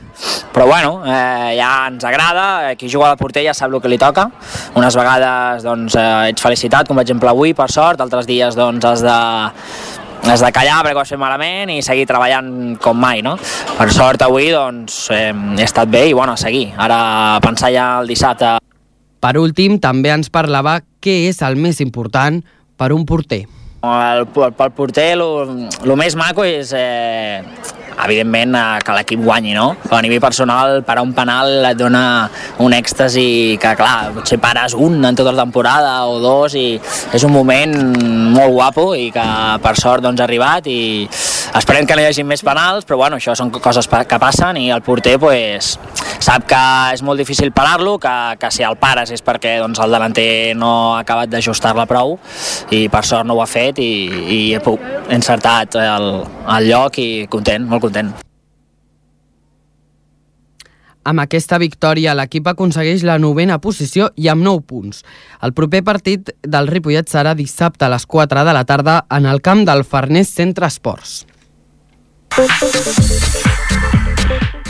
però 0.54 0.68
bueno, 0.68 1.00
eh, 1.08 1.56
ja 1.58 1.72
ens 1.88 2.04
agrada, 2.04 2.76
qui 2.76 2.92
juga 2.92 3.08
a 3.08 3.16
la 3.16 3.22
porter 3.22 3.46
ja 3.48 3.56
sap 3.56 3.72
el 3.72 3.82
que 3.82 3.90
li 3.90 3.98
toca, 3.98 4.28
unes 4.76 5.00
vegades 5.00 5.64
doncs, 5.64 5.96
eh, 5.96 6.34
ets 6.36 6.44
felicitat, 6.44 6.88
com 6.88 7.00
per 7.00 7.08
exemple 7.08 7.32
avui, 7.32 7.56
per 7.56 7.72
sort, 7.72 8.04
altres 8.04 8.28
dies 8.28 8.60
doncs, 8.60 8.86
has 8.86 9.08
de 9.08 9.18
has 10.32 10.44
de 10.44 10.52
callar 10.56 10.82
perquè 10.86 10.98
ho 10.98 11.04
has 11.04 11.12
fet 11.14 11.20
malament 11.20 11.72
i 11.74 11.82
seguir 11.86 12.06
treballant 12.10 12.78
com 12.82 13.00
mai, 13.00 13.22
no? 13.26 13.36
Per 13.78 13.90
sort 13.92 14.24
avui 14.24 14.52
doncs 14.54 15.08
eh, 15.14 15.32
he 15.58 15.66
estat 15.66 15.92
bé 15.92 16.08
i 16.10 16.14
bueno, 16.14 16.38
seguir. 16.40 16.70
Ara 16.78 17.40
pensar 17.44 17.74
ja 17.74 17.88
el 18.02 18.12
dissabte. 18.12 18.56
Per 19.24 19.34
últim, 19.40 19.80
també 19.80 20.12
ens 20.12 20.32
parlava 20.32 20.80
què 21.04 21.24
és 21.30 21.42
el 21.44 21.56
més 21.60 21.80
important 21.84 22.42
per 22.80 22.92
un 22.96 23.06
porter. 23.08 23.46
El, 23.84 24.30
pel 24.32 24.70
porter 24.72 25.10
el 25.20 25.92
més 26.00 26.16
maco 26.16 26.46
és 26.48 26.70
eh, 26.72 27.44
evidentment 28.06 28.56
eh, 28.56 28.80
que 28.80 28.96
l'equip 28.96 29.20
guanyi, 29.26 29.52
no? 29.58 29.74
A 29.92 30.00
nivell 30.04 30.22
personal, 30.24 30.82
parar 30.88 31.04
un 31.04 31.12
penal 31.16 31.66
et 31.68 31.78
dona 31.78 32.04
un 32.64 32.74
èxtasi 32.76 33.58
que, 33.62 33.74
clar, 33.80 34.14
potser 34.16 34.40
pares 34.40 34.76
un 34.78 35.04
en 35.04 35.20
tota 35.20 35.34
la 35.36 35.44
temporada 35.44 35.98
o 36.08 36.22
dos 36.24 36.56
i 36.56 36.68
és 36.80 37.28
un 37.28 37.34
moment 37.36 37.76
molt 38.34 38.56
guapo 38.56 38.94
i 38.96 39.10
que 39.14 39.26
per 39.64 39.76
sort 39.80 40.06
doncs 40.06 40.24
ha 40.24 40.28
arribat 40.30 40.72
i 40.72 40.80
esperem 41.54 41.86
que 41.86 41.96
no 41.96 42.04
hi 42.04 42.10
hagi 42.10 42.24
més 42.26 42.44
penals, 42.46 42.88
però 42.88 42.98
bueno, 43.04 43.20
això 43.20 43.36
són 43.38 43.52
coses 43.54 43.88
que 43.88 44.20
passen 44.20 44.58
i 44.58 44.70
el 44.74 44.82
porter 44.86 45.18
pues, 45.22 45.76
sap 46.24 46.48
que 46.50 46.64
és 46.96 47.04
molt 47.06 47.20
difícil 47.20 47.52
parar-lo, 47.52 47.98
que, 48.02 48.14
que 48.40 48.52
si 48.54 48.66
el 48.66 48.78
pares 48.82 49.12
és 49.14 49.22
perquè 49.24 49.58
doncs, 49.62 49.82
el 49.84 49.94
delanter 49.94 50.56
no 50.58 50.96
ha 50.96 51.04
acabat 51.04 51.30
d'ajustar-la 51.30 51.86
prou 51.90 52.18
i 52.72 52.88
per 52.90 53.04
sort 53.06 53.28
no 53.28 53.38
ho 53.38 53.44
ha 53.44 53.50
fet 53.50 53.73
i, 53.80 53.94
i 54.10 54.40
he 54.54 54.78
encertat 55.14 55.80
el, 55.80 56.12
el 56.58 56.70
lloc 56.70 57.00
i 57.02 57.26
content, 57.32 57.66
molt 57.70 57.88
content. 57.88 58.14
Amb 61.04 61.20
aquesta 61.20 61.58
victòria, 61.60 62.14
l'equip 62.16 62.48
aconsegueix 62.48 63.04
la 63.04 63.18
novena 63.20 63.58
posició 63.60 64.08
i 64.16 64.30
amb 64.32 64.46
9 64.46 64.64
punts. 64.70 65.04
El 65.44 65.52
proper 65.52 65.84
partit 65.84 66.32
del 66.42 66.70
Ripollet 66.72 67.12
serà 67.12 67.36
dissabte 67.36 67.86
a 67.86 67.92
les 67.92 68.08
4 68.08 68.46
de 68.48 68.56
la 68.56 68.64
tarda 68.64 69.02
en 69.12 69.28
el 69.28 69.44
camp 69.44 69.66
del 69.68 69.84
Farners 69.84 70.32
Centre 70.32 70.72
Esports. 70.72 71.26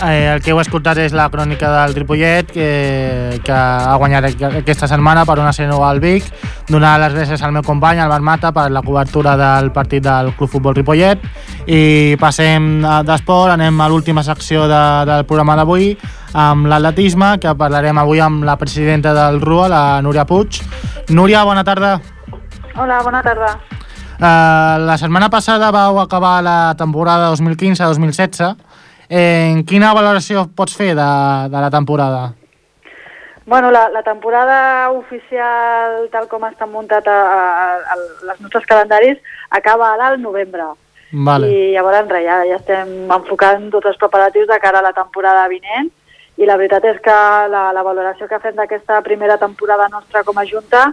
Eh, 0.02 0.34
el 0.34 0.42
que 0.42 0.52
heu 0.52 0.60
escoltat 0.60 0.98
és 1.04 1.14
la 1.14 1.28
crònica 1.32 1.70
del 1.70 1.94
Ripollet, 1.96 2.50
que, 2.52 3.40
que 3.46 3.54
ha 3.54 3.94
guanyat 4.02 4.42
aquesta 4.60 4.90
setmana 4.90 5.24
per 5.30 5.38
una 5.38 5.54
0 5.54 5.78
al 5.86 6.02
Vic. 6.04 6.26
Donar 6.68 6.96
les 7.04 7.14
gràcies 7.14 7.44
al 7.46 7.54
meu 7.54 7.64
company, 7.64 8.02
Albert 8.02 8.26
Mata, 8.26 8.52
per 8.56 8.70
la 8.74 8.82
cobertura 8.82 9.36
del 9.38 9.70
partit 9.72 10.04
del 10.04 10.34
Club 10.38 10.50
Futbol 10.50 10.76
Ripollet. 10.76 11.22
I 11.68 12.18
passem 12.20 12.82
d'esport, 13.06 13.54
anem 13.54 13.80
a 13.80 13.88
l'última 13.92 14.26
secció 14.26 14.66
de, 14.68 14.82
del 15.08 15.28
programa 15.30 15.56
d'avui, 15.62 15.94
amb 16.34 16.68
l'atletisme, 16.68 17.38
que 17.40 17.54
parlarem 17.56 18.02
avui 18.02 18.20
amb 18.20 18.44
la 18.44 18.58
presidenta 18.58 19.14
del 19.14 19.40
RUA, 19.44 19.70
la 19.70 19.86
Núria 20.02 20.26
Puig. 20.26 20.60
Núria, 21.14 21.46
bona 21.46 21.64
tarda. 21.64 22.00
Hola, 22.74 23.00
bona 23.06 23.22
tarda. 23.22 23.56
Uh, 24.14 24.80
la 24.88 24.98
setmana 24.98 25.30
passada 25.30 25.72
vau 25.74 26.00
acabar 26.00 26.42
la 26.42 26.74
temporada 26.78 27.32
2015-2016 27.34 28.73
Eh, 29.14 29.62
quina 29.70 29.92
valoració 29.94 30.48
pots 30.58 30.74
fer 30.74 30.94
de, 30.98 31.10
de 31.54 31.60
la 31.62 31.70
temporada? 31.70 32.32
Bueno, 33.46 33.70
la, 33.72 33.90
la 33.90 34.02
temporada 34.02 34.90
oficial, 34.90 36.08
tal 36.10 36.30
com 36.32 36.46
estan 36.48 36.72
muntat 36.72 37.06
a, 37.12 37.18
a, 37.20 37.42
a, 37.94 37.98
els 38.32 38.40
nostres 38.42 38.66
calendaris, 38.66 39.20
acaba 39.52 39.92
ara 39.94 40.08
al 40.14 40.22
novembre. 40.22 40.72
Vale. 41.14 41.52
I 41.52 41.74
llavors 41.76 42.08
res, 42.10 42.26
ja, 42.26 42.40
ja 42.50 42.58
estem 42.58 43.12
enfocant 43.12 43.68
tots 43.70 43.92
els 43.92 44.00
preparatius 44.02 44.48
de 44.50 44.58
cara 44.64 44.82
a 44.82 44.88
la 44.88 44.96
temporada 44.98 45.46
vinent 45.52 45.92
i 46.42 46.48
la 46.50 46.58
veritat 46.58 46.88
és 46.90 46.98
que 47.06 47.18
la, 47.54 47.68
la 47.76 47.84
valoració 47.86 48.26
que 48.32 48.42
fem 48.42 48.56
d'aquesta 48.58 49.04
primera 49.06 49.38
temporada 49.38 49.92
nostra 49.94 50.24
com 50.26 50.40
a 50.42 50.48
Junta 50.50 50.88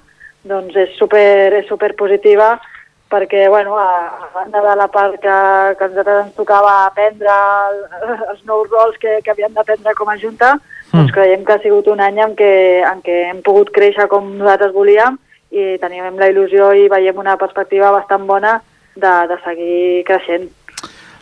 doncs 0.45 0.77
és 0.77 0.93
super, 0.99 1.55
és 1.57 1.65
super 1.69 1.95
positiva 1.97 2.59
perquè, 3.11 3.49
bueno, 3.51 3.77
a, 3.79 3.91
a 4.25 4.29
banda 4.35 4.63
de 4.65 4.75
la 4.79 4.87
part 4.89 5.17
que, 5.21 5.39
que 5.79 5.89
nosaltres 5.91 6.27
ens 6.27 6.37
tocava 6.39 6.75
aprendre 6.87 7.39
el, 7.71 7.81
els 8.33 8.45
nous 8.47 8.71
rols 8.71 9.01
que, 9.03 9.19
que 9.25 9.35
havíem 9.35 9.57
d'aprendre 9.57 9.97
com 9.99 10.13
a 10.13 10.19
Junta, 10.21 10.55
mm. 10.57 10.95
doncs 10.95 11.17
creiem 11.17 11.45
que 11.45 11.57
ha 11.57 11.65
sigut 11.65 11.91
un 11.91 12.03
any 12.05 12.23
en 12.23 12.37
què, 12.39 12.53
en 12.87 13.03
què 13.07 13.25
hem 13.33 13.43
pogut 13.47 13.73
créixer 13.75 14.07
com 14.13 14.31
nosaltres 14.39 14.73
volíem 14.77 15.19
i 15.51 15.75
tenim 15.83 16.15
la 16.19 16.31
il·lusió 16.31 16.71
i 16.79 16.87
veiem 16.91 17.19
una 17.19 17.37
perspectiva 17.37 17.91
bastant 17.91 18.27
bona 18.29 18.61
de, 18.95 19.13
de 19.31 19.39
seguir 19.45 20.05
creixent. 20.07 20.47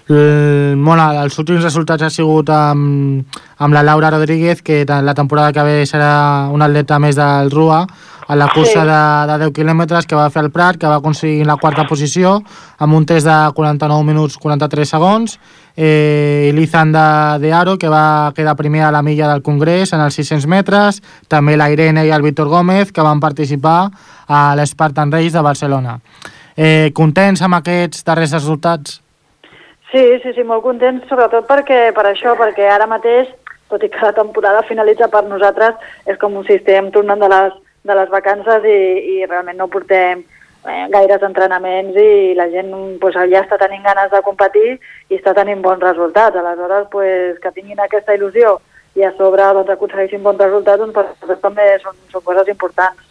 El, 0.09 0.77
bueno, 0.81 1.05
els 1.21 1.37
últims 1.41 1.65
resultats 1.65 2.07
ha 2.07 2.13
sigut 2.13 2.49
amb, 2.53 3.25
amb 3.61 3.77
la 3.77 3.83
Laura 3.85 4.11
Rodríguez, 4.15 4.63
que 4.65 4.85
la 4.85 5.15
temporada 5.15 5.53
que 5.53 5.65
ve 5.65 5.83
serà 5.89 6.49
un 6.53 6.65
atleta 6.65 6.99
més 6.99 7.17
del 7.17 7.53
RUA, 7.53 7.83
a 8.29 8.37
la 8.37 8.49
cursa 8.53 8.83
sí. 8.83 8.87
de, 8.87 9.33
de 9.33 9.39
10 9.47 9.55
quilòmetres 9.57 10.07
que 10.07 10.17
va 10.17 10.29
fer 10.29 10.43
el 10.45 10.51
Prat, 10.53 10.77
que 10.77 10.87
va 10.87 10.99
aconseguir 11.01 11.47
la 11.49 11.57
quarta 11.57 11.87
posició 11.89 12.35
amb 12.79 12.95
un 12.95 13.07
test 13.09 13.27
de 13.27 13.37
49 13.57 14.05
minuts 14.05 14.37
43 14.37 14.93
segons, 14.93 15.39
eh, 15.75 16.53
Lizan 16.53 16.93
de, 16.93 17.07
de 17.41 17.53
Aro, 17.57 17.79
que 17.81 17.89
va 17.89 18.35
quedar 18.37 18.55
primer 18.57 18.85
a 18.85 18.93
la 18.93 19.01
milla 19.03 19.31
del 19.33 19.41
Congrés 19.43 19.95
en 19.97 20.05
els 20.05 20.21
600 20.21 20.47
metres, 20.47 21.01
també 21.27 21.57
la 21.57 21.71
Irene 21.73 22.05
i 22.05 22.13
el 22.13 22.23
Víctor 22.23 22.53
Gómez, 22.53 22.93
que 22.93 23.05
van 23.05 23.21
participar 23.21 23.89
a 24.29 24.43
l'Spartan 24.61 25.11
Race 25.11 25.33
de 25.33 25.43
Barcelona. 25.43 25.97
Eh, 26.53 26.91
contents 26.93 27.41
amb 27.41 27.57
aquests 27.63 28.05
darrers 28.05 28.35
resultats? 28.37 28.99
Sí, 29.89 30.03
sí, 30.21 30.35
sí, 30.37 30.45
molt 30.45 30.67
contents, 30.67 31.09
sobretot 31.09 31.49
perquè 31.49 31.95
per 31.97 32.05
això, 32.11 32.35
perquè 32.37 32.69
ara 32.69 32.91
mateix, 32.91 33.31
tot 33.73 33.81
i 33.85 33.89
que 33.89 34.05
la 34.05 34.13
temporada 34.13 34.67
finalitza 34.69 35.09
per 35.09 35.25
nosaltres, 35.25 35.81
és 36.05 36.21
com 36.21 36.37
si 36.45 36.59
estem 36.59 36.91
tornant 36.93 37.25
de 37.25 37.31
les 37.33 37.57
de 37.89 37.97
les 37.99 38.11
vacances 38.13 38.67
i, 38.69 38.79
i 39.19 39.27
realment 39.27 39.59
no 39.59 39.69
portem 39.73 40.23
eh, 40.23 40.87
gaires 40.93 41.25
entrenaments 41.27 41.97
i 41.99 42.35
la 42.39 42.49
gent 42.53 42.73
pues, 43.03 43.17
ja 43.33 43.43
està 43.43 43.59
tenint 43.61 43.85
ganes 43.87 44.11
de 44.13 44.23
competir 44.27 44.77
i 44.77 45.19
està 45.19 45.35
tenint 45.37 45.63
bons 45.65 45.83
resultats. 45.85 46.37
Aleshores, 46.37 46.89
pues, 46.93 47.39
que 47.43 47.55
tinguin 47.57 47.81
aquesta 47.81 48.17
il·lusió 48.17 48.59
i 48.99 49.05
a 49.07 49.13
sobre 49.17 49.45
doncs, 49.55 49.71
aconsegueixin 49.75 50.23
bons 50.25 50.41
resultats, 50.43 50.81
doncs, 50.81 50.95
per 51.23 51.39
també 51.43 51.71
són, 51.83 51.97
són 52.13 52.25
coses 52.27 52.49
importants. 52.51 53.05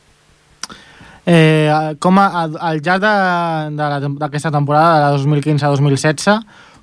Eh, 1.27 1.67
com 1.99 2.19
a, 2.21 2.27
al 2.69 2.79
llarg 2.79 3.03
d'aquesta 3.75 4.51
temporada, 4.51 5.11
de 5.11 5.17
la 5.17 5.19
2015-2016, 5.19 6.39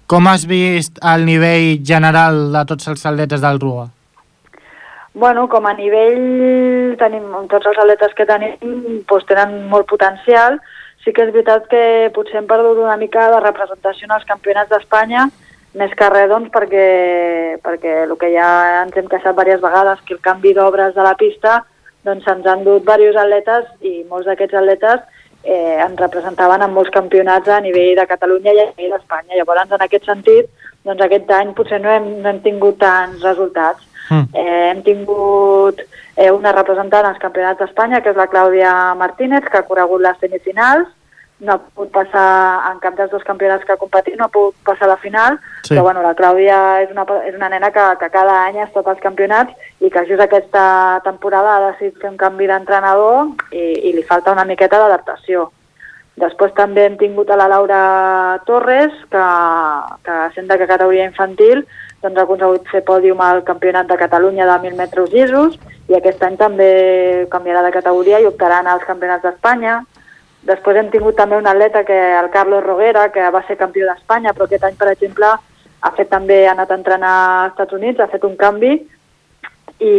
com 0.06 0.28
has 0.28 0.44
vist 0.44 1.00
el 1.00 1.24
nivell 1.24 1.78
general 1.80 2.50
de 2.52 2.64
tots 2.68 2.92
els 2.92 3.06
atletes 3.08 3.40
del 3.40 3.60
RUA? 3.62 3.86
Bueno, 5.14 5.48
com 5.48 5.62
a 5.70 5.72
nivell 5.78 6.96
tenim, 6.98 7.28
tots 7.46 7.68
els 7.70 7.76
atletes 7.78 8.16
que 8.18 8.26
tenim 8.26 9.04
doncs 9.06 9.28
tenen 9.28 9.52
molt 9.70 9.86
potencial. 9.86 10.58
Sí 11.04 11.12
que 11.14 11.22
és 11.22 11.30
veritat 11.30 11.68
que 11.70 12.10
potser 12.16 12.40
hem 12.40 12.48
perdut 12.50 12.80
una 12.82 12.96
mica 12.98 13.28
de 13.30 13.38
representació 13.44 14.08
en 14.08 14.16
els 14.16 14.26
campionats 14.26 14.72
d'Espanya, 14.72 15.28
més 15.78 15.94
que 15.94 16.08
res 16.10 16.26
doncs, 16.32 16.50
perquè, 16.50 16.88
perquè 17.62 17.94
el 18.08 18.16
que 18.18 18.32
ja 18.34 18.48
ens 18.80 18.98
hem 18.98 19.06
queixat 19.12 19.38
diverses 19.38 19.62
vegades, 19.62 20.02
que 20.02 20.18
el 20.18 20.22
canvi 20.26 20.56
d'obres 20.58 20.98
de 20.98 21.06
la 21.06 21.14
pista 21.22 21.60
doncs 22.04 22.26
se'ns 22.26 22.50
han 22.50 22.66
dut 22.66 22.82
diversos 22.82 23.22
atletes 23.22 23.70
i 23.86 24.02
molts 24.10 24.26
d'aquests 24.26 24.58
atletes 24.64 25.00
eh, 25.44 25.78
ens 25.78 26.00
representaven 26.00 26.66
en 26.66 26.74
molts 26.74 26.90
campionats 26.90 27.48
a 27.48 27.62
nivell 27.62 27.94
de 28.00 28.10
Catalunya 28.10 28.50
i 28.50 28.64
a 28.64 28.68
nivell 28.72 28.98
d'Espanya. 28.98 29.38
Llavors, 29.38 29.70
en 29.70 29.86
aquest 29.86 30.10
sentit, 30.10 30.50
doncs 30.82 31.06
aquest 31.06 31.30
any 31.38 31.54
potser 31.54 31.78
no 31.80 31.94
hem, 31.94 32.16
no 32.18 32.32
hem 32.34 32.42
tingut 32.42 32.82
tants 32.82 33.22
resultats 33.22 33.93
Mm. 34.10 34.26
Eh, 34.32 34.66
hem 34.70 34.82
tingut 34.86 35.80
eh, 36.16 36.30
una 36.30 36.52
representant 36.52 37.06
als 37.08 37.22
campionats 37.22 37.60
d'Espanya, 37.60 38.02
que 38.02 38.12
és 38.12 38.20
la 38.20 38.28
Clàudia 38.28 38.74
Martínez, 38.98 39.46
que 39.50 39.58
ha 39.60 39.66
corregut 39.68 40.02
les 40.04 40.20
semifinals, 40.20 40.90
no 41.44 41.54
ha 41.54 41.58
pogut 41.58 41.90
passar 41.92 42.70
en 42.70 42.78
cap 42.80 42.94
dels 42.96 43.10
dos 43.10 43.24
campionats 43.26 43.64
que 43.66 43.74
ha 43.74 43.80
competit, 43.80 44.16
no 44.18 44.26
ha 44.26 44.32
pogut 44.32 44.54
passar 44.64 44.86
a 44.86 44.92
la 44.94 45.00
final, 45.02 45.38
sí. 45.62 45.72
però 45.72 45.82
bueno, 45.82 46.02
la 46.04 46.14
Clàudia 46.18 46.58
és 46.84 46.92
una, 46.94 47.04
és 47.26 47.34
una 47.34 47.50
nena 47.52 47.72
que, 47.74 47.84
que 48.00 48.10
cada 48.14 48.38
any 48.46 48.60
ha 48.60 48.68
estat 48.68 48.86
als 48.88 49.02
campionats 49.02 49.52
i 49.80 49.90
que 49.90 50.06
just 50.08 50.22
aquesta 50.22 51.00
temporada 51.04 51.56
ha 51.56 51.66
decidit 51.72 51.98
fer 52.00 52.12
un 52.12 52.20
canvi 52.20 52.48
d'entrenador 52.50 53.34
i, 53.50 53.66
i 53.90 53.92
li 53.96 54.06
falta 54.06 54.32
una 54.32 54.46
miqueta 54.48 54.80
d'adaptació. 54.80 55.50
Després 56.22 56.52
també 56.54 56.84
hem 56.86 56.94
tingut 57.00 57.30
a 57.30 57.36
la 57.36 57.48
Laura 57.50 57.78
Torres, 58.46 58.94
que, 59.10 59.24
que 60.06 60.18
sent 60.36 60.46
de 60.46 60.58
categoria 60.60 61.08
infantil, 61.10 61.64
doncs, 62.04 62.20
ha 62.20 62.26
aconseguit 62.28 62.68
fer 62.70 62.84
pòdium 62.86 63.20
al 63.24 63.42
Campionat 63.48 63.88
de 63.88 63.98
Catalunya 64.00 64.46
de 64.46 64.58
1.000 64.68 64.78
metres 64.78 65.10
llisos 65.12 65.58
i 65.88 65.96
aquest 65.96 66.22
any 66.22 66.36
també 66.40 67.26
canviarà 67.32 67.64
de 67.64 67.72
categoria 67.74 68.20
i 68.20 68.28
optarà 68.28 68.60
als 68.62 68.84
Campionats 68.84 69.24
d'Espanya. 69.24 69.82
Després 70.44 70.76
hem 70.76 70.90
tingut 70.92 71.16
també 71.16 71.38
un 71.40 71.46
atleta, 71.48 71.84
que 71.88 71.96
el 72.18 72.28
Carlos 72.30 72.64
Roguera, 72.64 73.08
que 73.12 73.30
va 73.32 73.42
ser 73.48 73.56
campió 73.56 73.86
d'Espanya, 73.88 74.34
però 74.36 74.44
aquest 74.44 74.64
any, 74.68 74.76
per 74.76 74.90
exemple, 74.92 75.30
ha 75.80 75.92
fet 75.96 76.10
també 76.12 76.46
ha 76.46 76.52
anat 76.52 76.70
a 76.70 76.76
entrenar 76.80 77.14
als 77.44 77.54
Estats 77.54 77.76
Units, 77.76 78.00
ha 78.00 78.12
fet 78.12 78.24
un 78.28 78.36
canvi 78.36 78.74
i, 79.80 79.94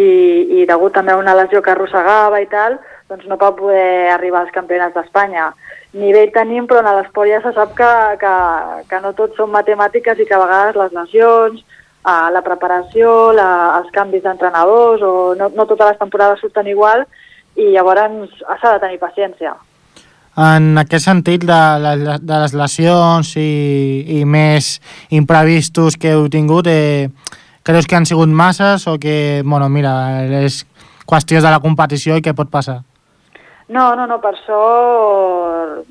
i 0.62 0.66
degut 0.70 0.94
també 0.94 1.14
a 1.14 1.18
una 1.22 1.34
lesió 1.38 1.62
que 1.62 1.74
arrossegava 1.74 2.42
i 2.42 2.50
tal, 2.52 2.78
doncs 3.10 3.26
no 3.30 3.38
va 3.42 3.52
poder 3.58 4.12
arribar 4.14 4.44
als 4.44 4.54
campionats 4.54 4.94
d'Espanya. 4.94 5.52
Nivell 5.96 6.32
tenim, 6.36 6.66
però 6.68 6.82
a 6.84 6.96
l'esport 6.98 7.30
ja 7.32 7.42
se 7.42 7.54
sap 7.56 7.74
que, 7.78 7.92
que, 8.22 8.34
que 8.90 9.02
no 9.02 9.14
tot 9.18 9.38
són 9.38 9.54
matemàtiques 9.54 10.20
i 10.20 10.26
que 10.30 10.36
a 10.36 10.42
vegades 10.42 10.80
les 10.82 10.96
lesions, 10.98 11.62
eh, 12.06 12.32
la 12.32 12.42
preparació, 12.46 13.32
la, 13.36 13.50
els 13.80 13.92
canvis 13.96 14.24
d'entrenadors, 14.24 15.04
o 15.04 15.14
no, 15.40 15.50
no 15.56 15.68
totes 15.70 15.94
les 15.94 16.02
temporades 16.02 16.44
surten 16.44 16.68
igual, 16.72 17.06
i 17.56 17.72
llavors 17.74 18.36
s'ha 18.62 18.76
de 18.76 18.84
tenir 18.84 19.02
paciència. 19.02 19.56
En 20.36 20.76
aquest 20.78 21.08
sentit, 21.08 21.46
de, 21.48 21.60
de, 22.20 22.40
les 22.42 22.56
lesions 22.60 23.30
i, 23.40 23.52
i 24.20 24.24
més 24.28 24.82
imprevistos 25.16 25.96
que 25.96 26.12
heu 26.12 26.28
tingut, 26.32 26.68
eh, 26.68 27.08
creus 27.64 27.88
que 27.88 27.96
han 27.96 28.06
sigut 28.06 28.30
masses 28.30 28.84
o 28.92 28.98
que, 29.00 29.44
bueno, 29.46 29.70
mira, 29.72 29.96
és 30.44 30.66
qüestions 31.08 31.46
de 31.46 31.54
la 31.54 31.62
competició 31.64 32.20
i 32.20 32.26
què 32.26 32.36
pot 32.36 32.52
passar? 32.52 32.82
No, 33.72 33.96
no, 33.96 34.06
no, 34.06 34.20
per 34.22 34.36
sort 34.44 35.88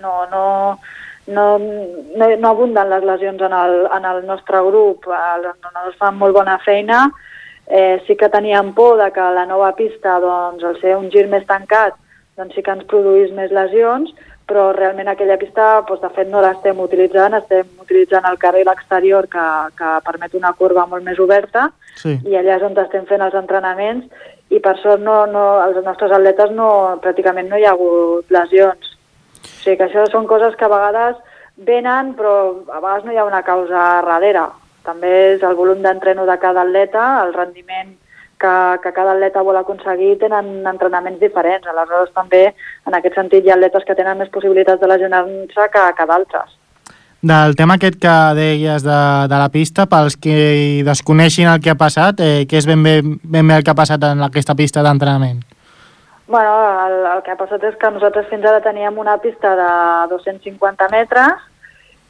no, 0.00 0.26
no, 0.30 0.78
no, 1.26 1.58
no, 1.58 2.28
no 2.38 2.48
abunden 2.48 2.90
les 2.90 3.04
lesions 3.04 3.42
en 3.42 3.52
el, 3.52 3.86
en 3.92 4.04
el 4.04 4.24
nostre 4.26 4.60
grup, 4.66 5.08
els 5.10 5.50
entrenadors 5.52 5.98
fan 5.98 6.18
molt 6.18 6.36
bona 6.36 6.58
feina, 6.64 7.06
eh, 7.66 8.02
sí 8.06 8.16
que 8.16 8.28
teníem 8.28 8.72
por 8.74 8.96
de 9.02 9.10
que 9.12 9.20
la 9.34 9.46
nova 9.46 9.74
pista, 9.74 10.20
doncs, 10.20 10.64
al 10.64 10.80
ser 10.80 10.96
un 10.96 11.10
gir 11.10 11.26
més 11.28 11.46
tancat, 11.46 11.94
doncs 12.36 12.54
sí 12.54 12.62
que 12.62 12.74
ens 12.74 12.86
produís 12.86 13.32
més 13.34 13.50
lesions, 13.50 14.12
però 14.46 14.70
realment 14.72 15.08
aquella 15.10 15.38
pista, 15.40 15.82
doncs, 15.88 16.02
de 16.04 16.10
fet, 16.14 16.30
no 16.30 16.42
l'estem 16.44 16.78
utilitzant, 16.80 17.34
estem 17.34 17.66
utilitzant 17.82 18.28
el 18.30 18.38
carrer 18.38 18.66
exterior 18.70 19.26
que, 19.26 19.46
que 19.78 19.98
permet 20.06 20.34
una 20.38 20.52
curva 20.54 20.86
molt 20.86 21.04
més 21.04 21.18
oberta 21.18 21.70
Sí. 21.96 22.12
i 22.28 22.36
allà 22.36 22.58
és 22.58 22.62
on 22.62 22.76
estem 22.76 23.06
fent 23.08 23.22
els 23.24 23.34
entrenaments 23.38 24.04
i 24.52 24.60
per 24.60 24.76
sort 24.82 25.00
no, 25.02 25.24
no, 25.26 25.44
els 25.64 25.78
nostres 25.84 26.12
atletes 26.12 26.52
no, 26.54 26.68
pràcticament 27.02 27.48
no 27.48 27.58
hi 27.58 27.64
ha 27.64 27.72
hagut 27.72 28.30
lesions. 28.30 28.92
O 29.46 29.62
sigui 29.64 29.78
que 29.78 29.88
això 29.88 30.06
són 30.10 30.26
coses 30.30 30.56
que 30.58 30.66
a 30.66 30.72
vegades 30.72 31.16
venen 31.56 32.14
però 32.16 32.34
a 32.68 32.80
vegades 32.80 33.06
no 33.06 33.12
hi 33.14 33.20
ha 33.20 33.28
una 33.28 33.44
causa 33.46 33.84
darrere. 34.06 34.48
També 34.86 35.12
és 35.34 35.46
el 35.46 35.56
volum 35.58 35.80
d'entreno 35.82 36.26
de 36.26 36.36
cada 36.38 36.62
atleta, 36.62 37.06
el 37.24 37.32
rendiment 37.34 37.96
que, 38.38 38.54
que 38.82 38.92
cada 38.92 39.16
atleta 39.16 39.42
vol 39.42 39.56
aconseguir, 39.56 40.18
tenen 40.20 40.66
entrenaments 40.68 41.20
diferents. 41.20 41.66
Aleshores 41.66 42.12
també 42.14 42.44
en 42.86 42.94
aquest 42.94 43.16
sentit 43.18 43.44
hi 43.44 43.50
ha 43.50 43.56
atletes 43.56 43.88
que 43.88 43.96
tenen 43.98 44.20
més 44.20 44.30
possibilitats 44.30 44.80
de 44.80 44.92
lesionar-se 44.92 45.68
que, 45.72 45.88
que 45.98 46.08
d'altres. 46.12 46.54
Del 47.26 47.56
tema 47.56 47.74
aquest 47.74 47.96
que 47.98 48.14
deies 48.38 48.84
de, 48.84 49.00
de 49.26 49.38
la 49.40 49.48
pista, 49.50 49.88
pels 49.90 50.14
que 50.20 50.84
desconeixin 50.86 51.48
el 51.50 51.62
que 51.64 51.72
ha 51.72 51.78
passat, 51.80 52.20
eh, 52.22 52.44
què 52.46 52.60
és 52.60 52.68
ben 52.68 52.84
bé, 52.84 53.00
ben 53.02 53.48
bé 53.48 53.56
el 53.56 53.64
que 53.66 53.72
ha 53.72 53.78
passat 53.78 54.04
en 54.06 54.22
aquesta 54.28 54.54
pista 54.54 54.84
d'entrenament? 54.84 55.40
Bueno, 56.26 56.86
el, 56.86 57.04
el 57.06 57.22
que 57.22 57.30
ha 57.30 57.38
passat 57.38 57.62
és 57.68 57.76
que 57.78 57.90
nosaltres 57.94 58.26
fins 58.30 58.44
ara 58.44 58.62
teníem 58.64 58.98
una 58.98 59.16
pista 59.22 59.54
de 59.58 59.68
250 60.10 60.88
metres 60.90 61.44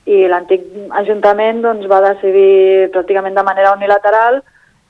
i 0.06 0.24
l'antic 0.30 0.64
Ajuntament 1.02 1.60
doncs, 1.64 1.84
va 1.90 2.00
decidir 2.04 2.88
pràcticament 2.94 3.36
de 3.36 3.44
manera 3.44 3.74
unilateral 3.76 4.40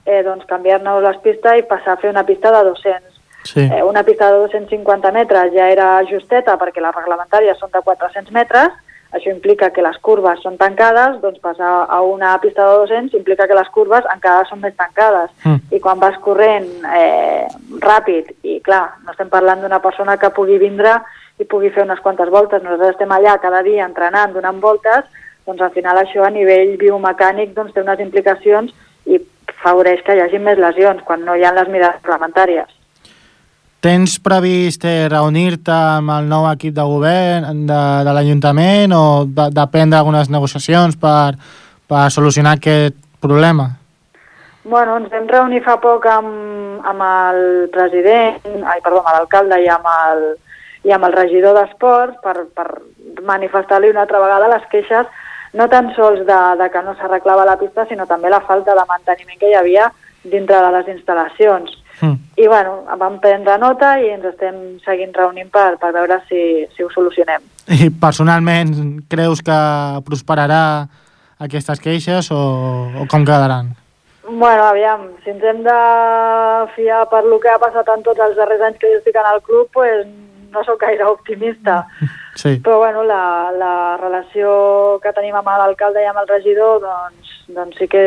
eh, 0.04 0.22
doncs, 0.22 0.46
canviar-nos 0.46 1.02
les 1.02 1.18
pistes 1.24 1.58
i 1.58 1.66
passar 1.66 1.96
a 1.96 2.00
fer 2.02 2.12
una 2.12 2.26
pista 2.28 2.52
de 2.54 2.62
200. 2.68 3.16
Sí. 3.46 3.62
Eh, 3.62 3.82
una 3.82 4.02
pista 4.02 4.30
de 4.30 4.38
250 4.44 5.12
metres 5.12 5.52
ja 5.54 5.70
era 5.72 5.88
justeta 6.10 6.56
perquè 6.60 6.82
les 6.82 6.94
reglamentàries 6.94 7.58
són 7.58 7.72
de 7.74 7.82
400 7.82 8.30
metres, 8.34 8.74
això 9.16 9.32
implica 9.32 9.70
que 9.72 9.84
les 9.84 9.96
curves 10.04 10.42
són 10.44 10.58
tancades, 10.60 11.18
doncs 11.22 11.40
passar 11.42 11.72
a 11.88 12.00
una 12.04 12.34
pista 12.42 12.64
de 12.68 12.78
200 12.84 13.16
implica 13.18 13.46
que 13.48 13.58
les 13.58 13.68
curves 13.74 14.06
encara 14.12 14.46
són 14.48 14.60
més 14.62 14.76
tancades. 14.76 15.32
Mm. 15.44 15.62
I 15.72 15.80
quan 15.82 16.00
vas 16.02 16.18
corrent 16.24 16.68
eh, 16.92 17.46
ràpid, 17.82 18.34
i 18.44 18.58
clar, 18.64 18.84
no 19.04 19.14
estem 19.14 19.32
parlant 19.32 19.64
d'una 19.64 19.80
persona 19.84 20.18
que 20.20 20.32
pugui 20.36 20.60
vindre 20.62 20.98
i 21.40 21.44
pugui 21.48 21.72
fer 21.72 21.84
unes 21.84 22.00
quantes 22.04 22.30
voltes, 22.32 22.62
nosaltres 22.62 22.94
estem 22.94 23.12
allà 23.12 23.36
cada 23.42 23.62
dia 23.66 23.88
entrenant, 23.88 24.32
donant 24.36 24.60
voltes, 24.60 25.08
doncs 25.46 25.62
al 25.62 25.72
final 25.74 26.00
això 26.00 26.24
a 26.26 26.32
nivell 26.34 26.76
biomecànic 26.80 27.54
doncs, 27.56 27.74
té 27.74 27.84
unes 27.84 28.00
implicacions 28.02 28.72
i 29.06 29.20
favoreix 29.62 30.02
que 30.04 30.16
hi 30.16 30.24
hagi 30.24 30.40
més 30.42 30.58
lesions 30.60 31.04
quan 31.06 31.24
no 31.24 31.36
hi 31.36 31.44
ha 31.44 31.54
les 31.54 31.70
mirades 31.72 32.02
reglamentàries. 32.02 32.75
Tens 33.86 34.16
previst 34.18 34.82
eh, 34.82 35.06
reunir-te 35.06 35.70
amb 35.70 36.10
el 36.10 36.24
nou 36.26 36.48
equip 36.50 36.72
de 36.74 36.82
govern 36.90 37.60
de, 37.68 37.82
de 38.02 38.14
l'Ajuntament 38.16 38.90
o 38.96 39.02
de, 39.30 39.44
de 39.54 39.66
prendre 39.70 40.00
algunes 40.00 40.26
negociacions 40.26 40.96
per, 40.98 41.36
per 41.86 42.08
solucionar 42.10 42.56
aquest 42.56 42.96
problema? 43.22 43.68
Bueno, 44.66 44.96
ens 44.98 45.12
vam 45.12 45.30
reunir 45.30 45.62
fa 45.62 45.76
poc 45.78 46.08
amb, 46.10 46.82
amb 46.82 47.06
el 47.06 47.40
president, 47.76 48.42
ai, 48.66 48.82
perdó, 48.82 49.04
amb 49.04 49.12
l'alcalde 49.20 49.60
i 49.62 49.70
amb 49.70 49.86
el, 49.92 50.26
i 50.82 50.96
amb 50.98 51.06
el 51.06 51.14
regidor 51.14 51.54
d'Esports 51.54 52.18
per, 52.26 52.48
per 52.58 52.66
manifestar-li 53.30 53.94
una 53.94 54.02
altra 54.02 54.24
vegada 54.26 54.50
les 54.56 54.66
queixes 54.74 55.06
no 55.54 55.70
tan 55.70 55.94
sols 55.94 56.26
de, 56.26 56.42
de 56.58 56.72
que 56.74 56.82
no 56.82 56.98
s'arreglava 56.98 57.46
la 57.46 57.60
pista, 57.62 57.86
sinó 57.86 58.10
també 58.10 58.34
la 58.34 58.42
falta 58.50 58.74
de 58.74 58.90
manteniment 58.90 59.38
que 59.38 59.54
hi 59.54 59.58
havia 59.62 59.92
dintre 60.26 60.58
de 60.58 60.74
les 60.74 60.96
instal·lacions. 60.98 61.70
Mm. 62.00 62.18
I 62.36 62.46
bueno, 62.46 62.82
vam 63.00 63.18
prendre 63.22 63.56
nota 63.58 63.94
i 64.02 64.10
ens 64.12 64.26
estem 64.32 64.76
seguint 64.84 65.14
reunint 65.16 65.48
per, 65.52 65.78
per 65.80 65.92
veure 65.96 66.20
si, 66.28 66.66
si 66.76 66.84
ho 66.84 66.90
solucionem. 66.92 67.44
I 67.72 67.88
personalment 68.00 69.02
creus 69.10 69.42
que 69.44 69.56
prosperarà 70.06 70.60
aquestes 71.42 71.80
queixes 71.80 72.30
o, 72.32 72.42
o 73.00 73.08
com 73.10 73.24
quedaran? 73.24 73.74
Bueno, 74.28 74.64
aviam, 74.66 75.08
si 75.22 75.30
ens 75.30 75.44
hem 75.46 75.62
de 75.62 75.80
fiar 76.74 77.04
per 77.10 77.22
lo 77.24 77.38
que 77.40 77.50
ha 77.52 77.60
passat 77.62 77.88
en 77.94 78.02
tots 78.06 78.22
els 78.24 78.36
darrers 78.38 78.64
anys 78.68 78.80
que 78.82 78.90
jo 78.90 79.00
estic 79.00 79.18
en 79.20 79.28
el 79.30 79.42
club, 79.46 79.68
pues 79.72 80.06
no 80.50 80.64
sóc 80.64 80.80
gaire 80.80 81.04
optimista. 81.04 81.86
Sí. 82.36 82.60
Però 82.60 82.76
bueno, 82.76 83.00
la, 83.02 83.50
la 83.56 83.96
relació 83.96 84.98
que 85.00 85.08
tenim 85.16 85.32
amb 85.38 85.46
l'alcalde 85.48 86.02
i 86.04 86.04
amb 86.04 86.18
el 86.20 86.26
regidor 86.28 86.82
doncs, 86.82 87.30
doncs 87.48 87.78
sí 87.80 87.86
que 87.88 88.02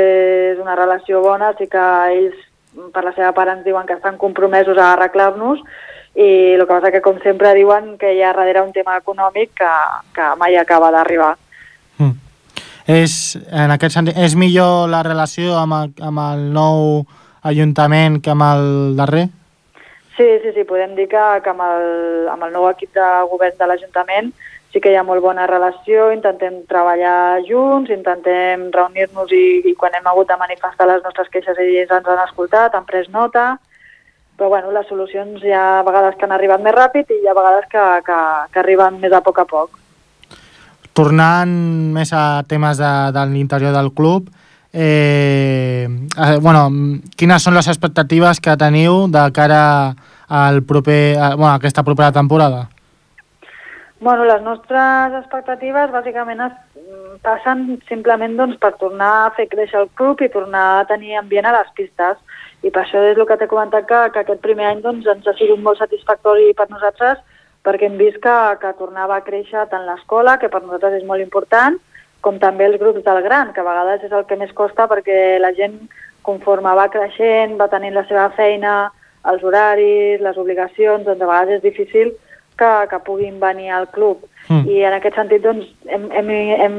és 0.52 0.60
una 0.62 0.76
relació 0.78 1.24
bona, 1.24 1.50
sí 1.58 1.66
que 1.66 1.86
ells 2.14 2.44
per 2.94 3.04
la 3.04 3.14
seva 3.16 3.32
part 3.38 3.52
ens 3.54 3.66
diuen 3.66 3.88
que 3.88 3.98
estan 3.98 4.18
compromesos 4.18 4.78
a 4.78 4.94
arreglar-nos 4.94 5.62
i 6.16 6.30
el 6.56 6.66
que 6.66 6.72
passa 6.74 6.92
que 6.92 7.04
com 7.06 7.20
sempre 7.24 7.54
diuen 7.58 7.96
que 8.02 8.14
hi 8.16 8.24
ha 8.24 8.34
darrere 8.34 8.64
un 8.66 8.74
tema 8.74 8.98
econòmic 8.98 9.54
que, 9.58 9.72
que 10.16 10.28
mai 10.42 10.58
acaba 10.58 10.92
d'arribar. 10.92 11.36
Mm. 11.98 12.16
És, 12.90 13.38
en 13.54 13.72
aquest 13.76 13.96
sentit, 13.96 14.18
és 14.18 14.36
millor 14.36 14.90
la 14.90 15.04
relació 15.06 15.56
amb 15.60 15.78
el, 15.78 15.92
amb 16.10 16.24
el 16.26 16.48
nou 16.56 17.04
ajuntament 17.46 18.20
que 18.24 18.34
amb 18.34 18.46
el 18.48 18.66
darrer? 18.98 19.28
Sí, 20.18 20.28
sí, 20.44 20.52
sí, 20.56 20.66
podem 20.68 20.98
dir 20.98 21.08
que, 21.08 21.26
que 21.44 21.52
amb, 21.54 21.62
el, 21.64 22.28
amb 22.34 22.44
el 22.50 22.56
nou 22.56 22.68
equip 22.68 22.92
de 22.98 23.10
govern 23.32 23.56
de 23.60 23.70
l'Ajuntament 23.70 24.34
sí 24.74 24.82
que 24.82 24.92
hi 24.92 24.98
ha 25.00 25.06
molt 25.06 25.24
bona 25.24 25.48
relació, 25.50 26.10
intentem 26.14 26.62
treballar 26.70 27.42
junts, 27.48 27.90
intentem 27.94 28.70
reunir-nos 28.76 29.32
i, 29.34 29.46
i 29.66 29.74
quan 29.80 29.96
hem 29.98 30.08
hagut 30.12 30.30
de 30.30 30.38
manifestar 30.38 30.88
les 30.90 31.02
nostres 31.06 31.32
queixes 31.34 31.58
ells 31.58 31.90
ens 31.90 32.08
han 32.08 32.24
escoltat, 32.28 32.76
han 32.78 32.86
pres 32.86 33.10
nota, 33.10 33.56
però 34.38 34.54
bueno, 34.54 34.72
les 34.72 34.88
solucions 34.88 35.42
hi 35.44 35.52
ha 35.52 35.82
vegades 35.84 36.16
que 36.16 36.28
han 36.28 36.36
arribat 36.38 36.62
més 36.64 36.76
ràpid 36.78 37.10
i 37.12 37.20
hi 37.24 37.28
ha 37.28 37.36
vegades 37.36 37.66
que, 37.72 37.86
que, 38.06 38.20
que 38.54 38.62
arriben 38.62 39.02
més 39.02 39.12
a 39.12 39.24
poc 39.26 39.42
a 39.42 39.48
poc. 39.50 39.76
Tornant 40.96 41.52
més 41.96 42.14
a 42.14 42.44
temes 42.48 42.80
de, 42.80 42.94
de 43.16 43.26
l'interior 43.34 43.74
del 43.76 43.92
club, 43.96 44.30
eh, 44.72 45.88
eh, 45.90 46.38
bueno, 46.40 46.70
quines 47.18 47.44
són 47.44 47.58
les 47.58 47.68
expectatives 47.68 48.40
que 48.40 48.58
teniu 48.60 49.08
de 49.10 49.26
cara 49.34 49.62
al 50.30 50.62
proper, 50.64 51.18
bueno, 51.36 51.54
a 51.54 51.58
aquesta 51.58 51.84
propera 51.84 52.14
temporada? 52.14 52.68
Bueno, 54.02 54.24
les 54.24 54.42
nostres 54.42 55.16
expectatives 55.18 55.90
bàsicament 55.92 56.40
es, 56.46 56.54
passen 57.24 57.66
simplement 57.90 58.38
doncs, 58.40 58.56
per 58.62 58.78
tornar 58.80 59.10
a 59.26 59.32
fer 59.36 59.50
créixer 59.52 59.82
el 59.82 59.90
club 60.00 60.22
i 60.24 60.30
tornar 60.32 60.62
a 60.78 60.86
tenir 60.88 61.18
ambient 61.20 61.50
a 61.50 61.52
les 61.58 61.74
pistes. 61.76 62.16
I 62.64 62.72
per 62.72 62.86
això 62.86 63.02
és 63.10 63.20
el 63.20 63.28
que 63.28 63.36
t'he 63.42 63.50
comentat 63.52 63.90
que, 63.90 64.00
que 64.14 64.22
aquest 64.24 64.40
primer 64.46 64.70
any 64.70 64.80
doncs, 64.86 65.08
ens 65.08 65.28
ha 65.28 65.34
sigut 65.36 65.60
molt 65.66 65.82
satisfactori 65.84 66.54
per 66.56 66.70
nosaltres 66.70 67.20
perquè 67.68 67.90
hem 67.90 67.98
vist 68.00 68.22
que, 68.24 68.38
que 68.62 68.72
tornava 68.80 69.18
a 69.18 69.26
créixer 69.26 69.66
tant 69.68 69.84
l'escola, 69.84 70.38
que 70.40 70.48
per 70.48 70.64
nosaltres 70.64 71.02
és 71.02 71.06
molt 71.08 71.20
important, 71.20 71.76
com 72.24 72.40
també 72.40 72.70
els 72.70 72.80
grups 72.80 73.04
del 73.04 73.20
gran, 73.28 73.52
que 73.52 73.60
a 73.60 73.68
vegades 73.68 74.08
és 74.08 74.16
el 74.16 74.24
que 74.32 74.40
més 74.40 74.56
costa 74.56 74.88
perquè 74.88 75.42
la 75.44 75.52
gent, 75.60 75.76
conforme 76.24 76.72
va 76.80 76.88
creixent, 76.88 77.60
va 77.60 77.68
tenint 77.68 78.00
la 78.00 78.08
seva 78.08 78.30
feina, 78.40 78.80
els 79.28 79.44
horaris, 79.44 80.24
les 80.24 80.40
obligacions, 80.40 81.04
doncs 81.04 81.20
a 81.20 81.28
vegades 81.28 81.60
és 81.60 81.68
difícil 81.68 82.16
que, 82.60 82.70
que 82.92 83.00
puguin 83.08 83.40
venir 83.40 83.72
al 83.72 83.88
club. 83.96 84.26
Mm. 84.50 84.68
I 84.68 84.84
en 84.90 84.98
aquest 84.98 85.16
sentit 85.20 85.44
doncs, 85.46 85.66
hem, 85.88 86.10
hem, 86.12 86.30
hem, 86.66 86.78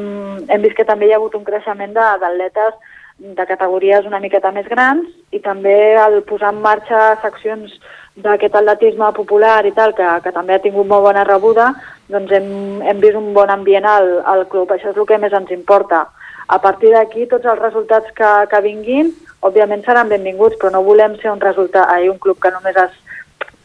hem 0.49 0.63
vist 0.63 0.77
que 0.79 0.87
també 0.89 1.09
hi 1.09 1.15
ha 1.15 1.21
hagut 1.21 1.37
un 1.39 1.47
creixement 1.49 1.95
de- 1.97 2.15
d'atletes 2.23 2.79
de 3.21 3.45
categories 3.47 4.07
una 4.09 4.21
miqueta 4.21 4.51
més 4.53 4.69
grans 4.69 5.09
i 5.31 5.41
també 5.45 5.75
el 6.01 6.23
posar 6.29 6.55
en 6.55 6.63
marxa 6.65 7.19
seccions 7.23 7.75
d'aquest 8.17 8.55
atletisme 8.57 9.11
popular 9.17 9.65
i 9.67 9.73
tal, 9.77 9.93
que, 9.95 10.07
que 10.25 10.33
també 10.33 10.55
ha 10.55 10.63
tingut 10.63 10.89
molt 10.89 11.05
bona 11.05 11.25
rebuda, 11.25 11.71
doncs 12.09 12.33
hem, 12.33 12.49
hem 12.83 13.01
vist 13.01 13.17
un 13.17 13.33
bon 13.37 13.53
ambient 13.53 13.87
al, 13.87 14.09
al 14.27 14.47
club. 14.49 14.73
Això 14.73 14.91
és 14.91 14.97
el 14.99 15.07
que 15.07 15.19
més 15.21 15.37
ens 15.37 15.53
importa. 15.55 16.07
A 16.51 16.59
partir 16.59 16.91
d'aquí, 16.91 17.29
tots 17.31 17.47
els 17.47 17.61
resultats 17.63 18.11
que, 18.17 18.31
que 18.51 18.61
vinguin, 18.65 19.13
òbviament 19.47 19.85
seran 19.87 20.11
benvinguts, 20.11 20.59
però 20.59 20.73
no 20.75 20.83
volem 20.83 21.15
ser 21.21 21.31
un 21.31 21.41
resultat, 21.41 21.87
ai, 21.89 22.09
un 22.11 22.19
club 22.19 22.41
que 22.43 22.51
només 22.51 22.77
es, 22.77 22.97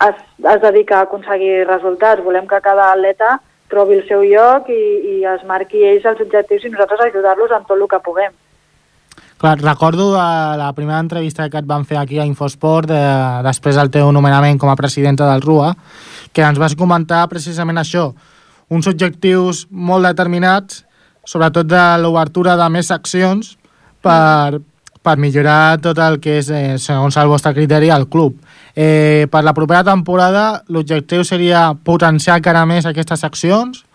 es, 0.03 0.15
es 0.39 0.61
dedica 0.61 0.99
a 0.99 1.07
aconseguir 1.07 1.67
resultats. 1.67 2.23
Volem 2.23 2.47
que 2.47 2.61
cada 2.61 2.91
atleta 2.91 3.39
trobi 3.71 3.99
el 3.99 4.07
seu 4.07 4.23
lloc 4.23 4.69
i, 4.69 4.81
i 5.15 5.15
es 5.29 5.45
marqui 5.47 5.83
ells 5.87 6.05
els 6.05 6.21
objectius 6.21 6.65
i 6.65 6.73
nosaltres 6.73 7.07
ajudar-los 7.07 7.53
en 7.55 7.65
tot 7.65 7.79
el 7.79 7.87
que 7.89 8.01
puguem. 8.05 8.33
Clar, 9.41 9.57
recordo 9.59 10.13
eh, 10.15 10.57
la 10.57 10.71
primera 10.73 11.01
entrevista 11.03 11.49
que 11.49 11.59
et 11.59 11.67
van 11.67 11.83
fer 11.85 11.97
aquí 11.99 12.19
a 12.19 12.27
Infosport 12.27 12.87
de, 12.87 13.01
després 13.43 13.75
del 13.75 13.91
teu 13.91 14.11
nomenament 14.15 14.59
com 14.61 14.71
a 14.71 14.77
presidenta 14.79 15.27
del 15.31 15.43
RUA, 15.43 15.73
que 16.31 16.45
ens 16.45 16.59
vas 16.61 16.75
comentar 16.79 17.25
precisament 17.31 17.81
això, 17.81 18.09
uns 18.71 18.87
objectius 18.87 19.65
molt 19.69 20.07
determinats, 20.07 20.85
sobretot 21.25 21.67
de 21.67 21.83
l'obertura 21.99 22.55
de 22.55 22.69
més 22.71 22.87
seccions 22.91 23.55
per, 24.05 24.61
per 25.05 25.17
millorar 25.21 25.77
tot 25.83 25.99
el 26.01 26.19
que 26.23 26.39
és, 26.41 26.49
eh, 26.49 26.77
segons 26.81 27.17
el 27.21 27.29
vostre 27.29 27.53
criteri, 27.53 27.91
el 27.93 28.07
club. 28.09 28.39
Eh, 28.75 29.27
per 29.31 29.43
la 29.43 29.53
propera 29.53 29.83
temporada, 29.83 30.63
l'objectiu 30.67 31.23
seria 31.23 31.69
potenciar 31.73 32.39
encara 32.41 32.65
més 32.65 32.85
aquestes 32.85 33.21
seccions? 33.21 33.85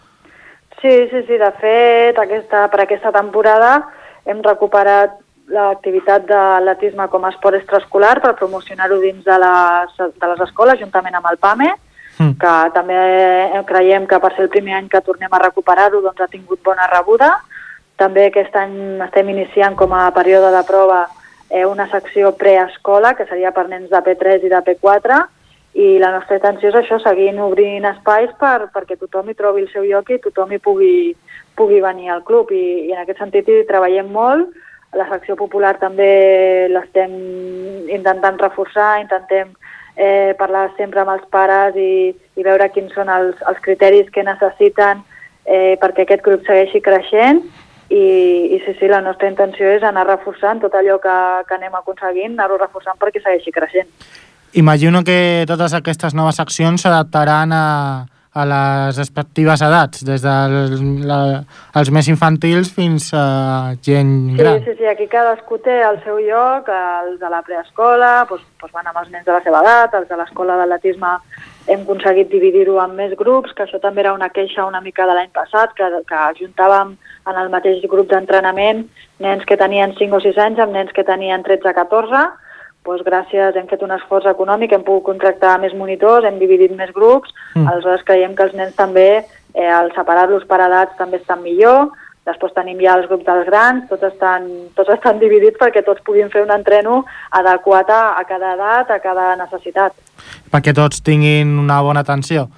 Sí, 0.81 0.95
sí, 1.11 1.25
sí. 1.27 1.37
De 1.37 1.51
fet, 1.61 2.19
aquesta, 2.19 2.69
per 2.73 2.87
aquesta 2.87 3.13
temporada 3.13 3.83
hem 4.25 4.41
recuperat 4.43 5.19
l'activitat 5.51 6.27
d'atletisme 6.29 7.09
com 7.11 7.25
a 7.25 7.33
esport 7.35 7.59
extraescolar 7.59 8.21
per 8.23 8.37
promocionar-ho 8.39 9.01
dins 9.03 9.25
de 9.27 9.39
les, 9.43 9.97
de 9.99 10.33
les 10.33 10.43
escoles, 10.47 10.79
juntament 10.79 11.19
amb 11.19 11.27
el 11.33 11.41
PAME, 11.43 11.73
mm. 12.19 12.37
que 12.41 12.55
també 12.77 13.01
creiem 13.67 14.07
que 14.07 14.21
per 14.23 14.33
ser 14.37 14.47
el 14.47 14.53
primer 14.55 14.79
any 14.79 14.89
que 14.89 15.03
tornem 15.03 15.33
a 15.33 15.43
recuperar-ho 15.43 16.01
doncs 16.07 16.23
ha 16.23 16.31
tingut 16.31 16.63
bona 16.65 16.87
rebuda. 16.93 17.33
També 18.01 18.27
aquest 18.27 18.55
any 18.57 18.77
estem 19.05 19.29
iniciant 19.29 19.77
com 19.77 19.93
a 19.93 20.07
període 20.17 20.49
de 20.55 20.63
prova 20.69 21.03
eh, 21.51 21.67
una 21.67 21.87
secció 21.91 22.33
preescola, 22.39 23.13
que 23.19 23.27
seria 23.29 23.53
per 23.53 23.67
nens 23.69 23.91
de 23.91 24.01
P3 24.07 24.47
i 24.47 24.53
de 24.53 24.63
P4, 24.69 25.21
i 25.81 25.99
la 26.03 26.11
nostra 26.15 26.39
intenció 26.39 26.71
és 26.71 26.79
això, 26.81 26.99
seguint 27.03 27.39
obrint 27.45 27.85
espais 27.93 28.33
per, 28.41 28.71
perquè 28.75 28.97
tothom 28.99 29.29
hi 29.31 29.37
trobi 29.39 29.67
el 29.67 29.71
seu 29.71 29.85
lloc 29.87 30.11
i 30.11 30.19
tothom 30.25 30.51
hi 30.51 30.59
pugui, 30.59 30.95
pugui 31.55 31.79
venir 31.85 32.11
al 32.11 32.25
club. 32.27 32.51
I, 32.51 32.89
i 32.89 32.97
en 32.97 33.05
aquest 33.05 33.21
sentit 33.23 33.49
hi 33.49 33.61
treballem 33.69 34.11
molt, 34.11 34.51
la 34.97 35.07
secció 35.13 35.37
popular 35.39 35.77
també 35.79 36.67
l'estem 36.73 37.13
intentant 37.93 38.41
reforçar, 38.41 38.97
intentem 39.05 39.53
eh, 39.95 40.35
parlar 40.39 40.71
sempre 40.77 41.05
amb 41.05 41.15
els 41.15 41.29
pares 41.31 41.77
i, 41.79 42.11
i 42.11 42.47
veure 42.47 42.73
quins 42.75 42.97
són 42.97 43.13
els, 43.13 43.39
els 43.47 43.61
criteris 43.63 44.11
que 44.11 44.27
necessiten 44.27 45.05
eh, 45.45 45.77
perquè 45.83 46.07
aquest 46.07 46.25
grup 46.27 46.43
segueixi 46.49 46.83
creixent 46.83 47.45
i, 47.91 48.55
i 48.55 48.61
sí, 48.65 48.77
sí, 48.79 48.89
la 48.89 49.03
nostra 49.03 49.29
intenció 49.29 49.67
és 49.75 49.83
anar 49.83 50.07
reforçant 50.07 50.63
tot 50.63 50.75
allò 50.79 51.01
que, 51.03 51.17
que 51.49 51.57
anem 51.59 51.75
aconseguint, 51.75 52.37
anar-ho 52.37 52.61
reforçant 52.61 52.99
perquè 53.01 53.23
segueixi 53.23 53.53
creixent. 53.55 53.91
Imagino 54.55 55.03
que 55.07 55.45
totes 55.47 55.75
aquestes 55.75 56.15
noves 56.15 56.41
accions 56.43 56.83
s'adaptaran 56.83 57.53
a, 57.55 57.67
a 58.31 58.47
les 58.47 58.99
respectives 58.99 59.63
edats, 59.67 60.05
des 60.07 60.23
dels 60.23 60.83
de 60.83 61.95
més 61.95 62.09
infantils 62.11 62.71
fins 62.75 63.11
a 63.15 63.75
gent 63.83 64.37
gran. 64.39 64.61
Sí, 64.63 64.71
sí, 64.71 64.77
sí, 64.79 64.87
aquí 64.91 65.09
cadascú 65.11 65.59
té 65.65 65.81
el 65.87 65.99
seu 66.07 66.23
lloc, 66.23 66.71
els 66.71 67.19
de 67.19 67.31
la 67.31 67.43
preescola, 67.47 68.13
doncs, 68.31 68.47
doncs 68.63 68.75
van 68.75 68.91
amb 68.91 69.03
els 69.03 69.11
nens 69.11 69.27
de 69.27 69.35
la 69.35 69.43
seva 69.43 69.63
edat, 69.67 69.99
els 69.99 70.11
de 70.11 70.19
l'escola 70.19 70.59
d'atletisme 70.63 71.15
hem 71.71 71.85
aconseguit 71.87 72.31
dividir-ho 72.33 72.81
en 72.83 72.97
més 72.99 73.15
grups, 73.19 73.55
que 73.55 73.65
això 73.65 73.79
també 73.83 74.03
era 74.03 74.15
una 74.17 74.31
queixa 74.35 74.67
una 74.67 74.83
mica 74.83 75.07
de 75.07 75.15
l'any 75.15 75.31
passat, 75.35 75.73
que, 75.79 75.87
que 76.09 76.21
juntàvem 76.41 76.97
en 77.31 77.41
el 77.43 77.51
mateix 77.53 77.85
grup 77.89 78.11
d'entrenament 78.11 78.85
nens 79.23 79.45
que 79.47 79.59
tenien 79.61 79.95
5 79.99 80.17
o 80.17 80.23
6 80.25 80.41
anys 80.47 80.63
amb 80.65 80.75
nens 80.75 80.93
que 80.97 81.07
tenien 81.07 81.45
13 81.47 81.71
o 81.71 81.75
14, 81.77 82.23
doncs 82.89 83.05
gràcies, 83.07 83.57
hem 83.57 83.69
fet 83.71 83.83
un 83.87 83.93
esforç 83.95 84.27
econòmic, 84.33 84.73
hem 84.73 84.85
pogut 84.87 85.11
contractar 85.13 85.59
més 85.63 85.75
monitors, 85.77 86.27
hem 86.27 86.41
dividit 86.41 86.73
més 86.77 86.91
grups, 86.97 87.33
mm. 87.55 87.69
aleshores 87.69 88.07
creiem 88.09 88.35
que 88.35 88.49
els 88.49 88.57
nens 88.57 88.75
també, 88.79 89.09
eh, 89.55 89.71
al 89.71 89.93
separar-los 89.97 90.47
per 90.49 90.63
edats 90.67 90.97
també 90.99 91.21
estan 91.21 91.45
millor, 91.45 91.91
després 92.29 92.53
tenim 92.57 92.81
ja 92.83 92.97
els 92.99 93.09
grups 93.09 93.25
dels 93.27 93.47
grans, 93.49 93.87
tots 93.91 94.05
estan, 94.11 94.49
tots 94.77 94.93
estan 94.93 95.21
dividits 95.23 95.59
perquè 95.61 95.83
tots 95.87 96.03
puguin 96.07 96.31
fer 96.33 96.45
un 96.45 96.53
entreno 96.55 97.05
adequat 97.37 97.91
a, 97.91 98.03
a 98.21 98.25
cada 98.29 98.55
edat, 98.57 98.91
a 98.91 99.01
cada 99.03 99.31
necessitat. 99.41 99.97
Perquè 100.53 100.75
tots 100.77 101.01
tinguin 101.07 101.57
una 101.63 101.81
bona 101.83 102.05
atenció. 102.05 102.49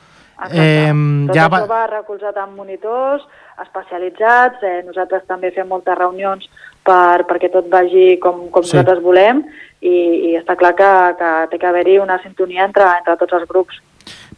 Eh, 0.50 0.90
Tot 1.28 1.36
ja 1.36 1.46
això 1.46 1.68
va 1.70 1.84
recolzat 1.86 2.38
amb 2.42 2.56
monitors 2.58 3.22
especialitzats, 3.62 4.62
eh, 4.66 4.80
nosaltres 4.86 5.22
també 5.28 5.52
fem 5.54 5.68
moltes 5.70 5.94
reunions 5.98 6.48
per, 6.82 7.22
perquè 7.28 7.50
tot 7.52 7.68
vagi 7.70 8.16
com, 8.22 8.48
com 8.50 8.64
sí. 8.64 8.72
nosaltres 8.74 9.02
volem 9.04 9.44
i, 9.80 9.94
i 10.32 10.36
està 10.40 10.56
clar 10.58 10.72
que, 10.78 10.90
que 11.20 11.32
té 11.52 11.60
que 11.62 11.68
haver-hi 11.70 11.98
una 12.02 12.18
sintonia 12.24 12.66
entre, 12.66 12.88
entre 12.98 13.16
tots 13.20 13.38
els 13.38 13.46
grups. 13.50 13.78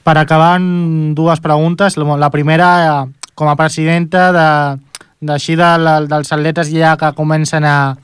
Per 0.04 0.16
acabar, 0.20 0.58
dues 1.16 1.40
preguntes. 1.40 1.96
La 1.96 2.28
primera, 2.28 3.06
com 3.32 3.48
a 3.48 3.56
presidenta 3.56 4.26
de, 4.36 4.48
d'així 5.26 5.56
de, 5.56 5.70
de, 5.84 5.94
dels 6.10 6.32
atletes 6.32 6.70
ja 6.72 6.94
que 7.00 7.12
comencen 7.16 7.64
a, 7.64 7.94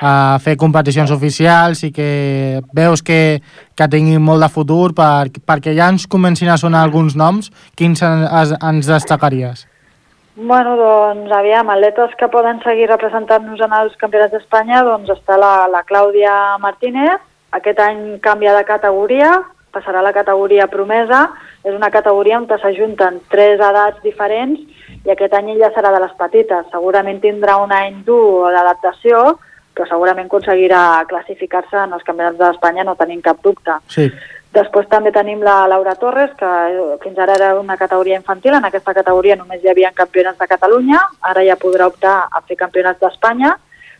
a 0.00 0.12
fer 0.42 0.56
competicions 0.56 1.10
oficials 1.10 1.82
i 1.86 1.90
que 1.94 2.60
veus 2.74 3.02
que, 3.02 3.40
que 3.74 3.88
tinguin 3.90 4.22
molt 4.22 4.44
de 4.44 4.50
futur 4.52 4.92
per, 4.94 5.30
perquè 5.46 5.74
ja 5.76 5.88
ens 5.90 6.06
comencin 6.06 6.50
a 6.52 6.58
sonar 6.60 6.84
alguns 6.84 7.16
noms, 7.18 7.50
quins 7.76 8.02
ens, 8.02 8.54
ens 8.60 8.90
destacaries? 8.90 9.66
Bueno, 10.38 10.76
doncs, 10.78 11.32
aviam, 11.34 11.70
atletes 11.74 12.12
que 12.14 12.28
poden 12.30 12.60
seguir 12.62 12.86
representant-nos 12.86 13.58
en 13.64 13.72
els 13.74 13.96
campionats 13.98 14.36
d'Espanya, 14.36 14.84
doncs 14.86 15.10
està 15.16 15.34
la, 15.34 15.66
la 15.66 15.82
Clàudia 15.82 16.32
Martínez, 16.62 17.18
aquest 17.58 17.80
any 17.82 18.20
canvia 18.22 18.54
de 18.54 18.62
categoria, 18.68 19.32
passarà 19.74 19.98
a 19.98 20.06
la 20.06 20.14
categoria 20.14 20.68
promesa, 20.70 21.24
és 21.66 21.74
una 21.74 21.90
categoria 21.90 22.38
on 22.38 22.46
s'ajunten 22.46 23.18
tres 23.32 23.58
edats 23.58 23.98
diferents 24.04 24.62
i 25.04 25.12
aquest 25.12 25.34
any 25.34 25.52
ella 25.54 25.70
serà 25.74 25.92
de 25.94 26.00
les 26.02 26.14
petites. 26.18 26.66
Segurament 26.72 27.20
tindrà 27.20 27.58
un 27.62 27.72
any 27.72 28.02
dur 28.06 28.50
d'adaptació, 28.54 29.38
però 29.74 29.86
segurament 29.86 30.26
aconseguirà 30.26 31.04
classificar-se 31.10 31.84
en 31.84 31.94
els 31.94 32.02
campionats 32.02 32.38
d'Espanya, 32.40 32.84
no 32.84 32.96
tenim 32.98 33.22
cap 33.22 33.38
dubte. 33.44 33.78
Sí. 33.94 34.08
Després 34.56 34.88
també 34.88 35.12
tenim 35.12 35.42
la 35.44 35.66
Laura 35.68 35.94
Torres, 36.00 36.32
que 36.38 36.48
fins 37.02 37.18
ara 37.20 37.36
era 37.36 37.48
una 37.60 37.76
categoria 37.76 38.16
infantil. 38.16 38.56
En 38.56 38.64
aquesta 38.64 38.94
categoria 38.96 39.36
només 39.36 39.62
hi 39.62 39.70
havia 39.70 39.92
campionats 39.94 40.40
de 40.40 40.48
Catalunya, 40.50 41.00
ara 41.30 41.44
ja 41.44 41.58
podrà 41.60 41.86
optar 41.90 42.16
a 42.32 42.42
fer 42.48 42.56
campionats 42.56 43.00
d'Espanya. 43.02 43.54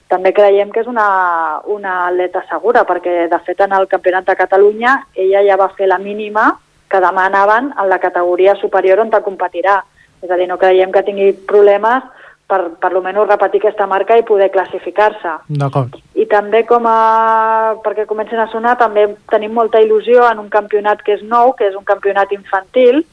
També 0.09 0.33
creiem 0.33 0.73
que 0.73 0.81
és 0.81 0.89
una, 0.89 1.61
una 1.69 2.07
atleta 2.07 2.43
segura, 2.49 2.87
perquè 2.89 3.29
de 3.29 3.41
fet 3.45 3.61
en 3.61 3.77
el 3.77 3.87
campionat 3.93 4.25
de 4.25 4.39
Catalunya 4.41 4.95
ella 5.15 5.45
ja 5.45 5.61
va 5.61 5.69
fer 5.77 5.87
la 5.91 6.01
mínima 6.01 6.49
que 6.89 7.01
demanaven 7.05 7.75
en 7.77 7.89
la 7.91 7.99
categoria 8.01 8.57
superior 8.57 9.05
on 9.05 9.13
te 9.13 9.21
competirà. 9.21 9.83
És 10.23 10.31
a 10.31 10.37
dir, 10.37 10.49
no 10.51 10.59
creiem 10.59 10.93
que 10.95 11.05
tingui 11.07 11.33
problemes 11.49 12.07
per, 12.49 12.61
per 12.81 12.91
lo 12.95 13.03
menys 13.05 13.29
repetir 13.29 13.61
aquesta 13.61 13.87
marca 13.87 14.17
i 14.17 14.25
poder 14.27 14.49
classificar-se. 14.55 15.35
D'acord. 15.61 15.99
I 16.19 16.25
també 16.31 16.65
com 16.67 16.89
a, 16.89 17.77
perquè 17.85 18.09
comencen 18.09 18.41
a 18.41 18.49
sonar, 18.51 18.79
també 18.81 19.07
tenim 19.31 19.55
molta 19.55 19.83
il·lusió 19.85 20.25
en 20.31 20.41
un 20.43 20.51
campionat 20.51 21.05
que 21.05 21.19
és 21.19 21.23
nou, 21.23 21.53
que 21.59 21.69
és 21.69 21.77
un 21.79 21.87
campionat 21.87 22.33
infantil, 22.35 23.05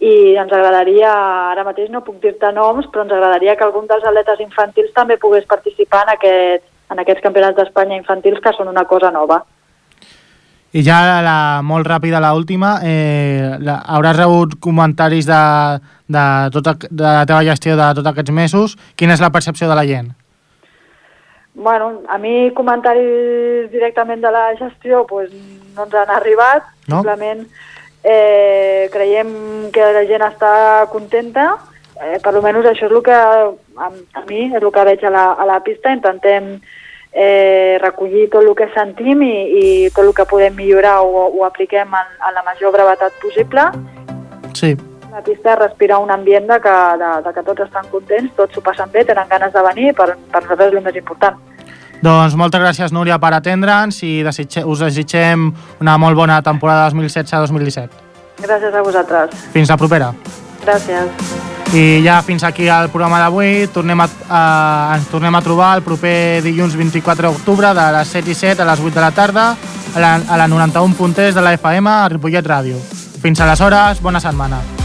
i 0.00 0.12
ens 0.40 0.52
agradaria, 0.56 1.10
ara 1.52 1.64
mateix 1.66 1.90
no 1.92 2.00
puc 2.06 2.22
dir-te 2.22 2.48
noms, 2.56 2.86
però 2.88 3.04
ens 3.04 3.12
agradaria 3.12 3.56
que 3.56 3.66
algun 3.66 3.90
dels 3.90 4.06
atletes 4.06 4.40
infantils 4.40 4.94
també 4.96 5.18
pogués 5.20 5.44
participar 5.50 6.06
en, 6.06 6.14
aquest, 6.14 6.64
en 6.94 7.02
aquests 7.02 7.26
campionats 7.26 7.58
d'Espanya 7.58 7.98
infantils, 7.98 8.40
que 8.40 8.54
són 8.56 8.70
una 8.72 8.86
cosa 8.88 9.10
nova. 9.12 9.42
I 10.70 10.84
ja 10.86 11.00
la, 11.24 11.36
molt 11.66 11.88
ràpida, 11.88 12.20
la 12.22 12.30
última, 12.38 12.76
eh, 12.86 13.56
la, 13.58 13.80
hauràs 13.90 14.14
rebut 14.16 14.54
comentaris 14.62 15.26
de, 15.26 15.42
de, 16.06 16.24
tota, 16.54 16.76
de 16.86 17.02
la 17.02 17.24
teva 17.26 17.42
gestió 17.48 17.74
de 17.74 17.88
tots 17.98 18.10
aquests 18.12 18.30
mesos. 18.30 18.76
Quina 18.94 19.16
és 19.16 19.22
la 19.22 19.32
percepció 19.34 19.66
de 19.70 19.78
la 19.78 19.86
gent? 19.88 20.12
Bueno, 21.54 22.02
a 22.08 22.18
mi 22.18 22.52
comentaris 22.54 23.70
directament 23.72 24.22
de 24.22 24.30
la 24.30 24.44
gestió 24.56 25.02
pues, 25.06 25.32
no 25.74 25.88
ens 25.88 25.94
han 25.94 26.14
arribat. 26.14 26.70
No? 26.86 27.02
Simplement 27.02 27.42
eh, 28.04 28.88
creiem 28.92 29.34
que 29.74 29.90
la 29.92 30.04
gent 30.06 30.22
està 30.24 30.52
contenta. 30.92 31.50
Eh, 32.00 32.20
per 32.22 32.30
almenys 32.32 32.70
això 32.70 32.86
és 32.86 32.94
el 32.94 33.02
que 33.04 33.16
a, 33.16 33.90
a 33.90 34.22
mi 34.30 34.46
és 34.46 34.54
el 34.62 34.70
que 34.70 34.86
veig 34.86 35.02
a 35.04 35.12
la, 35.12 35.26
a 35.34 35.48
la 35.50 35.58
pista. 35.66 35.90
Intentem 35.92 36.60
eh, 37.12 37.78
recollir 37.80 38.28
tot 38.30 38.44
el 38.44 38.54
que 38.56 38.68
sentim 38.74 39.22
i, 39.22 39.34
i 39.60 39.64
tot 39.94 40.06
el 40.06 40.14
que 40.14 40.28
podem 40.30 40.54
millorar 40.56 41.00
ho, 41.02 41.26
ho 41.28 41.44
apliquem 41.46 41.88
en, 41.88 42.14
en 42.28 42.34
la 42.36 42.44
major 42.46 42.72
brevetat 42.74 43.18
possible. 43.22 43.66
Sí. 44.54 44.76
La 45.10 45.22
pista 45.26 45.56
respira 45.56 45.98
un 45.98 46.10
ambient 46.10 46.46
de 46.46 46.60
que, 46.62 46.76
de, 47.02 47.10
de 47.26 47.32
que 47.34 47.42
tots 47.42 47.66
estan 47.66 47.88
contents, 47.90 48.30
tots 48.36 48.54
s'ho 48.54 48.62
passen 48.62 48.92
bé, 48.92 49.04
tenen 49.04 49.28
ganes 49.28 49.52
de 49.52 49.64
venir, 49.66 49.94
per, 49.98 50.14
per 50.30 50.44
nosaltres 50.44 50.70
és 50.70 50.78
el 50.78 50.86
més 50.86 51.00
important. 51.02 51.40
Doncs 52.00 52.36
moltes 52.38 52.62
gràcies, 52.62 52.94
Núria, 52.96 53.18
per 53.20 53.34
atendre'ns 53.36 54.00
i 54.06 54.12
desitge, 54.24 54.64
us 54.64 54.86
desitgem 54.86 55.50
una 55.82 55.98
molt 56.00 56.16
bona 56.16 56.40
temporada 56.46 56.88
2016-2017. 56.94 58.08
Gràcies 58.40 58.72
a 58.72 58.86
vosaltres. 58.86 59.46
Fins 59.52 59.68
la 59.68 59.76
propera. 59.76 60.14
Gràcies. 60.64 61.49
I 61.72 62.02
ja 62.02 62.16
fins 62.26 62.42
aquí 62.42 62.66
el 62.66 62.88
programa 62.90 63.20
d'avui. 63.22 63.68
Tornem 63.70 64.00
a, 64.02 64.08
a, 64.26 64.40
ens 64.96 65.06
tornem 65.12 65.34
a 65.38 65.42
trobar 65.44 65.76
el 65.78 65.84
proper 65.86 66.42
dilluns 66.42 66.74
24 66.74 67.30
d'octubre 67.30 67.70
de 67.76 67.86
les 67.94 68.16
7 68.16 68.34
i 68.34 68.34
7 68.34 68.64
a 68.64 68.68
les 68.72 68.82
8 68.82 68.96
de 68.98 69.04
la 69.04 69.12
tarda 69.14 69.46
a 69.94 70.02
la, 70.02 70.16
a 70.18 70.40
la 70.40 70.50
91.3 70.50 71.32
de 71.32 71.46
la 71.46 71.54
FM 71.54 71.94
a 71.94 72.10
Ripollet 72.10 72.46
Ràdio. 72.46 72.82
Fins 73.22 73.46
aleshores, 73.46 74.02
bona 74.02 74.18
setmana. 74.18 74.79